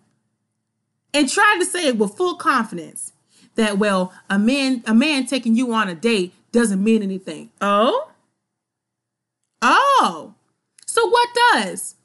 and 1.13 1.29
tried 1.29 1.57
to 1.59 1.65
say 1.65 1.87
it 1.87 1.97
with 1.97 2.15
full 2.15 2.35
confidence 2.35 3.13
that 3.55 3.77
well, 3.77 4.13
a 4.29 4.37
man 4.37 4.83
a 4.85 4.93
man 4.93 5.25
taking 5.25 5.55
you 5.55 5.73
on 5.73 5.89
a 5.89 5.95
date 5.95 6.33
doesn't 6.51 6.83
mean 6.83 7.03
anything. 7.03 7.51
Oh? 7.61 8.11
Oh. 9.61 10.33
So 10.85 11.07
what 11.07 11.29
does? 11.53 11.95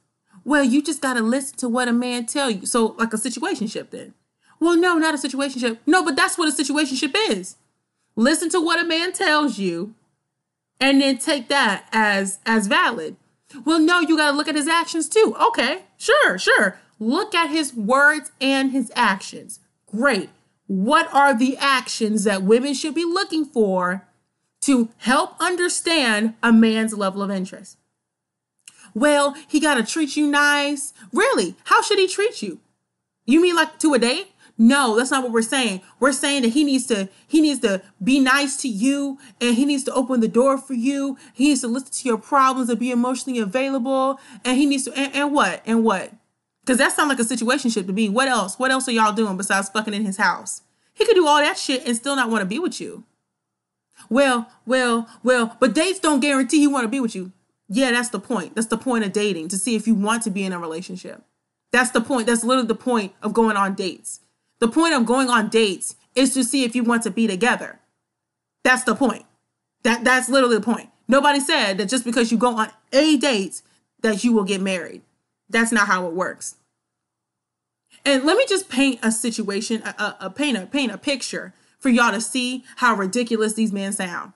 Well, 0.45 0.65
you 0.65 0.83
just 0.83 1.01
got 1.01 1.15
to 1.15 1.23
listen 1.23 1.57
to 1.59 1.69
what 1.69 1.89
a 1.89 1.93
man 1.93 2.27
tell 2.27 2.51
you. 2.51 2.67
So 2.67 2.95
like 2.99 3.13
a 3.13 3.17
situationship 3.17 3.91
then. 3.91 4.15
Well, 4.61 4.77
no, 4.77 4.97
not 4.99 5.15
a 5.15 5.19
situationship. 5.19 5.79
No, 5.87 6.05
but 6.05 6.17
that's 6.17 6.39
what 6.39 6.49
a 6.49 6.63
situationship 6.63 7.15
is. 7.31 7.57
Listen 8.17 8.49
to 8.51 8.61
what 8.61 8.81
a 8.81 8.85
man 8.85 9.13
tells 9.13 9.59
you 9.59 9.95
and 10.81 11.01
then 11.01 11.19
take 11.19 11.49
that 11.49 11.87
as 11.93 12.39
as 12.45 12.67
valid. 12.67 13.17
Well, 13.65 13.79
no, 13.79 14.01
you 14.01 14.17
got 14.17 14.31
to 14.31 14.37
look 14.37 14.49
at 14.49 14.55
his 14.55 14.69
actions 14.69 15.09
too. 15.09 15.37
Okay. 15.49 15.83
Sure, 15.97 16.39
sure. 16.39 16.79
Look 16.99 17.35
at 17.35 17.51
his 17.51 17.75
words 17.75 18.33
and 18.41 18.73
his 18.73 18.93
actions. 18.95 19.61
Great. 19.87 20.31
What 20.67 21.13
are 21.13 21.35
the 21.35 21.57
actions 21.59 22.25
that 22.25 22.43
women 22.43 22.75
should 22.75 22.95
be 22.95 23.05
looking 23.05 23.45
for 23.45 24.07
to 24.63 24.89
help 24.99 25.35
understand 25.41 26.35
a 26.43 26.53
man's 26.53 26.95
level 26.95 27.23
of 27.23 27.31
interest. 27.31 27.79
Well, 28.95 29.35
he 29.49 29.61
got 29.61 29.75
to 29.75 29.85
treat 29.85 30.17
you 30.17 30.27
nice. 30.27 30.93
Really? 31.13 31.57
How 31.65 31.83
should 31.83 31.99
he 31.99 32.09
treat 32.09 32.43
you? 32.43 32.61
You 33.27 33.41
mean 33.41 33.57
like 33.57 33.79
to 33.81 33.95
a 33.95 33.99
date? 33.99 34.29
No, 34.59 34.97
that's 34.97 35.11
not 35.11 35.23
what 35.23 35.33
we're 35.33 35.43
saying. 35.43 35.81
We're 35.99 36.13
saying 36.13 36.43
that 36.43 36.51
he 36.51 36.63
needs 36.63 36.87
to 36.87 37.09
he 37.27 37.41
needs 37.41 37.61
to 37.61 37.83
be 38.03 38.21
nice 38.21 38.57
to 38.59 38.69
you 38.69 39.19
and 39.41 39.57
he 39.57 39.65
needs 39.65 39.83
to 39.85 39.95
open 39.95 40.21
the 40.21 40.29
door 40.29 40.59
for 40.59 40.75
you. 40.75 41.17
He 41.33 41.49
needs 41.49 41.63
to 41.63 41.69
listen 41.69 41.91
to 41.91 42.09
your 42.09 42.19
problems 42.19 42.69
and 42.69 42.79
be 42.79 42.91
emotionally 42.91 43.41
available 43.41 44.21
and 44.45 44.59
he 44.59 44.67
needs 44.67 44.85
to 44.85 44.93
and, 44.93 45.15
and 45.15 45.33
what? 45.33 45.63
And 45.65 45.83
what? 45.83 46.13
Cuz 46.67 46.79
that 46.79 46.93
sounds 46.93 47.09
like 47.09 47.19
a 47.19 47.23
situationship 47.23 47.87
to 47.87 47.93
me. 47.93 48.09
What 48.09 48.29
else? 48.29 48.59
What 48.59 48.71
else 48.71 48.87
are 48.89 48.93
y'all 48.93 49.13
doing 49.13 49.37
besides 49.37 49.71
fucking 49.71 49.95
in 49.95 50.05
his 50.05 50.19
house? 50.19 50.63
He 50.93 51.07
could 51.07 51.15
do 51.15 51.27
all 51.27 51.39
that 51.39 51.59
shit 51.59 51.87
and 51.87 51.97
still 51.97 52.15
not 52.15 52.29
want 52.29 52.43
to 52.43 52.47
be 52.47 52.59
with 52.59 52.81
you. 52.81 53.05
Well, 54.09 54.49
well, 54.67 55.09
well, 55.23 55.57
but 55.61 55.75
dates 55.75 55.99
don't 55.99 56.21
guarantee 56.21 56.59
he 56.59 56.67
want 56.67 56.85
to 56.85 56.89
be 56.89 57.01
with 57.01 57.15
you. 57.15 57.33
Yeah, 57.69 57.93
that's 57.93 58.11
the 58.11 58.21
point. 58.21 58.55
That's 58.55 58.67
the 58.67 58.77
point 58.77 59.05
of 59.05 59.13
dating 59.13 59.49
to 59.49 59.57
see 59.57 59.75
if 59.75 59.87
you 59.87 59.95
want 59.95 60.23
to 60.25 60.31
be 60.31 60.45
in 60.45 60.53
a 60.53 60.59
relationship. 60.59 61.23
That's 61.73 61.91
the 61.91 62.03
point. 62.03 62.27
That's 62.27 62.45
literally 62.45 62.69
the 62.69 62.75
point 62.75 63.15
of 63.23 63.33
going 63.33 63.57
on 63.57 63.75
dates. 63.75 64.21
The 64.61 64.69
point 64.69 64.95
of 64.95 65.07
going 65.07 65.31
on 65.31 65.49
dates 65.49 65.97
is 66.15 66.35
to 66.35 66.45
see 66.45 66.65
if 66.65 66.77
you 66.77 66.85
want 66.85 67.03
to 67.05 67.11
be 67.11 67.27
together. 67.27 67.81
That's 68.63 68.85
the 68.85 68.95
point. 68.95 69.25
That 69.83 70.05
that's 70.05 70.29
literally 70.29 70.57
the 70.57 70.63
point. 70.63 70.91
Nobody 71.09 71.41
said 71.41 71.79
that 71.79 71.89
just 71.89 72.05
because 72.05 72.31
you 72.31 72.39
go 72.39 72.57
on 72.57 72.69
a 72.93 73.17
date 73.17 73.63
that 74.03 74.23
you 74.23 74.33
will 74.33 74.45
get 74.45 74.61
married. 74.61 75.03
That's 75.49 75.73
not 75.73 75.89
how 75.89 76.07
it 76.07 76.15
works. 76.15 76.57
And 78.05 78.25
let 78.25 78.37
me 78.37 78.45
just 78.49 78.69
paint 78.69 79.01
a 79.03 79.13
situation, 79.13 79.83
a, 79.83 79.95
a, 79.99 80.17
a 80.21 80.31
paint 80.31 80.57
a 80.59 80.67
paint 80.67 80.93
a 80.93 80.99
picture 80.99 81.55
for 81.83 81.89
y'all 81.89 82.13
to 82.13 82.21
see 82.21 82.65
how 82.77 82.95
ridiculous 82.95 83.55
these 83.55 83.73
men 83.73 83.93
sound. 83.93 84.33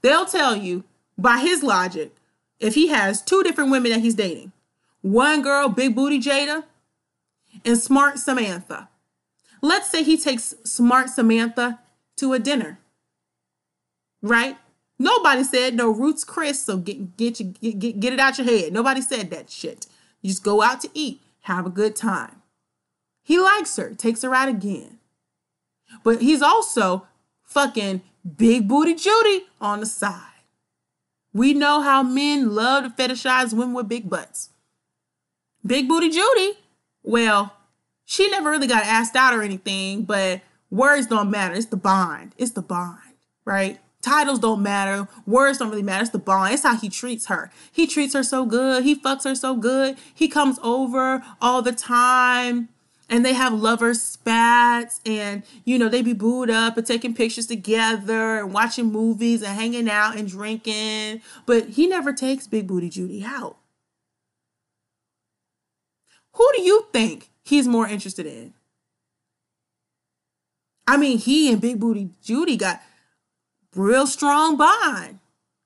They'll 0.00 0.26
tell 0.26 0.54
you 0.54 0.84
by 1.18 1.38
his 1.38 1.62
logic 1.62 2.14
if 2.60 2.76
he 2.76 2.88
has 2.88 3.20
two 3.20 3.42
different 3.42 3.72
women 3.72 3.90
that 3.90 4.00
he's 4.00 4.14
dating 4.14 4.52
one 5.02 5.42
girl, 5.42 5.68
big 5.68 5.94
booty 5.94 6.18
Jada, 6.18 6.64
and 7.62 7.76
smart 7.76 8.18
Samantha. 8.18 8.88
Let's 9.60 9.90
say 9.90 10.02
he 10.02 10.16
takes 10.16 10.54
smart 10.64 11.10
Samantha 11.10 11.80
to 12.16 12.32
a 12.32 12.38
dinner, 12.38 12.78
right? 14.22 14.56
Nobody 14.98 15.42
said 15.42 15.74
no 15.74 15.90
Ruth's 15.90 16.24
Chris, 16.24 16.60
so 16.60 16.76
get 16.76 17.16
get 17.16 17.40
you 17.40 17.46
get, 17.46 17.98
get 17.98 18.12
it 18.12 18.20
out 18.20 18.38
your 18.38 18.46
head. 18.46 18.72
Nobody 18.72 19.02
said 19.02 19.30
that 19.30 19.50
shit. 19.50 19.86
You 20.22 20.30
just 20.30 20.44
go 20.44 20.62
out 20.62 20.80
to 20.82 20.90
eat, 20.94 21.20
have 21.42 21.66
a 21.66 21.70
good 21.70 21.96
time. 21.96 22.42
He 23.22 23.38
likes 23.38 23.76
her, 23.76 23.94
takes 23.94 24.22
her 24.22 24.34
out 24.34 24.48
again. 24.48 24.98
But 26.02 26.20
he's 26.20 26.42
also 26.42 27.06
fucking 27.44 28.02
big 28.36 28.68
booty 28.68 28.94
Judy 28.94 29.44
on 29.60 29.80
the 29.80 29.86
side. 29.86 30.20
We 31.32 31.52
know 31.52 31.80
how 31.80 32.02
men 32.02 32.54
love 32.54 32.84
to 32.84 32.90
fetishize 32.90 33.52
women 33.52 33.74
with 33.74 33.88
big 33.88 34.08
butts. 34.08 34.50
Big 35.66 35.88
booty 35.88 36.10
Judy, 36.10 36.58
well, 37.02 37.54
she 38.04 38.30
never 38.30 38.50
really 38.50 38.66
got 38.66 38.84
asked 38.84 39.16
out 39.16 39.34
or 39.34 39.42
anything, 39.42 40.04
but 40.04 40.42
words 40.70 41.06
don't 41.06 41.30
matter. 41.30 41.54
It's 41.54 41.66
the 41.66 41.76
bond. 41.76 42.34
It's 42.38 42.52
the 42.52 42.62
bond, 42.62 42.98
right? 43.44 43.80
Titles 44.02 44.38
don't 44.38 44.62
matter. 44.62 45.08
Words 45.26 45.58
don't 45.58 45.70
really 45.70 45.82
matter. 45.82 46.02
It's 46.02 46.10
the 46.10 46.18
bond. 46.18 46.52
It's 46.52 46.62
how 46.62 46.76
he 46.76 46.90
treats 46.90 47.26
her. 47.26 47.50
He 47.72 47.86
treats 47.86 48.12
her 48.12 48.22
so 48.22 48.44
good. 48.44 48.84
He 48.84 48.94
fucks 48.94 49.24
her 49.24 49.34
so 49.34 49.56
good. 49.56 49.96
He 50.14 50.28
comes 50.28 50.58
over 50.62 51.24
all 51.40 51.62
the 51.62 51.72
time 51.72 52.68
and 53.14 53.24
they 53.24 53.32
have 53.32 53.52
lover 53.52 53.94
spats 53.94 55.00
and 55.06 55.44
you 55.64 55.78
know 55.78 55.88
they 55.88 56.02
be 56.02 56.12
booed 56.12 56.50
up 56.50 56.76
and 56.76 56.84
taking 56.84 57.14
pictures 57.14 57.46
together 57.46 58.40
and 58.40 58.52
watching 58.52 58.90
movies 58.90 59.40
and 59.40 59.56
hanging 59.56 59.88
out 59.88 60.16
and 60.16 60.28
drinking. 60.28 61.22
But 61.46 61.68
he 61.68 61.86
never 61.86 62.12
takes 62.12 62.48
big 62.48 62.66
booty 62.66 62.90
judy 62.90 63.24
out. 63.24 63.56
Who 66.32 66.50
do 66.56 66.62
you 66.62 66.88
think 66.92 67.30
he's 67.44 67.68
more 67.68 67.86
interested 67.86 68.26
in? 68.26 68.52
I 70.84 70.96
mean 70.96 71.18
he 71.18 71.52
and 71.52 71.60
big 71.60 71.78
booty 71.78 72.10
judy 72.20 72.56
got 72.56 72.82
real 73.76 74.08
strong 74.08 74.56
bond. 74.56 75.20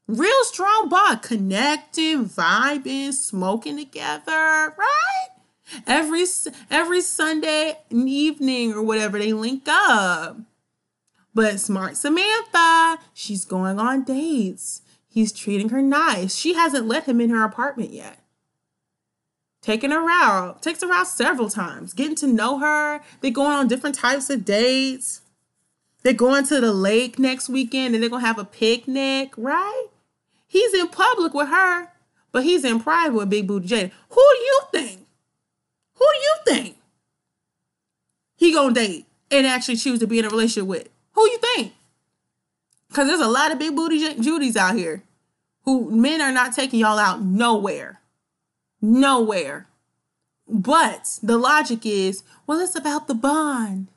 Real 0.06 0.44
strong 0.44 0.90
bond. 0.90 1.22
Connecting 1.22 2.26
vibing 2.26 3.14
smoking 3.14 3.78
together 3.78 4.74
right 4.76 5.37
Every 5.86 6.24
every 6.70 7.00
Sunday 7.00 7.78
evening 7.90 8.72
or 8.72 8.82
whatever 8.82 9.18
they 9.18 9.32
link 9.32 9.64
up. 9.66 10.38
But 11.34 11.60
smart 11.60 11.96
Samantha, 11.96 12.98
she's 13.14 13.44
going 13.44 13.78
on 13.78 14.04
dates. 14.04 14.82
He's 15.08 15.32
treating 15.32 15.70
her 15.70 15.82
nice. 15.82 16.34
She 16.34 16.54
hasn't 16.54 16.86
let 16.86 17.04
him 17.04 17.20
in 17.20 17.30
her 17.30 17.44
apartment 17.44 17.90
yet. 17.92 18.18
Taking 19.60 19.90
her 19.90 20.06
out, 20.08 20.62
takes 20.62 20.82
her 20.82 20.92
out 20.92 21.08
several 21.08 21.50
times, 21.50 21.92
getting 21.92 22.14
to 22.16 22.26
know 22.26 22.58
her. 22.58 23.00
They're 23.20 23.30
going 23.30 23.50
on 23.50 23.68
different 23.68 23.96
types 23.96 24.30
of 24.30 24.44
dates. 24.44 25.22
They're 26.02 26.12
going 26.12 26.44
to 26.46 26.60
the 26.60 26.72
lake 26.72 27.18
next 27.18 27.48
weekend 27.48 27.94
and 27.94 28.02
they're 28.02 28.10
going 28.10 28.22
to 28.22 28.26
have 28.26 28.38
a 28.38 28.44
picnic, 28.44 29.32
right? 29.36 29.88
He's 30.46 30.72
in 30.72 30.88
public 30.88 31.34
with 31.34 31.48
her, 31.48 31.88
but 32.32 32.44
he's 32.44 32.64
in 32.64 32.80
private 32.80 33.14
with 33.14 33.30
Big 33.30 33.46
Booty 33.46 33.68
Jada. 33.68 33.90
Who 34.10 34.16
do 34.36 34.40
you 34.40 34.60
think? 34.72 35.07
Think 36.48 36.76
he 38.36 38.52
gonna 38.52 38.74
date 38.74 39.06
and 39.30 39.46
actually 39.46 39.76
choose 39.76 39.98
to 40.00 40.06
be 40.06 40.18
in 40.18 40.24
a 40.24 40.28
relationship 40.28 40.68
with? 40.68 40.88
Who 41.12 41.22
you 41.22 41.38
think? 41.38 41.72
Because 42.88 43.08
there's 43.08 43.20
a 43.20 43.28
lot 43.28 43.52
of 43.52 43.58
big 43.58 43.76
booty 43.76 44.14
Judies 44.14 44.56
out 44.56 44.76
here 44.76 45.02
who 45.64 45.90
men 45.90 46.20
are 46.20 46.32
not 46.32 46.54
taking 46.54 46.80
y'all 46.80 46.98
out 46.98 47.20
nowhere. 47.20 48.00
Nowhere. 48.80 49.66
But 50.48 51.18
the 51.22 51.36
logic 51.36 51.84
is, 51.84 52.22
well, 52.46 52.60
it's 52.60 52.74
about 52.74 53.06
the 53.06 53.14
bond. 53.14 53.88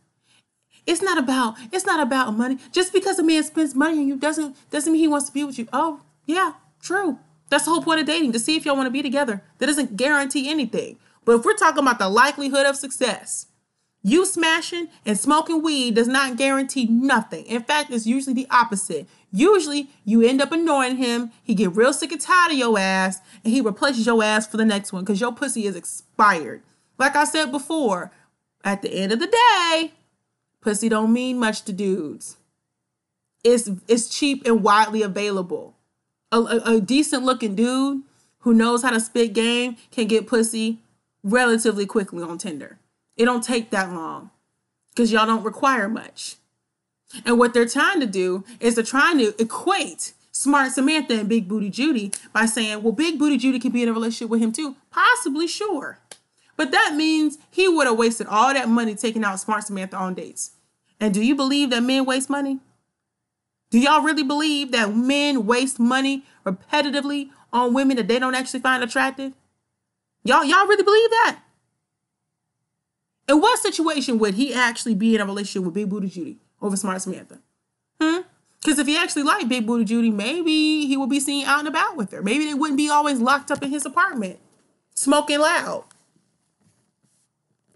It's 0.85 1.01
not 1.01 1.17
about 1.17 1.55
it's 1.71 1.85
not 1.85 2.01
about 2.01 2.35
money. 2.35 2.57
Just 2.71 2.91
because 2.91 3.19
a 3.19 3.23
man 3.23 3.43
spends 3.43 3.75
money 3.75 3.99
on 3.99 4.07
you 4.07 4.17
doesn't 4.17 4.57
doesn't 4.71 4.91
mean 4.91 5.01
he 5.01 5.07
wants 5.07 5.27
to 5.27 5.33
be 5.33 5.43
with 5.43 5.57
you. 5.59 5.67
Oh, 5.71 6.01
yeah, 6.25 6.53
true. 6.81 7.19
That's 7.49 7.65
the 7.65 7.71
whole 7.71 7.83
point 7.83 7.99
of 7.99 8.05
dating, 8.05 8.31
to 8.31 8.39
see 8.39 8.55
if 8.55 8.65
y'all 8.65 8.75
want 8.75 8.87
to 8.87 8.91
be 8.91 9.01
together. 9.01 9.43
That 9.59 9.67
doesn't 9.67 9.97
guarantee 9.97 10.49
anything. 10.49 10.97
But 11.25 11.39
if 11.39 11.45
we're 11.45 11.55
talking 11.55 11.83
about 11.83 11.99
the 11.99 12.09
likelihood 12.09 12.65
of 12.65 12.75
success, 12.75 13.47
you 14.03 14.25
smashing 14.25 14.87
and 15.05 15.17
smoking 15.17 15.61
weed 15.61 15.95
does 15.95 16.07
not 16.07 16.35
guarantee 16.35 16.85
nothing. 16.85 17.45
In 17.45 17.61
fact, 17.61 17.91
it's 17.91 18.07
usually 18.07 18.33
the 18.33 18.47
opposite. 18.49 19.07
Usually, 19.31 19.89
you 20.03 20.23
end 20.23 20.41
up 20.41 20.51
annoying 20.51 20.97
him. 20.97 21.31
He 21.43 21.53
get 21.53 21.75
real 21.75 21.93
sick 21.93 22.11
and 22.11 22.19
tired 22.19 22.51
of 22.51 22.57
your 22.57 22.77
ass, 22.79 23.19
and 23.43 23.53
he 23.53 23.61
replaces 23.61 24.05
your 24.05 24.23
ass 24.23 24.47
for 24.47 24.57
the 24.57 24.65
next 24.65 24.91
one 24.91 25.03
because 25.03 25.21
your 25.21 25.31
pussy 25.31 25.67
is 25.67 25.75
expired. 25.75 26.63
Like 26.97 27.15
I 27.15 27.25
said 27.25 27.51
before, 27.51 28.11
at 28.63 28.81
the 28.81 28.91
end 28.91 29.11
of 29.11 29.19
the 29.19 29.27
day, 29.27 29.93
pussy 30.61 30.89
don't 30.89 31.13
mean 31.13 31.39
much 31.39 31.61
to 31.63 31.73
dudes. 31.73 32.37
It's 33.43 33.69
it's 33.87 34.09
cheap 34.09 34.45
and 34.45 34.63
widely 34.63 35.03
available. 35.03 35.75
A, 36.31 36.39
a, 36.39 36.75
a 36.75 36.81
decent 36.81 37.23
looking 37.23 37.55
dude 37.55 38.01
who 38.39 38.53
knows 38.53 38.81
how 38.81 38.91
to 38.91 38.99
spit 38.99 39.33
game 39.33 39.77
can 39.91 40.07
get 40.07 40.27
pussy 40.27 40.79
relatively 41.23 41.85
quickly 41.85 42.23
on 42.23 42.37
Tinder. 42.37 42.79
It 43.17 43.25
don't 43.25 43.43
take 43.43 43.69
that 43.71 43.91
long 43.91 44.31
because 44.89 45.11
y'all 45.11 45.25
don't 45.25 45.43
require 45.43 45.87
much. 45.87 46.35
And 47.25 47.37
what 47.37 47.53
they're 47.53 47.67
trying 47.67 47.99
to 47.99 48.05
do 48.05 48.43
is 48.59 48.75
they're 48.75 48.83
trying 48.83 49.17
to 49.19 49.39
equate 49.41 50.13
smart 50.31 50.71
Samantha 50.71 51.19
and 51.19 51.29
Big 51.29 51.47
Booty 51.47 51.69
Judy 51.69 52.11
by 52.33 52.45
saying, 52.45 52.83
well, 52.83 52.93
Big 52.93 53.19
Booty 53.19 53.37
Judy 53.37 53.59
could 53.59 53.73
be 53.73 53.83
in 53.83 53.89
a 53.89 53.93
relationship 53.93 54.29
with 54.29 54.41
him 54.41 54.51
too. 54.51 54.75
Possibly, 54.89 55.47
sure. 55.47 55.99
But 56.55 56.71
that 56.71 56.95
means 56.95 57.37
he 57.49 57.67
would 57.67 57.87
have 57.87 57.97
wasted 57.97 58.27
all 58.27 58.53
that 58.53 58.69
money 58.69 58.95
taking 58.95 59.23
out 59.23 59.39
smart 59.39 59.65
Samantha 59.65 59.97
on 59.97 60.13
dates. 60.13 60.51
And 60.99 61.13
do 61.13 61.21
you 61.21 61.35
believe 61.35 61.71
that 61.71 61.81
men 61.81 62.05
waste 62.05 62.29
money? 62.29 62.59
Do 63.71 63.79
y'all 63.79 64.03
really 64.03 64.23
believe 64.23 64.71
that 64.71 64.93
men 64.93 65.45
waste 65.45 65.79
money 65.79 66.25
repetitively 66.45 67.29
on 67.51 67.73
women 67.73 67.97
that 67.97 68.07
they 68.07 68.19
don't 68.19 68.35
actually 68.35 68.59
find 68.59 68.83
attractive? 68.83 69.33
Y'all, 70.23 70.43
y'all 70.43 70.67
really 70.67 70.83
believe 70.83 71.09
that? 71.09 71.39
In 73.27 73.39
what 73.39 73.59
situation 73.59 74.19
would 74.19 74.33
he 74.33 74.53
actually 74.53 74.95
be 74.95 75.15
in 75.15 75.21
a 75.21 75.25
relationship 75.25 75.65
with 75.65 75.73
Big 75.73 75.89
Booty 75.89 76.09
Judy 76.09 76.37
over 76.61 76.75
Smart 76.75 77.01
Samantha? 77.01 77.39
Hmm? 77.99 78.21
Because 78.59 78.77
if 78.77 78.87
he 78.87 78.97
actually 78.97 79.23
liked 79.23 79.49
Big 79.49 79.65
Booty 79.65 79.85
Judy, 79.85 80.11
maybe 80.11 80.85
he 80.85 80.97
would 80.97 81.09
be 81.09 81.19
seen 81.19 81.45
out 81.45 81.59
and 81.59 81.67
about 81.67 81.97
with 81.97 82.11
her. 82.11 82.21
Maybe 82.21 82.45
they 82.45 82.53
wouldn't 82.53 82.77
be 82.77 82.89
always 82.89 83.19
locked 83.19 83.49
up 83.51 83.63
in 83.63 83.69
his 83.69 83.85
apartment, 83.85 84.39
smoking 84.93 85.39
loud. 85.39 85.85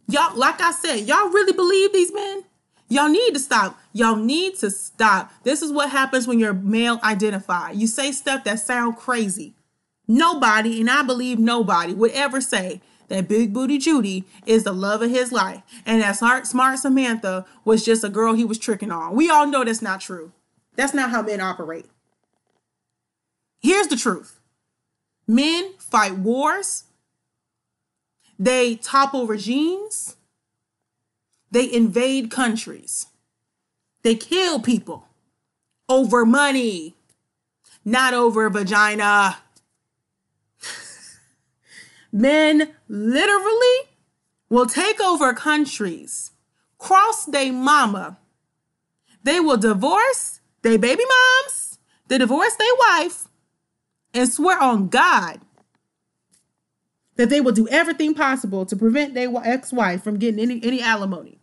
Y'all, 0.07 0.37
like 0.37 0.61
I 0.61 0.71
said, 0.71 1.07
y'all 1.07 1.29
really 1.29 1.53
believe 1.53 1.91
these 1.91 2.13
men? 2.13 2.43
Y'all 2.87 3.09
need 3.09 3.33
to 3.33 3.39
stop. 3.39 3.79
Y'all 3.93 4.15
need 4.15 4.55
to 4.57 4.69
stop. 4.69 5.31
This 5.43 5.63
is 5.63 5.71
what 5.71 5.89
happens 5.89 6.27
when 6.27 6.37
you're 6.37 6.53
male 6.53 6.99
identified. 7.03 7.77
You 7.77 7.87
say 7.87 8.11
stuff 8.11 8.43
that 8.43 8.59
sound 8.59 8.97
crazy. 8.97 9.55
Nobody, 10.07 10.79
and 10.79 10.89
I 10.89 11.03
believe 11.03 11.39
nobody, 11.39 11.93
would 11.93 12.11
ever 12.11 12.41
say 12.41 12.81
that 13.07 13.27
Big 13.27 13.53
Booty 13.53 13.77
Judy 13.77 14.23
is 14.45 14.63
the 14.63 14.73
love 14.73 15.01
of 15.01 15.09
his 15.09 15.31
life 15.31 15.61
and 15.85 16.01
that 16.01 16.17
smart, 16.17 16.47
smart 16.47 16.79
Samantha 16.79 17.45
was 17.63 17.85
just 17.85 18.03
a 18.03 18.09
girl 18.09 18.33
he 18.33 18.45
was 18.45 18.57
tricking 18.57 18.91
on. 18.91 19.15
We 19.15 19.29
all 19.29 19.47
know 19.47 19.63
that's 19.63 19.81
not 19.81 20.01
true. 20.01 20.31
That's 20.75 20.93
not 20.93 21.11
how 21.11 21.21
men 21.21 21.41
operate. 21.41 21.85
Here's 23.61 23.87
the 23.87 23.95
truth 23.95 24.39
men 25.27 25.73
fight 25.77 26.17
wars, 26.17 26.83
they 28.37 28.75
topple 28.75 29.27
regimes, 29.27 30.17
they 31.51 31.71
invade 31.71 32.29
countries, 32.29 33.07
they 34.03 34.15
kill 34.15 34.59
people 34.59 35.07
over 35.89 36.25
money, 36.25 36.95
not 37.83 38.13
over 38.13 38.49
vagina. 38.49 39.37
Men 42.15 42.69
literally 42.87 43.77
will 44.49 44.67
take 44.67 45.01
over 45.01 45.33
countries, 45.33 46.31
cross 46.77 47.25
their 47.25 47.51
mama. 47.51 48.19
They 49.23 49.41
will 49.41 49.57
divorce 49.57 50.39
their 50.61 50.79
baby 50.79 51.03
moms, 51.03 51.77
they 52.07 52.17
divorce 52.17 52.55
their 52.55 52.73
wife, 52.79 53.27
and 54.13 54.29
swear 54.29 54.57
on 54.63 54.87
God 54.87 55.41
that 57.17 57.29
they 57.29 57.41
will 57.41 57.51
do 57.51 57.67
everything 57.67 58.13
possible 58.13 58.65
to 58.65 58.77
prevent 58.77 59.13
their 59.13 59.29
ex-wife 59.43 60.01
from 60.01 60.17
getting 60.17 60.39
any, 60.39 60.63
any 60.63 60.81
alimony. 60.81 61.41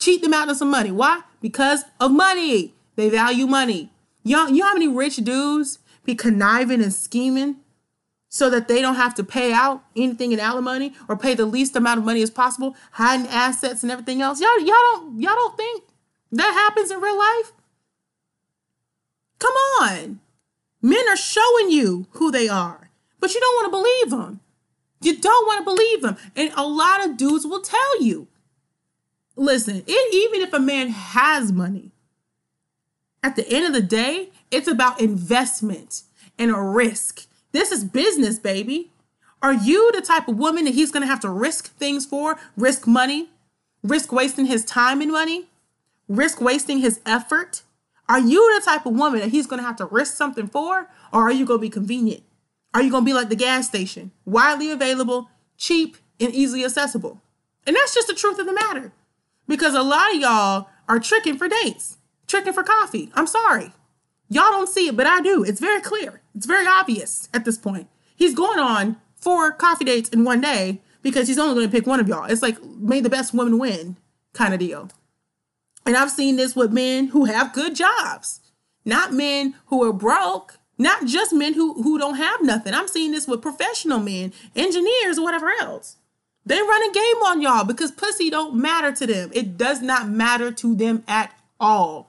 Cheat 0.00 0.22
them 0.22 0.34
out 0.34 0.48
of 0.48 0.56
some 0.56 0.72
money. 0.72 0.90
Why? 0.90 1.20
Because 1.40 1.84
of 2.00 2.10
money. 2.10 2.74
They 2.96 3.10
value 3.10 3.46
money. 3.46 3.92
Y'all, 4.24 4.48
you 4.48 4.58
know 4.58 4.66
how 4.66 4.72
many 4.72 4.88
rich 4.88 5.18
dudes 5.18 5.78
be 6.04 6.16
conniving 6.16 6.82
and 6.82 6.92
scheming 6.92 7.58
so 8.28 8.50
that 8.50 8.68
they 8.68 8.80
don't 8.80 8.96
have 8.96 9.14
to 9.14 9.24
pay 9.24 9.52
out 9.52 9.82
anything 9.96 10.32
in 10.32 10.40
alimony 10.40 10.92
or 11.08 11.16
pay 11.16 11.34
the 11.34 11.46
least 11.46 11.76
amount 11.76 11.98
of 11.98 12.04
money 12.04 12.22
as 12.22 12.30
possible, 12.30 12.76
hiding 12.92 13.26
assets 13.28 13.82
and 13.82 13.90
everything 13.90 14.20
else. 14.20 14.40
Y'all, 14.40 14.58
y'all 14.58 14.68
don't 14.68 15.20
y'all 15.20 15.34
don't 15.34 15.56
think 15.56 15.84
that 16.32 16.52
happens 16.52 16.90
in 16.90 17.00
real 17.00 17.18
life? 17.18 17.52
Come 19.38 19.54
on. 19.80 20.20
Men 20.82 21.08
are 21.08 21.16
showing 21.16 21.70
you 21.70 22.06
who 22.12 22.30
they 22.30 22.48
are, 22.48 22.90
but 23.18 23.34
you 23.34 23.40
don't 23.40 23.54
want 23.56 23.66
to 23.66 23.70
believe 23.70 24.10
them. 24.10 24.40
You 25.00 25.16
don't 25.16 25.46
want 25.46 25.60
to 25.60 25.64
believe 25.64 26.02
them. 26.02 26.16
And 26.36 26.52
a 26.56 26.66
lot 26.66 27.04
of 27.04 27.16
dudes 27.16 27.46
will 27.46 27.62
tell 27.62 28.02
you. 28.02 28.28
Listen, 29.36 29.84
it, 29.86 30.14
even 30.14 30.46
if 30.46 30.52
a 30.52 30.58
man 30.58 30.88
has 30.88 31.52
money, 31.52 31.92
at 33.22 33.36
the 33.36 33.48
end 33.48 33.66
of 33.66 33.72
the 33.72 33.86
day, 33.86 34.30
it's 34.50 34.68
about 34.68 35.00
investment 35.00 36.02
and 36.38 36.50
a 36.50 36.60
risk 36.60 37.26
this 37.52 37.72
is 37.72 37.84
business, 37.84 38.38
baby. 38.38 38.90
Are 39.40 39.52
you 39.52 39.92
the 39.92 40.00
type 40.00 40.28
of 40.28 40.36
woman 40.36 40.64
that 40.64 40.74
he's 40.74 40.90
going 40.90 41.02
to 41.02 41.06
have 41.06 41.20
to 41.20 41.30
risk 41.30 41.74
things 41.76 42.04
for? 42.04 42.38
Risk 42.56 42.86
money? 42.86 43.30
Risk 43.82 44.12
wasting 44.12 44.46
his 44.46 44.64
time 44.64 45.00
and 45.00 45.12
money? 45.12 45.46
Risk 46.08 46.40
wasting 46.40 46.78
his 46.78 47.00
effort? 47.06 47.62
Are 48.08 48.18
you 48.18 48.54
the 48.58 48.64
type 48.64 48.86
of 48.86 48.94
woman 48.94 49.20
that 49.20 49.30
he's 49.30 49.46
going 49.46 49.60
to 49.60 49.66
have 49.66 49.76
to 49.76 49.86
risk 49.86 50.16
something 50.16 50.48
for? 50.48 50.88
Or 51.12 51.22
are 51.22 51.32
you 51.32 51.44
going 51.44 51.58
to 51.58 51.62
be 51.62 51.70
convenient? 51.70 52.22
Are 52.74 52.82
you 52.82 52.90
going 52.90 53.04
to 53.04 53.08
be 53.08 53.14
like 53.14 53.28
the 53.28 53.36
gas 53.36 53.66
station, 53.66 54.10
widely 54.24 54.70
available, 54.70 55.30
cheap, 55.56 55.96
and 56.18 56.34
easily 56.34 56.64
accessible? 56.64 57.20
And 57.66 57.76
that's 57.76 57.94
just 57.94 58.08
the 58.08 58.14
truth 58.14 58.38
of 58.38 58.46
the 58.46 58.52
matter. 58.52 58.92
Because 59.46 59.74
a 59.74 59.82
lot 59.82 60.14
of 60.14 60.20
y'all 60.20 60.68
are 60.88 60.98
tricking 60.98 61.36
for 61.36 61.48
dates, 61.48 61.98
tricking 62.26 62.52
for 62.52 62.62
coffee. 62.62 63.10
I'm 63.14 63.26
sorry. 63.26 63.72
Y'all 64.28 64.50
don't 64.50 64.68
see 64.68 64.88
it, 64.88 64.96
but 64.96 65.06
I 65.06 65.20
do. 65.20 65.42
It's 65.42 65.60
very 65.60 65.80
clear. 65.80 66.20
It's 66.34 66.46
very 66.46 66.66
obvious 66.66 67.28
at 67.32 67.44
this 67.44 67.56
point. 67.56 67.88
He's 68.14 68.34
going 68.34 68.58
on 68.58 68.96
four 69.16 69.52
coffee 69.52 69.84
dates 69.84 70.08
in 70.10 70.24
one 70.24 70.40
day 70.40 70.80
because 71.02 71.28
he's 71.28 71.38
only 71.38 71.54
going 71.54 71.66
to 71.66 71.72
pick 71.74 71.86
one 71.86 72.00
of 72.00 72.08
y'all. 72.08 72.24
It's 72.24 72.42
like 72.42 72.62
may 72.62 73.00
the 73.00 73.08
best 73.08 73.32
woman 73.32 73.58
win 73.58 73.96
kind 74.34 74.52
of 74.52 74.60
deal. 74.60 74.90
And 75.86 75.96
I've 75.96 76.10
seen 76.10 76.36
this 76.36 76.54
with 76.54 76.72
men 76.72 77.08
who 77.08 77.24
have 77.24 77.54
good 77.54 77.74
jobs, 77.74 78.40
not 78.84 79.12
men 79.12 79.54
who 79.66 79.82
are 79.88 79.92
broke, 79.92 80.58
not 80.76 81.06
just 81.06 81.32
men 81.32 81.54
who, 81.54 81.82
who 81.82 81.98
don't 81.98 82.16
have 82.16 82.42
nothing. 82.42 82.74
I'm 82.74 82.88
seeing 82.88 83.10
this 83.10 83.26
with 83.26 83.42
professional 83.42 83.98
men, 83.98 84.32
engineers, 84.54 85.18
or 85.18 85.24
whatever 85.24 85.50
else. 85.60 85.96
They 86.44 86.60
run 86.60 86.90
a 86.90 86.92
game 86.92 87.22
on 87.26 87.42
y'all 87.42 87.64
because 87.64 87.90
pussy 87.90 88.30
don't 88.30 88.54
matter 88.54 88.92
to 88.92 89.06
them. 89.06 89.30
It 89.34 89.58
does 89.58 89.82
not 89.82 90.08
matter 90.08 90.52
to 90.52 90.74
them 90.74 91.04
at 91.08 91.34
all. 91.58 92.07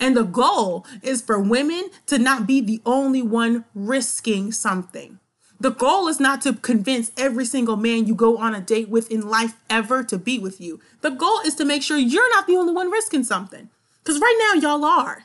And 0.00 0.16
the 0.16 0.24
goal 0.24 0.86
is 1.02 1.22
for 1.22 1.38
women 1.38 1.90
to 2.06 2.18
not 2.18 2.46
be 2.46 2.60
the 2.60 2.80
only 2.84 3.22
one 3.22 3.64
risking 3.74 4.52
something. 4.52 5.18
The 5.58 5.70
goal 5.70 6.08
is 6.08 6.20
not 6.20 6.42
to 6.42 6.52
convince 6.52 7.12
every 7.16 7.46
single 7.46 7.76
man 7.76 8.06
you 8.06 8.14
go 8.14 8.36
on 8.36 8.54
a 8.54 8.60
date 8.60 8.90
with 8.90 9.10
in 9.10 9.28
life 9.28 9.54
ever 9.70 10.04
to 10.04 10.18
be 10.18 10.38
with 10.38 10.60
you. 10.60 10.80
The 11.00 11.10
goal 11.10 11.40
is 11.46 11.54
to 11.54 11.64
make 11.64 11.82
sure 11.82 11.96
you're 11.96 12.30
not 12.30 12.46
the 12.46 12.56
only 12.56 12.74
one 12.74 12.90
risking 12.90 13.24
something. 13.24 13.70
Because 14.02 14.20
right 14.20 14.50
now, 14.52 14.60
y'all 14.60 14.84
are. 14.84 15.24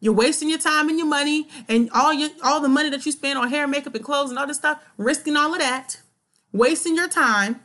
You're 0.00 0.14
wasting 0.14 0.48
your 0.48 0.58
time 0.58 0.88
and 0.88 0.98
your 0.98 1.08
money 1.08 1.48
and 1.68 1.88
all 1.92 2.12
your 2.12 2.30
all 2.42 2.60
the 2.60 2.68
money 2.68 2.90
that 2.90 3.04
you 3.04 3.12
spend 3.12 3.38
on 3.38 3.48
hair, 3.48 3.66
makeup, 3.66 3.94
and 3.94 4.04
clothes 4.04 4.30
and 4.30 4.38
all 4.38 4.46
this 4.46 4.58
stuff, 4.58 4.82
risking 4.96 5.36
all 5.36 5.52
of 5.52 5.60
that, 5.60 6.00
wasting 6.52 6.94
your 6.94 7.08
time. 7.08 7.60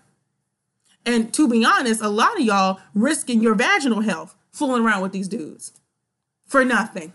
And 1.06 1.34
to 1.34 1.48
be 1.48 1.66
honest, 1.66 2.02
a 2.02 2.08
lot 2.08 2.40
of 2.40 2.46
y'all 2.46 2.80
risking 2.96 3.42
your 3.42 3.56
vaginal 3.56 4.02
health 4.02 4.36
fooling 4.52 4.84
around 4.84 5.02
with 5.02 5.12
these 5.12 5.28
dudes 5.28 5.74
for 6.54 6.64
nothing. 6.64 7.12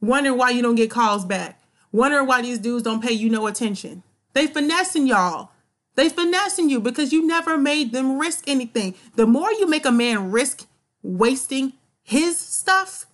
Wondering 0.00 0.38
why 0.38 0.48
you 0.48 0.62
don't 0.62 0.74
get 0.74 0.90
calls 0.90 1.26
back. 1.26 1.62
Wondering 1.92 2.26
why 2.26 2.40
these 2.40 2.58
dudes 2.58 2.82
don't 2.82 3.02
pay 3.02 3.12
you 3.12 3.28
no 3.28 3.46
attention. 3.46 4.02
They 4.32 4.46
finessing 4.46 5.06
y'all. 5.06 5.50
They 5.96 6.08
finessing 6.08 6.70
you 6.70 6.80
because 6.80 7.12
you 7.12 7.26
never 7.26 7.58
made 7.58 7.92
them 7.92 8.18
risk 8.18 8.44
anything. 8.46 8.94
The 9.16 9.26
more 9.26 9.52
you 9.52 9.68
make 9.68 9.84
a 9.84 9.92
man 9.92 10.30
risk 10.30 10.66
wasting 11.02 11.74
his 12.02 12.38
stuff, 12.38 13.04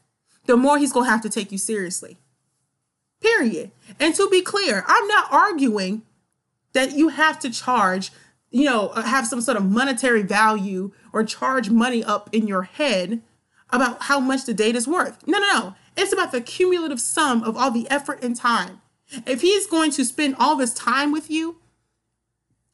the 0.46 0.56
more 0.56 0.78
he's 0.78 0.92
gonna 0.92 1.10
have 1.10 1.22
to 1.22 1.28
take 1.28 1.50
you 1.50 1.58
seriously. 1.58 2.16
Period. 3.20 3.72
And 3.98 4.14
to 4.14 4.28
be 4.30 4.40
clear, 4.40 4.84
I'm 4.86 5.08
not 5.08 5.32
arguing 5.32 6.02
that 6.74 6.92
you 6.92 7.08
have 7.08 7.40
to 7.40 7.50
charge, 7.50 8.12
you 8.52 8.66
know, 8.66 8.90
uh, 8.90 9.02
have 9.02 9.26
some 9.26 9.40
sort 9.40 9.56
of 9.56 9.68
monetary 9.68 10.22
value 10.22 10.92
or 11.12 11.24
charge 11.24 11.70
money 11.70 12.04
up 12.04 12.30
in 12.32 12.46
your 12.46 12.62
head 12.62 13.20
about 13.70 14.04
how 14.04 14.20
much 14.20 14.44
the 14.44 14.54
date 14.54 14.76
is 14.76 14.88
worth. 14.88 15.26
No, 15.26 15.38
no, 15.38 15.46
no. 15.52 15.74
It's 15.96 16.12
about 16.12 16.32
the 16.32 16.40
cumulative 16.40 17.00
sum 17.00 17.42
of 17.42 17.56
all 17.56 17.70
the 17.70 17.88
effort 17.90 18.22
and 18.22 18.34
time. 18.34 18.80
If 19.26 19.40
he's 19.40 19.66
going 19.66 19.90
to 19.92 20.04
spend 20.04 20.36
all 20.38 20.56
this 20.56 20.74
time 20.74 21.12
with 21.12 21.30
you, 21.30 21.56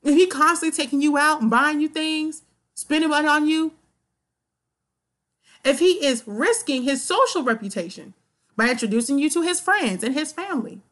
if 0.02 0.14
he 0.14 0.26
constantly 0.26 0.76
taking 0.76 1.00
you 1.00 1.16
out 1.16 1.40
and 1.40 1.50
buying 1.50 1.80
you 1.80 1.88
things, 1.88 2.42
spending 2.74 3.10
money 3.10 3.26
on 3.26 3.46
you, 3.46 3.72
if 5.64 5.78
he 5.78 6.04
is 6.04 6.22
risking 6.26 6.82
his 6.82 7.02
social 7.02 7.42
reputation 7.42 8.14
by 8.56 8.68
introducing 8.68 9.18
you 9.18 9.30
to 9.30 9.42
his 9.42 9.60
friends 9.60 10.04
and 10.04 10.14
his 10.14 10.32
family, 10.32 10.82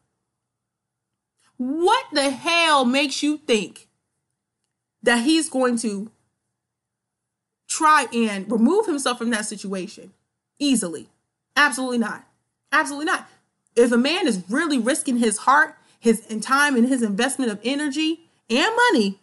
what 1.57 2.05
the 2.11 2.31
hell 2.31 2.83
makes 2.83 3.21
you 3.21 3.37
think 3.37 3.87
that 5.03 5.23
he's 5.23 5.49
going 5.49 5.77
to 5.77 6.09
try 7.73 8.07
and 8.13 8.51
remove 8.51 8.85
himself 8.85 9.17
from 9.17 9.31
that 9.31 9.45
situation 9.45 10.13
easily? 10.59 11.09
Absolutely 11.55 11.97
not. 11.97 12.25
Absolutely 12.71 13.05
not. 13.05 13.27
If 13.75 13.91
a 13.91 13.97
man 13.97 14.27
is 14.27 14.43
really 14.49 14.77
risking 14.77 15.17
his 15.17 15.39
heart, 15.39 15.75
his 15.99 16.25
time, 16.41 16.75
and 16.75 16.87
his 16.87 17.01
investment 17.01 17.51
of 17.51 17.59
energy 17.63 18.21
and 18.49 18.75
money, 18.91 19.19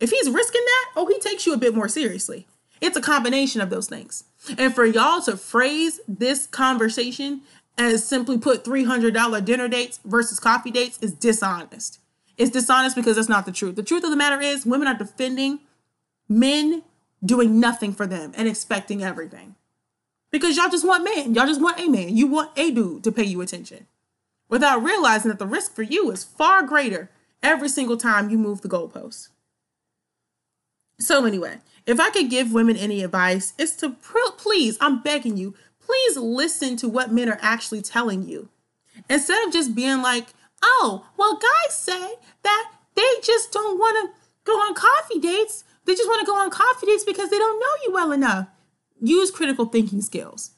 if 0.00 0.10
he's 0.10 0.28
risking 0.28 0.62
that, 0.64 0.90
oh, 0.96 1.06
he 1.06 1.18
takes 1.20 1.46
you 1.46 1.54
a 1.54 1.58
bit 1.58 1.74
more 1.74 1.88
seriously. 1.88 2.46
It's 2.80 2.96
a 2.96 3.00
combination 3.00 3.60
of 3.60 3.70
those 3.70 3.88
things. 3.88 4.24
And 4.58 4.74
for 4.74 4.84
y'all 4.84 5.22
to 5.22 5.36
phrase 5.36 6.00
this 6.08 6.46
conversation 6.46 7.42
as 7.78 8.04
simply 8.04 8.36
put 8.36 8.64
$300 8.64 9.44
dinner 9.44 9.68
dates 9.68 10.00
versus 10.04 10.40
coffee 10.40 10.70
dates 10.70 10.98
is 11.00 11.12
dishonest. 11.12 12.00
It's 12.36 12.50
dishonest 12.50 12.96
because 12.96 13.16
that's 13.16 13.28
not 13.28 13.46
the 13.46 13.52
truth. 13.52 13.76
The 13.76 13.82
truth 13.82 14.04
of 14.04 14.10
the 14.10 14.16
matter 14.16 14.40
is, 14.40 14.66
women 14.66 14.88
are 14.88 14.98
defending 14.98 15.60
men 16.28 16.82
doing 17.24 17.60
nothing 17.60 17.92
for 17.92 18.06
them 18.06 18.32
and 18.36 18.48
expecting 18.48 19.02
everything. 19.02 19.54
Because 20.30 20.56
y'all 20.56 20.70
just 20.70 20.86
want 20.86 21.04
men. 21.04 21.34
Y'all 21.34 21.46
just 21.46 21.60
want 21.60 21.78
a 21.78 21.88
man. 21.88 22.16
You 22.16 22.26
want 22.26 22.50
a 22.56 22.70
dude 22.70 23.04
to 23.04 23.12
pay 23.12 23.24
you 23.24 23.40
attention 23.40 23.86
without 24.48 24.82
realizing 24.82 25.30
that 25.30 25.38
the 25.38 25.46
risk 25.46 25.74
for 25.74 25.82
you 25.82 26.10
is 26.10 26.24
far 26.24 26.62
greater 26.62 27.10
every 27.42 27.68
single 27.68 27.96
time 27.96 28.30
you 28.30 28.38
move 28.38 28.62
the 28.62 28.68
goalpost. 28.68 29.28
So, 30.98 31.24
anyway, 31.24 31.58
if 31.86 31.98
I 31.98 32.10
could 32.10 32.30
give 32.30 32.52
women 32.52 32.76
any 32.76 33.02
advice, 33.02 33.54
it's 33.58 33.74
to 33.76 33.96
please, 34.36 34.78
I'm 34.80 35.02
begging 35.02 35.36
you, 35.36 35.54
please 35.84 36.16
listen 36.16 36.76
to 36.76 36.88
what 36.88 37.12
men 37.12 37.28
are 37.28 37.38
actually 37.42 37.82
telling 37.82 38.28
you. 38.28 38.48
Instead 39.10 39.46
of 39.46 39.52
just 39.52 39.74
being 39.74 40.00
like, 40.00 40.28
oh, 40.62 41.06
well, 41.16 41.38
guys 41.38 41.76
say 41.76 42.14
that 42.42 42.72
they 42.94 43.10
just 43.22 43.52
don't 43.52 43.78
want 43.78 43.96
to 43.96 44.20
go 44.44 44.52
on 44.52 44.74
coffee 44.74 45.18
dates. 45.18 45.64
They 45.84 45.94
just 45.94 46.08
want 46.08 46.20
to 46.20 46.26
go 46.26 46.36
on 46.36 46.50
dates 46.84 47.04
because 47.04 47.30
they 47.30 47.38
don't 47.38 47.60
know 47.60 47.66
you 47.84 47.92
well 47.92 48.12
enough. 48.12 48.48
Use 49.00 49.30
critical 49.30 49.66
thinking 49.66 50.00
skills. 50.00 50.52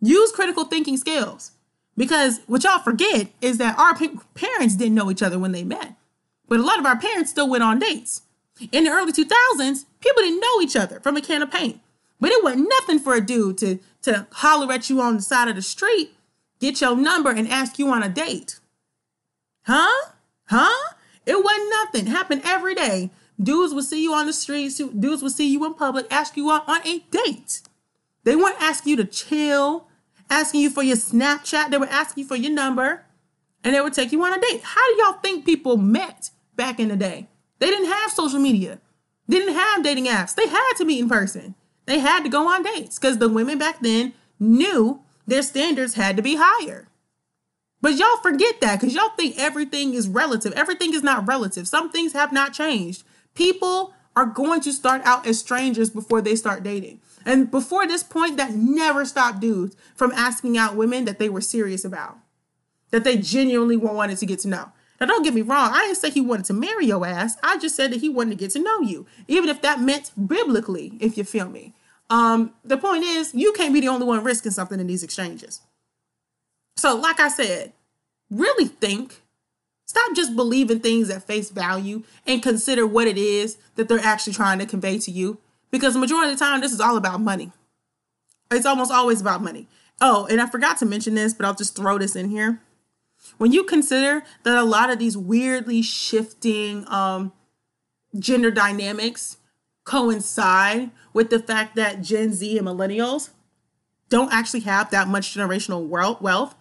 Use 0.00 0.30
critical 0.32 0.64
thinking 0.64 0.96
skills. 0.96 1.52
Because 1.96 2.40
what 2.46 2.64
y'all 2.64 2.80
forget 2.80 3.28
is 3.40 3.58
that 3.58 3.78
our 3.78 3.94
parents 4.34 4.76
didn't 4.76 4.94
know 4.94 5.10
each 5.10 5.22
other 5.22 5.38
when 5.38 5.52
they 5.52 5.64
met. 5.64 5.94
But 6.48 6.60
a 6.60 6.62
lot 6.62 6.78
of 6.78 6.86
our 6.86 6.98
parents 6.98 7.30
still 7.30 7.48
went 7.48 7.62
on 7.62 7.78
dates. 7.78 8.22
In 8.70 8.84
the 8.84 8.90
early 8.90 9.12
2000s, 9.12 9.84
people 10.00 10.22
didn't 10.22 10.40
know 10.40 10.60
each 10.60 10.76
other 10.76 11.00
from 11.00 11.16
a 11.16 11.20
can 11.20 11.42
of 11.42 11.50
paint. 11.50 11.80
But 12.20 12.30
it 12.30 12.44
wasn't 12.44 12.68
nothing 12.68 12.98
for 13.00 13.14
a 13.14 13.20
dude 13.20 13.58
to, 13.58 13.78
to 14.02 14.26
holler 14.32 14.72
at 14.72 14.88
you 14.88 15.00
on 15.00 15.16
the 15.16 15.22
side 15.22 15.48
of 15.48 15.56
the 15.56 15.62
street, 15.62 16.12
get 16.60 16.80
your 16.80 16.96
number, 16.96 17.30
and 17.30 17.48
ask 17.48 17.78
you 17.78 17.88
on 17.88 18.02
a 18.02 18.08
date. 18.08 18.60
Huh? 19.62 20.10
Huh? 20.46 20.92
It 21.26 21.42
wasn't 21.42 21.70
nothing. 21.70 22.06
Happened 22.06 22.42
every 22.44 22.74
day. 22.74 23.10
Dudes 23.42 23.74
will 23.74 23.82
see 23.82 24.02
you 24.02 24.14
on 24.14 24.26
the 24.26 24.32
streets, 24.32 24.78
dudes 24.78 25.22
will 25.22 25.30
see 25.30 25.50
you 25.50 25.64
in 25.64 25.74
public, 25.74 26.06
ask 26.10 26.36
you 26.36 26.50
out 26.50 26.68
on 26.68 26.86
a 26.86 27.00
date. 27.10 27.62
They 28.22 28.36
weren't 28.36 28.60
asking 28.60 28.90
you 28.90 28.96
to 28.98 29.04
chill, 29.04 29.88
asking 30.30 30.60
you 30.60 30.70
for 30.70 30.82
your 30.82 30.96
Snapchat. 30.96 31.70
They 31.70 31.78
were 31.78 31.86
asking 31.86 32.22
you 32.22 32.28
for 32.28 32.36
your 32.36 32.52
number, 32.52 33.04
and 33.62 33.74
they 33.74 33.80
would 33.80 33.92
take 33.92 34.12
you 34.12 34.24
on 34.24 34.32
a 34.32 34.40
date. 34.40 34.62
How 34.62 34.86
do 34.88 35.02
y'all 35.02 35.20
think 35.20 35.44
people 35.44 35.76
met 35.76 36.30
back 36.56 36.78
in 36.78 36.88
the 36.88 36.96
day? 36.96 37.28
They 37.58 37.66
didn't 37.66 37.90
have 37.90 38.12
social 38.12 38.38
media, 38.38 38.78
they 39.26 39.38
didn't 39.38 39.54
have 39.54 39.82
dating 39.82 40.06
apps. 40.06 40.34
They 40.34 40.46
had 40.46 40.74
to 40.78 40.84
meet 40.84 41.00
in 41.00 41.08
person. 41.08 41.54
They 41.86 41.98
had 41.98 42.22
to 42.22 42.28
go 42.28 42.48
on 42.48 42.62
dates 42.62 42.98
because 42.98 43.18
the 43.18 43.28
women 43.28 43.58
back 43.58 43.80
then 43.80 44.14
knew 44.38 45.00
their 45.26 45.42
standards 45.42 45.94
had 45.94 46.16
to 46.16 46.22
be 46.22 46.36
higher. 46.38 46.88
But 47.80 47.96
y'all 47.96 48.16
forget 48.22 48.60
that 48.62 48.80
because 48.80 48.94
y'all 48.94 49.10
think 49.16 49.34
everything 49.38 49.92
is 49.92 50.08
relative. 50.08 50.54
Everything 50.54 50.94
is 50.94 51.02
not 51.02 51.28
relative. 51.28 51.68
Some 51.68 51.90
things 51.90 52.14
have 52.14 52.32
not 52.32 52.54
changed. 52.54 53.04
People 53.34 53.92
are 54.16 54.26
going 54.26 54.60
to 54.60 54.72
start 54.72 55.02
out 55.04 55.26
as 55.26 55.38
strangers 55.38 55.90
before 55.90 56.22
they 56.22 56.36
start 56.36 56.62
dating. 56.62 57.00
And 57.26 57.50
before 57.50 57.86
this 57.86 58.02
point, 58.02 58.36
that 58.36 58.52
never 58.52 59.04
stopped 59.04 59.40
dudes 59.40 59.76
from 59.96 60.12
asking 60.12 60.56
out 60.56 60.76
women 60.76 61.04
that 61.06 61.18
they 61.18 61.28
were 61.28 61.40
serious 61.40 61.84
about, 61.84 62.18
that 62.90 63.02
they 63.02 63.16
genuinely 63.16 63.76
wanted 63.76 64.18
to 64.18 64.26
get 64.26 64.40
to 64.40 64.48
know. 64.48 64.72
Now, 65.00 65.06
don't 65.06 65.24
get 65.24 65.34
me 65.34 65.42
wrong. 65.42 65.72
I 65.72 65.82
didn't 65.82 65.96
say 65.96 66.10
he 66.10 66.20
wanted 66.20 66.46
to 66.46 66.52
marry 66.52 66.86
your 66.86 67.04
ass. 67.04 67.36
I 67.42 67.58
just 67.58 67.74
said 67.74 67.92
that 67.92 68.00
he 68.00 68.08
wanted 68.08 68.30
to 68.30 68.36
get 68.36 68.52
to 68.52 68.62
know 68.62 68.80
you, 68.80 69.06
even 69.26 69.48
if 69.48 69.60
that 69.62 69.80
meant 69.80 70.12
biblically, 70.26 70.96
if 71.00 71.18
you 71.18 71.24
feel 71.24 71.48
me. 71.48 71.74
Um, 72.10 72.52
the 72.64 72.76
point 72.76 73.02
is, 73.02 73.34
you 73.34 73.52
can't 73.52 73.74
be 73.74 73.80
the 73.80 73.88
only 73.88 74.06
one 74.06 74.22
risking 74.22 74.52
something 74.52 74.78
in 74.78 74.86
these 74.86 75.02
exchanges. 75.02 75.62
So, 76.76 76.94
like 76.96 77.18
I 77.18 77.28
said, 77.28 77.72
really 78.30 78.66
think. 78.66 79.22
Stop 79.94 80.16
just 80.16 80.34
believing 80.34 80.80
things 80.80 81.08
at 81.08 81.22
face 81.22 81.50
value 81.50 82.02
and 82.26 82.42
consider 82.42 82.84
what 82.84 83.06
it 83.06 83.16
is 83.16 83.58
that 83.76 83.88
they're 83.88 84.00
actually 84.00 84.32
trying 84.32 84.58
to 84.58 84.66
convey 84.66 84.98
to 84.98 85.12
you. 85.12 85.38
Because 85.70 85.94
the 85.94 86.00
majority 86.00 86.32
of 86.32 86.36
the 86.36 86.44
time, 86.44 86.60
this 86.60 86.72
is 86.72 86.80
all 86.80 86.96
about 86.96 87.20
money. 87.20 87.52
It's 88.50 88.66
almost 88.66 88.90
always 88.90 89.20
about 89.20 89.40
money. 89.40 89.68
Oh, 90.00 90.26
and 90.28 90.40
I 90.40 90.48
forgot 90.48 90.78
to 90.78 90.84
mention 90.84 91.14
this, 91.14 91.32
but 91.32 91.46
I'll 91.46 91.54
just 91.54 91.76
throw 91.76 91.96
this 91.96 92.16
in 92.16 92.28
here. 92.28 92.60
When 93.38 93.52
you 93.52 93.62
consider 93.62 94.24
that 94.42 94.56
a 94.56 94.64
lot 94.64 94.90
of 94.90 94.98
these 94.98 95.16
weirdly 95.16 95.80
shifting 95.80 96.84
um, 96.88 97.32
gender 98.18 98.50
dynamics 98.50 99.36
coincide 99.84 100.90
with 101.12 101.30
the 101.30 101.38
fact 101.38 101.76
that 101.76 102.02
Gen 102.02 102.32
Z 102.32 102.58
and 102.58 102.66
millennials 102.66 103.30
don't 104.08 104.32
actually 104.32 104.60
have 104.60 104.90
that 104.90 105.06
much 105.06 105.32
generational 105.32 105.86
wealth, 106.20 106.56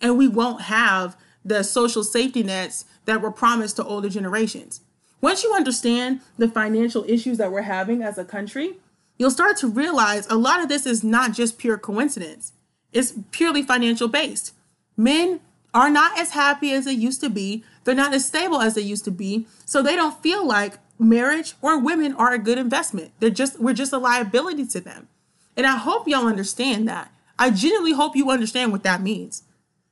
and 0.00 0.16
we 0.16 0.26
won't 0.26 0.62
have 0.62 1.18
the 1.48 1.62
social 1.62 2.04
safety 2.04 2.42
nets 2.42 2.84
that 3.06 3.22
were 3.22 3.30
promised 3.30 3.76
to 3.76 3.84
older 3.84 4.08
generations. 4.08 4.82
Once 5.20 5.42
you 5.42 5.52
understand 5.54 6.20
the 6.36 6.48
financial 6.48 7.04
issues 7.08 7.38
that 7.38 7.50
we're 7.50 7.62
having 7.62 8.02
as 8.02 8.18
a 8.18 8.24
country, 8.24 8.76
you'll 9.18 9.30
start 9.30 9.56
to 9.56 9.66
realize 9.66 10.26
a 10.28 10.36
lot 10.36 10.60
of 10.60 10.68
this 10.68 10.86
is 10.86 11.02
not 11.02 11.32
just 11.32 11.58
pure 11.58 11.78
coincidence. 11.78 12.52
It's 12.92 13.14
purely 13.30 13.62
financial 13.62 14.08
based. 14.08 14.52
Men 14.96 15.40
are 15.74 15.90
not 15.90 16.18
as 16.18 16.32
happy 16.32 16.72
as 16.72 16.84
they 16.84 16.92
used 16.92 17.20
to 17.22 17.30
be. 17.30 17.64
They're 17.84 17.94
not 17.94 18.14
as 18.14 18.26
stable 18.26 18.60
as 18.60 18.74
they 18.74 18.82
used 18.82 19.04
to 19.06 19.10
be. 19.10 19.46
So 19.64 19.82
they 19.82 19.96
don't 19.96 20.22
feel 20.22 20.46
like 20.46 20.78
marriage 20.98 21.54
or 21.62 21.80
women 21.80 22.14
are 22.14 22.32
a 22.32 22.38
good 22.38 22.58
investment. 22.58 23.12
They're 23.20 23.30
just 23.30 23.58
we're 23.58 23.74
just 23.74 23.92
a 23.92 23.98
liability 23.98 24.66
to 24.66 24.80
them. 24.80 25.08
And 25.56 25.66
I 25.66 25.76
hope 25.76 26.06
y'all 26.06 26.26
understand 26.26 26.86
that. 26.88 27.12
I 27.38 27.50
genuinely 27.50 27.92
hope 27.92 28.16
you 28.16 28.30
understand 28.30 28.72
what 28.72 28.82
that 28.82 29.02
means. 29.02 29.42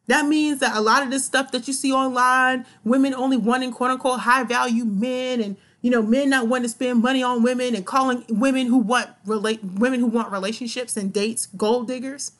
That 0.08 0.26
means 0.26 0.60
that 0.60 0.76
a 0.76 0.80
lot 0.80 1.02
of 1.02 1.10
this 1.10 1.24
stuff 1.24 1.50
that 1.52 1.66
you 1.66 1.74
see 1.74 1.92
online, 1.92 2.64
women 2.84 3.14
only 3.14 3.36
wanting 3.36 3.72
quote 3.72 3.90
unquote 3.90 4.20
high 4.20 4.44
value 4.44 4.84
men 4.84 5.40
and 5.40 5.56
you 5.82 5.90
know, 5.90 6.02
men 6.02 6.30
not 6.30 6.48
wanting 6.48 6.64
to 6.64 6.68
spend 6.68 7.00
money 7.00 7.22
on 7.22 7.44
women 7.44 7.76
and 7.76 7.86
calling 7.86 8.24
women 8.28 8.66
who 8.66 8.78
want 8.78 9.08
relate 9.24 9.62
women 9.62 10.00
who 10.00 10.06
want 10.06 10.32
relationships 10.32 10.96
and 10.96 11.12
dates 11.12 11.46
gold 11.46 11.86
diggers. 11.86 12.32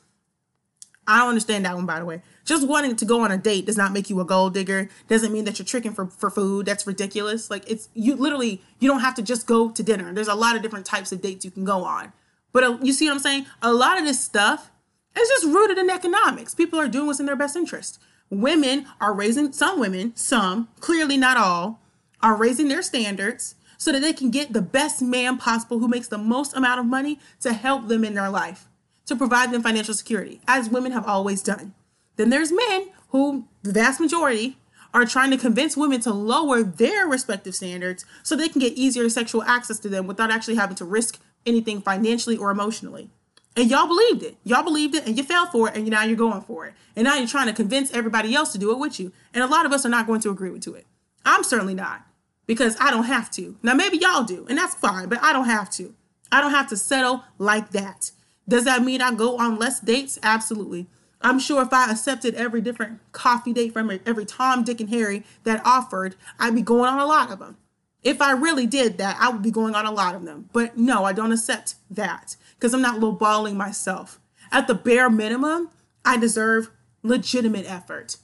I 1.07 1.19
don't 1.19 1.29
understand 1.29 1.64
that 1.64 1.77
one 1.77 1.87
by 1.87 2.01
the 2.01 2.05
way. 2.05 2.23
Just 2.45 2.67
wanting 2.67 2.97
to 2.97 3.05
go 3.05 3.21
on 3.21 3.31
a 3.31 3.39
date 3.39 3.67
does 3.67 3.77
not 3.77 3.93
make 3.93 4.11
you 4.11 4.21
a 4.21 4.25
gold 4.25 4.55
digger. 4.55 4.89
Doesn't 5.09 5.33
mean 5.33 5.45
that 5.45 5.59
you're 5.59 5.67
tricking 5.67 5.93
for, 5.93 6.07
for 6.07 6.31
food. 6.31 6.67
That's 6.67 6.87
ridiculous. 6.87 7.51
Like 7.51 7.71
it's 7.71 7.89
you 7.95 8.17
literally 8.17 8.62
you 8.81 8.89
don't 8.89 9.01
have 9.01 9.14
to 9.14 9.23
just 9.23 9.47
go 9.47 9.71
to 9.71 9.83
dinner. 9.83 10.12
There's 10.12 10.29
a 10.29 10.35
lot 10.35 10.57
of 10.57 10.62
different 10.62 10.87
types 10.87 11.12
of 11.12 11.21
dates 11.21 11.45
you 11.45 11.51
can 11.51 11.64
go 11.64 11.85
on. 11.85 12.12
But 12.53 12.64
uh, 12.64 12.79
you 12.83 12.93
see 12.93 13.07
what 13.07 13.14
I'm 13.14 13.21
saying? 13.21 13.47
A 13.62 13.73
lot 13.73 13.99
of 13.99 14.05
this 14.05 14.19
stuff 14.19 14.71
it's 15.17 15.31
just 15.31 15.55
rooted 15.55 15.79
in 15.79 15.91
economics. 15.91 16.55
People 16.55 16.79
are 16.79 16.89
doing 16.89 17.07
what's 17.07 17.21
in 17.21 17.27
their 17.27 17.37
best 17.37 17.57
interest. 17.57 17.99
Women 18.31 18.87
are 19.01 19.14
raising, 19.14 19.53
some 19.53 19.81
women, 19.81 20.14
some, 20.17 20.69
clearly 20.81 21.17
not 21.17 21.37
all, 21.37 21.81
are 22.23 22.37
raising 22.37 22.69
their 22.69 22.83
standards 22.83 23.55
so 23.79 23.93
that 23.93 24.01
they 24.01 24.12
can 24.12 24.31
get 24.31 24.53
the 24.53 24.62
best 24.62 25.03
man 25.03 25.39
possible 25.39 25.79
who 25.79 25.89
makes 25.89 26.09
the 26.09 26.19
most 26.19 26.57
amount 26.57 26.81
of 26.81 26.87
money 26.87 27.19
to 27.41 27.53
help 27.53 27.89
them 27.89 28.05
in 28.05 28.14
their 28.14 28.31
life. 28.31 28.69
to 29.07 29.17
provide 29.17 29.53
them 29.53 29.62
financial 29.62 29.95
security, 29.95 30.41
as 30.47 30.69
women 30.69 30.93
have 30.93 31.07
always 31.07 31.43
done. 31.43 31.75
Then 32.17 32.31
there's 32.31 32.53
men 32.53 32.89
who, 33.11 33.47
the 33.62 33.73
vast 33.73 34.01
majority, 34.01 34.59
are 34.93 35.05
trying 35.05 35.31
to 35.31 35.37
convince 35.37 35.77
women 35.77 36.01
to 36.01 36.12
lower 36.12 36.62
their 36.62 37.07
respective 37.07 37.55
standards 37.55 38.05
so 38.23 38.35
they 38.35 38.49
can 38.49 38.61
get 38.61 38.73
easier 38.75 39.09
sexual 39.09 39.43
access 39.43 39.79
to 39.81 39.89
them 39.89 40.07
without 40.07 40.31
actually 40.31 40.57
having 40.57 40.77
to 40.77 40.85
risk 40.85 41.19
anything 41.45 41.81
financially 41.81 42.37
or 42.37 42.51
emotionally. 42.51 43.11
And 43.57 43.71
y'all 43.71 43.89
believed 43.89 44.23
it. 44.23 44.37
Y'all 44.45 44.63
believed 44.63 44.95
it 44.95 45.07
and 45.07 45.17
you 45.17 45.25
fell 45.25 45.47
for 45.47 45.69
it 45.69 45.77
and 45.77 45.89
now 45.89 46.05
you're 46.05 46.17
going 46.17 46.43
for 46.43 46.67
it. 46.67 46.75
And 46.95 47.05
now 47.05 47.17
you're 47.17 47.27
trying 47.27 47.47
to 47.47 47.55
convince 47.55 47.93
everybody 47.93 48.35
else 48.35 48.53
to 48.53 48.59
do 48.59 48.71
it 48.71 48.79
with 48.79 49.01
you. 49.01 49.13
And 49.33 49.43
a 49.43 49.47
lot 49.47 49.65
of 49.65 49.73
us 49.73 49.87
are 49.87 49.91
not 49.91 50.07
going 50.07 50.21
to 50.21 50.31
agree 50.31 50.51
with 50.51 50.63
to 50.65 50.75
it. 50.75 50.87
I'm 51.25 51.43
certainly 51.43 51.75
not 51.75 52.07
because 52.47 52.77
I 52.79 52.91
don't 52.91 53.05
have 53.05 53.31
to. 53.33 53.57
Now, 53.63 53.75
maybe 53.75 53.97
y'all 53.97 54.25
do, 54.25 54.47
and 54.49 54.57
that's 54.57 54.75
fine, 54.75 55.09
but 55.09 55.23
I 55.23 55.33
don't 55.33 55.47
have 55.47 55.71
to. 55.71 55.95
I 56.31 56.41
don't 56.41 56.53
have 56.53 56.69
to 56.69 56.77
settle 56.77 57.25
like 57.39 57.71
that. 57.71 58.13
Does 58.49 58.65
that 58.65 58.83
mean 58.83 59.01
I 59.01 59.13
go 59.13 59.39
on 59.39 59.59
less 59.59 59.81
dates? 59.81 60.19
Absolutely. 60.23 60.87
I'm 61.21 61.39
sure 61.39 61.63
if 61.63 61.73
I 61.73 61.91
accepted 61.91 62.35
every 62.35 62.61
different 62.61 63.01
coffee 63.13 63.53
date 63.53 63.73
from 63.73 63.91
every 64.07 64.25
Tom, 64.25 64.63
Dick, 64.63 64.81
and 64.81 64.91
Harry 64.91 65.25
that 65.45 65.63
offered, 65.65 66.15
I'd 66.39 66.55
be 66.55 66.63
going 66.63 66.89
on 66.89 66.99
a 66.99 67.07
lot 67.07 67.33
of 67.33 67.39
them. 67.39 67.57
If 68.03 68.23
I 68.23 68.33
really 68.33 68.67
did 68.67 68.99
that, 68.99 69.17
I 69.19 69.31
would 69.31 69.43
be 69.43 69.51
going 69.51 69.75
on 69.75 69.87
a 69.87 69.91
lot 69.91 70.15
of 70.15 70.25
them. 70.25 70.49
But 70.53 70.77
no, 70.77 71.05
I 71.05 71.13
don't 71.13 71.33
accept 71.33 71.75
that 71.91 72.37
because 72.57 72.75
I'm 72.75 72.83
not 72.83 73.01
lowballing 73.01 73.55
myself. 73.55 74.21
At 74.51 74.67
the 74.67 74.75
bare 74.75 75.11
minimum, 75.11 75.71
I 76.05 76.17
deserve 76.17 76.71
legitimate 77.03 77.71
effort. 77.71 78.17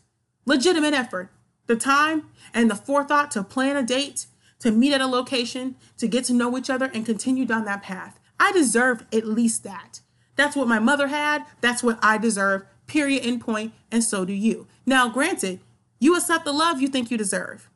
Legitimate 0.44 0.94
effort. 0.94 1.30
The 1.66 1.76
time 1.76 2.30
and 2.52 2.70
the 2.70 2.74
forethought 2.74 3.30
to 3.32 3.42
plan 3.42 3.76
a 3.76 3.82
date, 3.82 4.26
to 4.60 4.70
meet 4.70 4.92
at 4.92 5.00
a 5.00 5.06
location, 5.06 5.76
to 5.98 6.08
get 6.08 6.24
to 6.24 6.32
know 6.32 6.56
each 6.56 6.70
other 6.70 6.90
and 6.92 7.06
continue 7.06 7.44
down 7.44 7.64
that 7.64 7.82
path. 7.82 8.18
I 8.38 8.52
deserve 8.52 9.04
at 9.12 9.26
least 9.26 9.64
that. 9.64 10.00
That's 10.36 10.56
what 10.56 10.68
my 10.68 10.78
mother 10.78 11.08
had. 11.08 11.44
That's 11.60 11.82
what 11.82 11.98
I 12.02 12.18
deserve, 12.18 12.64
period, 12.86 13.24
end 13.24 13.40
point, 13.40 13.72
and 13.90 14.02
so 14.02 14.24
do 14.24 14.32
you. 14.32 14.66
Now, 14.86 15.08
granted, 15.08 15.60
you 16.00 16.16
accept 16.16 16.44
the 16.44 16.52
love 16.52 16.80
you 16.80 16.88
think 16.88 17.10
you 17.10 17.18
deserve. 17.18 17.68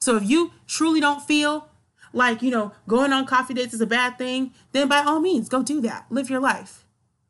So 0.00 0.16
if 0.16 0.28
you 0.28 0.52
truly 0.66 1.00
don't 1.00 1.22
feel 1.22 1.68
like, 2.14 2.42
you 2.42 2.50
know, 2.50 2.72
going 2.88 3.12
on 3.12 3.26
coffee 3.26 3.54
dates 3.54 3.74
is 3.74 3.80
a 3.80 3.86
bad 3.86 4.16
thing, 4.18 4.52
then 4.72 4.88
by 4.88 5.00
all 5.00 5.20
means, 5.20 5.48
go 5.48 5.62
do 5.62 5.80
that. 5.82 6.06
Live 6.10 6.30
your 6.30 6.40
life. 6.40 6.84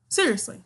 Seriously. 0.09 0.62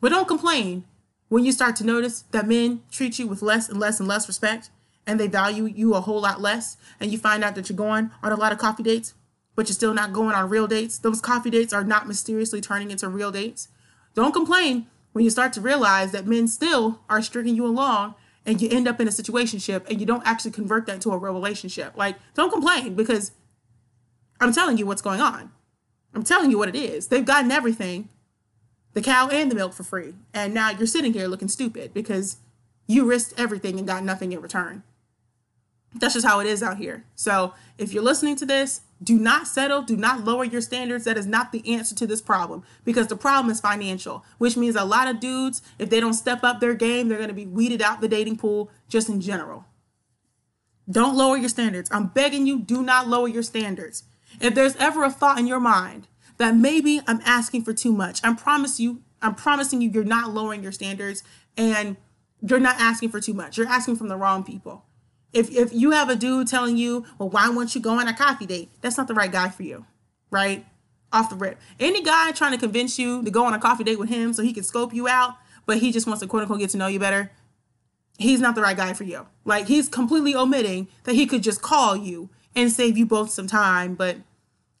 But 0.00 0.10
don't 0.10 0.28
complain 0.28 0.84
when 1.28 1.44
you 1.44 1.52
start 1.52 1.76
to 1.76 1.84
notice 1.84 2.22
that 2.30 2.46
men 2.46 2.82
treat 2.90 3.18
you 3.18 3.26
with 3.26 3.42
less 3.42 3.68
and 3.68 3.80
less 3.80 3.98
and 3.98 4.08
less 4.08 4.28
respect 4.28 4.70
and 5.06 5.18
they 5.18 5.26
value 5.26 5.64
you 5.64 5.94
a 5.94 6.00
whole 6.00 6.20
lot 6.20 6.40
less 6.40 6.76
and 7.00 7.10
you 7.10 7.18
find 7.18 7.42
out 7.42 7.54
that 7.54 7.68
you're 7.68 7.76
going 7.76 8.10
on 8.22 8.32
a 8.32 8.36
lot 8.36 8.52
of 8.52 8.58
coffee 8.58 8.82
dates 8.82 9.14
but 9.56 9.66
you're 9.68 9.74
still 9.74 9.94
not 9.94 10.12
going 10.12 10.34
on 10.34 10.48
real 10.48 10.66
dates 10.66 10.98
those 10.98 11.20
coffee 11.20 11.50
dates 11.50 11.72
are 11.72 11.84
not 11.84 12.06
mysteriously 12.06 12.60
turning 12.60 12.90
into 12.90 13.08
real 13.08 13.32
dates 13.32 13.68
don't 14.14 14.32
complain 14.32 14.86
when 15.12 15.24
you 15.24 15.30
start 15.30 15.52
to 15.52 15.60
realize 15.60 16.12
that 16.12 16.26
men 16.26 16.46
still 16.46 17.00
are 17.08 17.22
stringing 17.22 17.56
you 17.56 17.66
along 17.66 18.14
and 18.46 18.60
you 18.60 18.68
end 18.70 18.86
up 18.86 19.00
in 19.00 19.08
a 19.08 19.10
situationship 19.10 19.88
and 19.88 20.00
you 20.00 20.06
don't 20.06 20.26
actually 20.26 20.50
convert 20.50 20.86
that 20.86 21.00
to 21.00 21.10
a 21.10 21.18
real 21.18 21.32
relationship 21.32 21.96
like 21.96 22.16
don't 22.34 22.52
complain 22.52 22.94
because 22.94 23.32
i'm 24.44 24.52
telling 24.52 24.78
you 24.78 24.86
what's 24.86 25.02
going 25.02 25.20
on 25.20 25.50
i'm 26.14 26.22
telling 26.22 26.50
you 26.50 26.58
what 26.58 26.68
it 26.68 26.76
is 26.76 27.08
they've 27.08 27.24
gotten 27.24 27.50
everything 27.50 28.08
the 28.92 29.02
cow 29.02 29.28
and 29.28 29.50
the 29.50 29.54
milk 29.54 29.72
for 29.72 29.82
free 29.82 30.14
and 30.32 30.54
now 30.54 30.70
you're 30.70 30.86
sitting 30.86 31.12
here 31.12 31.26
looking 31.26 31.48
stupid 31.48 31.92
because 31.92 32.38
you 32.86 33.04
risked 33.04 33.38
everything 33.38 33.78
and 33.78 33.88
got 33.88 34.04
nothing 34.04 34.32
in 34.32 34.40
return 34.40 34.82
that's 35.94 36.14
just 36.14 36.26
how 36.26 36.40
it 36.40 36.46
is 36.46 36.62
out 36.62 36.78
here. 36.78 37.04
So 37.14 37.54
if 37.78 37.92
you're 37.92 38.02
listening 38.02 38.36
to 38.36 38.46
this, 38.46 38.82
do 39.02 39.18
not 39.18 39.46
settle, 39.46 39.82
do 39.82 39.96
not 39.96 40.24
lower 40.24 40.44
your 40.44 40.60
standards. 40.60 41.04
That 41.04 41.16
is 41.16 41.26
not 41.26 41.52
the 41.52 41.62
answer 41.72 41.94
to 41.94 42.06
this 42.06 42.20
problem 42.20 42.64
because 42.84 43.06
the 43.06 43.16
problem 43.16 43.50
is 43.50 43.60
financial, 43.60 44.24
which 44.38 44.56
means 44.56 44.76
a 44.76 44.84
lot 44.84 45.08
of 45.08 45.20
dudes, 45.20 45.62
if 45.78 45.90
they 45.90 46.00
don't 46.00 46.14
step 46.14 46.42
up 46.42 46.60
their 46.60 46.74
game, 46.74 47.08
they're 47.08 47.18
going 47.18 47.28
to 47.28 47.34
be 47.34 47.46
weeded 47.46 47.80
out 47.80 48.00
the 48.00 48.08
dating 48.08 48.38
pool 48.38 48.70
just 48.88 49.08
in 49.08 49.20
general. 49.20 49.66
Don't 50.90 51.16
lower 51.16 51.36
your 51.36 51.48
standards. 51.48 51.88
I'm 51.92 52.08
begging 52.08 52.46
you, 52.46 52.58
do 52.58 52.82
not 52.82 53.08
lower 53.08 53.28
your 53.28 53.42
standards. 53.42 54.04
If 54.40 54.54
there's 54.54 54.76
ever 54.76 55.04
a 55.04 55.10
thought 55.10 55.38
in 55.38 55.46
your 55.46 55.60
mind 55.60 56.08
that 56.38 56.56
maybe 56.56 57.00
I'm 57.06 57.20
asking 57.24 57.62
for 57.62 57.72
too 57.72 57.92
much, 57.92 58.20
I 58.24 58.32
promise 58.34 58.80
you, 58.80 59.02
I'm 59.22 59.34
promising 59.34 59.80
you, 59.80 59.90
you're 59.90 60.04
not 60.04 60.32
lowering 60.32 60.62
your 60.62 60.72
standards 60.72 61.22
and 61.56 61.96
you're 62.46 62.60
not 62.60 62.78
asking 62.78 63.10
for 63.10 63.20
too 63.20 63.34
much. 63.34 63.56
You're 63.56 63.68
asking 63.68 63.96
from 63.96 64.08
the 64.08 64.16
wrong 64.16 64.44
people. 64.44 64.84
If 65.32 65.50
if 65.50 65.72
you 65.72 65.90
have 65.90 66.08
a 66.08 66.16
dude 66.16 66.46
telling 66.46 66.76
you, 66.76 67.04
well, 67.18 67.28
why 67.28 67.48
won't 67.48 67.74
you 67.74 67.80
go 67.80 67.98
on 67.98 68.06
a 68.06 68.14
coffee 68.14 68.46
date? 68.46 68.70
That's 68.80 68.96
not 68.96 69.08
the 69.08 69.14
right 69.14 69.32
guy 69.32 69.48
for 69.48 69.64
you, 69.64 69.84
right? 70.30 70.64
Off 71.12 71.30
the 71.30 71.36
rip. 71.36 71.58
Any 71.80 72.02
guy 72.02 72.32
trying 72.32 72.52
to 72.52 72.58
convince 72.58 72.98
you 72.98 73.22
to 73.24 73.30
go 73.30 73.44
on 73.44 73.54
a 73.54 73.58
coffee 73.58 73.84
date 73.84 73.98
with 73.98 74.08
him 74.08 74.32
so 74.32 74.42
he 74.42 74.52
can 74.52 74.62
scope 74.62 74.94
you 74.94 75.08
out, 75.08 75.34
but 75.66 75.78
he 75.78 75.90
just 75.90 76.06
wants 76.06 76.20
to 76.22 76.28
quote 76.28 76.42
unquote 76.42 76.60
get 76.60 76.70
to 76.70 76.76
know 76.76 76.86
you 76.86 77.00
better, 77.00 77.32
he's 78.18 78.40
not 78.40 78.54
the 78.54 78.62
right 78.62 78.76
guy 78.76 78.92
for 78.92 79.04
you. 79.04 79.26
Like 79.44 79.66
he's 79.66 79.88
completely 79.88 80.34
omitting 80.34 80.88
that 81.04 81.14
he 81.14 81.26
could 81.26 81.42
just 81.42 81.62
call 81.62 81.96
you 81.96 82.30
and 82.54 82.70
save 82.70 82.96
you 82.96 83.06
both 83.06 83.30
some 83.30 83.46
time, 83.46 83.94
but 83.94 84.16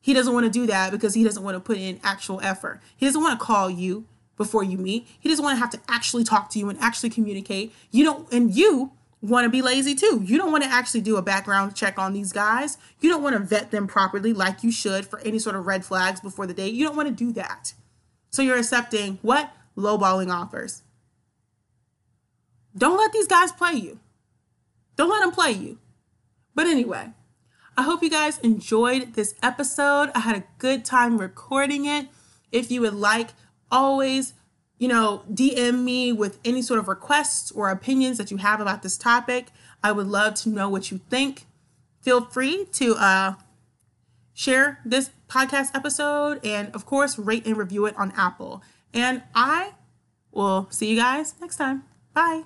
he 0.00 0.12
doesn't 0.12 0.32
want 0.32 0.44
to 0.44 0.50
do 0.50 0.66
that 0.66 0.90
because 0.90 1.14
he 1.14 1.24
doesn't 1.24 1.42
want 1.42 1.56
to 1.56 1.60
put 1.60 1.78
in 1.78 1.98
actual 2.02 2.40
effort. 2.42 2.80
He 2.96 3.06
doesn't 3.06 3.22
want 3.22 3.38
to 3.38 3.44
call 3.44 3.70
you 3.70 4.06
before 4.36 4.62
you 4.62 4.76
meet. 4.76 5.06
He 5.18 5.28
doesn't 5.28 5.44
want 5.44 5.56
to 5.56 5.60
have 5.60 5.70
to 5.70 5.80
actually 5.88 6.24
talk 6.24 6.50
to 6.50 6.58
you 6.58 6.68
and 6.68 6.78
actually 6.80 7.10
communicate. 7.10 7.72
You 7.90 8.04
don't 8.04 8.32
and 8.32 8.54
you 8.54 8.92
want 9.22 9.46
to 9.46 9.48
be 9.48 9.62
lazy 9.62 9.94
too. 9.94 10.22
You 10.24 10.36
don't 10.36 10.52
want 10.52 10.64
to 10.64 10.70
actually 10.70 11.00
do 11.00 11.16
a 11.16 11.22
background 11.22 11.74
check 11.74 11.98
on 11.98 12.12
these 12.12 12.32
guys. 12.32 12.76
You 13.00 13.08
don't 13.08 13.22
want 13.22 13.34
to 13.34 13.42
vet 13.42 13.70
them 13.70 13.86
properly 13.86 14.34
like 14.34 14.62
you 14.62 14.70
should 14.70 15.06
for 15.06 15.20
any 15.20 15.38
sort 15.38 15.56
of 15.56 15.66
red 15.66 15.84
flags 15.84 16.20
before 16.20 16.46
the 16.46 16.54
date. 16.54 16.74
You 16.74 16.84
don't 16.84 16.96
want 16.96 17.08
to 17.08 17.14
do 17.14 17.32
that. 17.32 17.72
So 18.30 18.42
you're 18.42 18.58
accepting 18.58 19.18
what? 19.22 19.54
Lowballing 19.76 20.30
offers. 20.30 20.82
Don't 22.76 22.98
let 22.98 23.12
these 23.12 23.28
guys 23.28 23.52
play 23.52 23.72
you. 23.72 24.00
Don't 24.96 25.08
let 25.08 25.20
them 25.20 25.32
play 25.32 25.52
you. 25.52 25.78
But 26.54 26.66
anyway, 26.66 27.10
I 27.76 27.82
hope 27.82 28.02
you 28.02 28.10
guys 28.10 28.38
enjoyed 28.38 29.14
this 29.14 29.34
episode. 29.42 30.10
I 30.14 30.20
had 30.20 30.36
a 30.36 30.44
good 30.58 30.84
time 30.84 31.18
recording 31.18 31.86
it. 31.86 32.08
If 32.52 32.70
you 32.70 32.82
would 32.82 32.94
like, 32.94 33.30
always 33.70 34.34
you 34.78 34.88
know, 34.88 35.22
DM 35.32 35.82
me 35.82 36.12
with 36.12 36.38
any 36.44 36.60
sort 36.60 36.78
of 36.78 36.88
requests 36.88 37.50
or 37.52 37.70
opinions 37.70 38.18
that 38.18 38.30
you 38.30 38.38
have 38.38 38.60
about 38.60 38.82
this 38.82 38.96
topic. 38.96 39.46
I 39.82 39.92
would 39.92 40.06
love 40.06 40.34
to 40.36 40.48
know 40.48 40.68
what 40.68 40.90
you 40.90 41.00
think. 41.08 41.46
Feel 42.02 42.24
free 42.26 42.66
to 42.72 42.94
uh, 42.96 43.34
share 44.32 44.80
this 44.84 45.10
podcast 45.28 45.74
episode 45.74 46.44
and, 46.44 46.74
of 46.74 46.86
course, 46.86 47.18
rate 47.18 47.46
and 47.46 47.56
review 47.56 47.86
it 47.86 47.96
on 47.96 48.12
Apple. 48.16 48.62
And 48.92 49.22
I 49.34 49.72
will 50.32 50.66
see 50.70 50.90
you 50.90 50.96
guys 50.96 51.34
next 51.40 51.56
time. 51.56 51.84
Bye. 52.12 52.44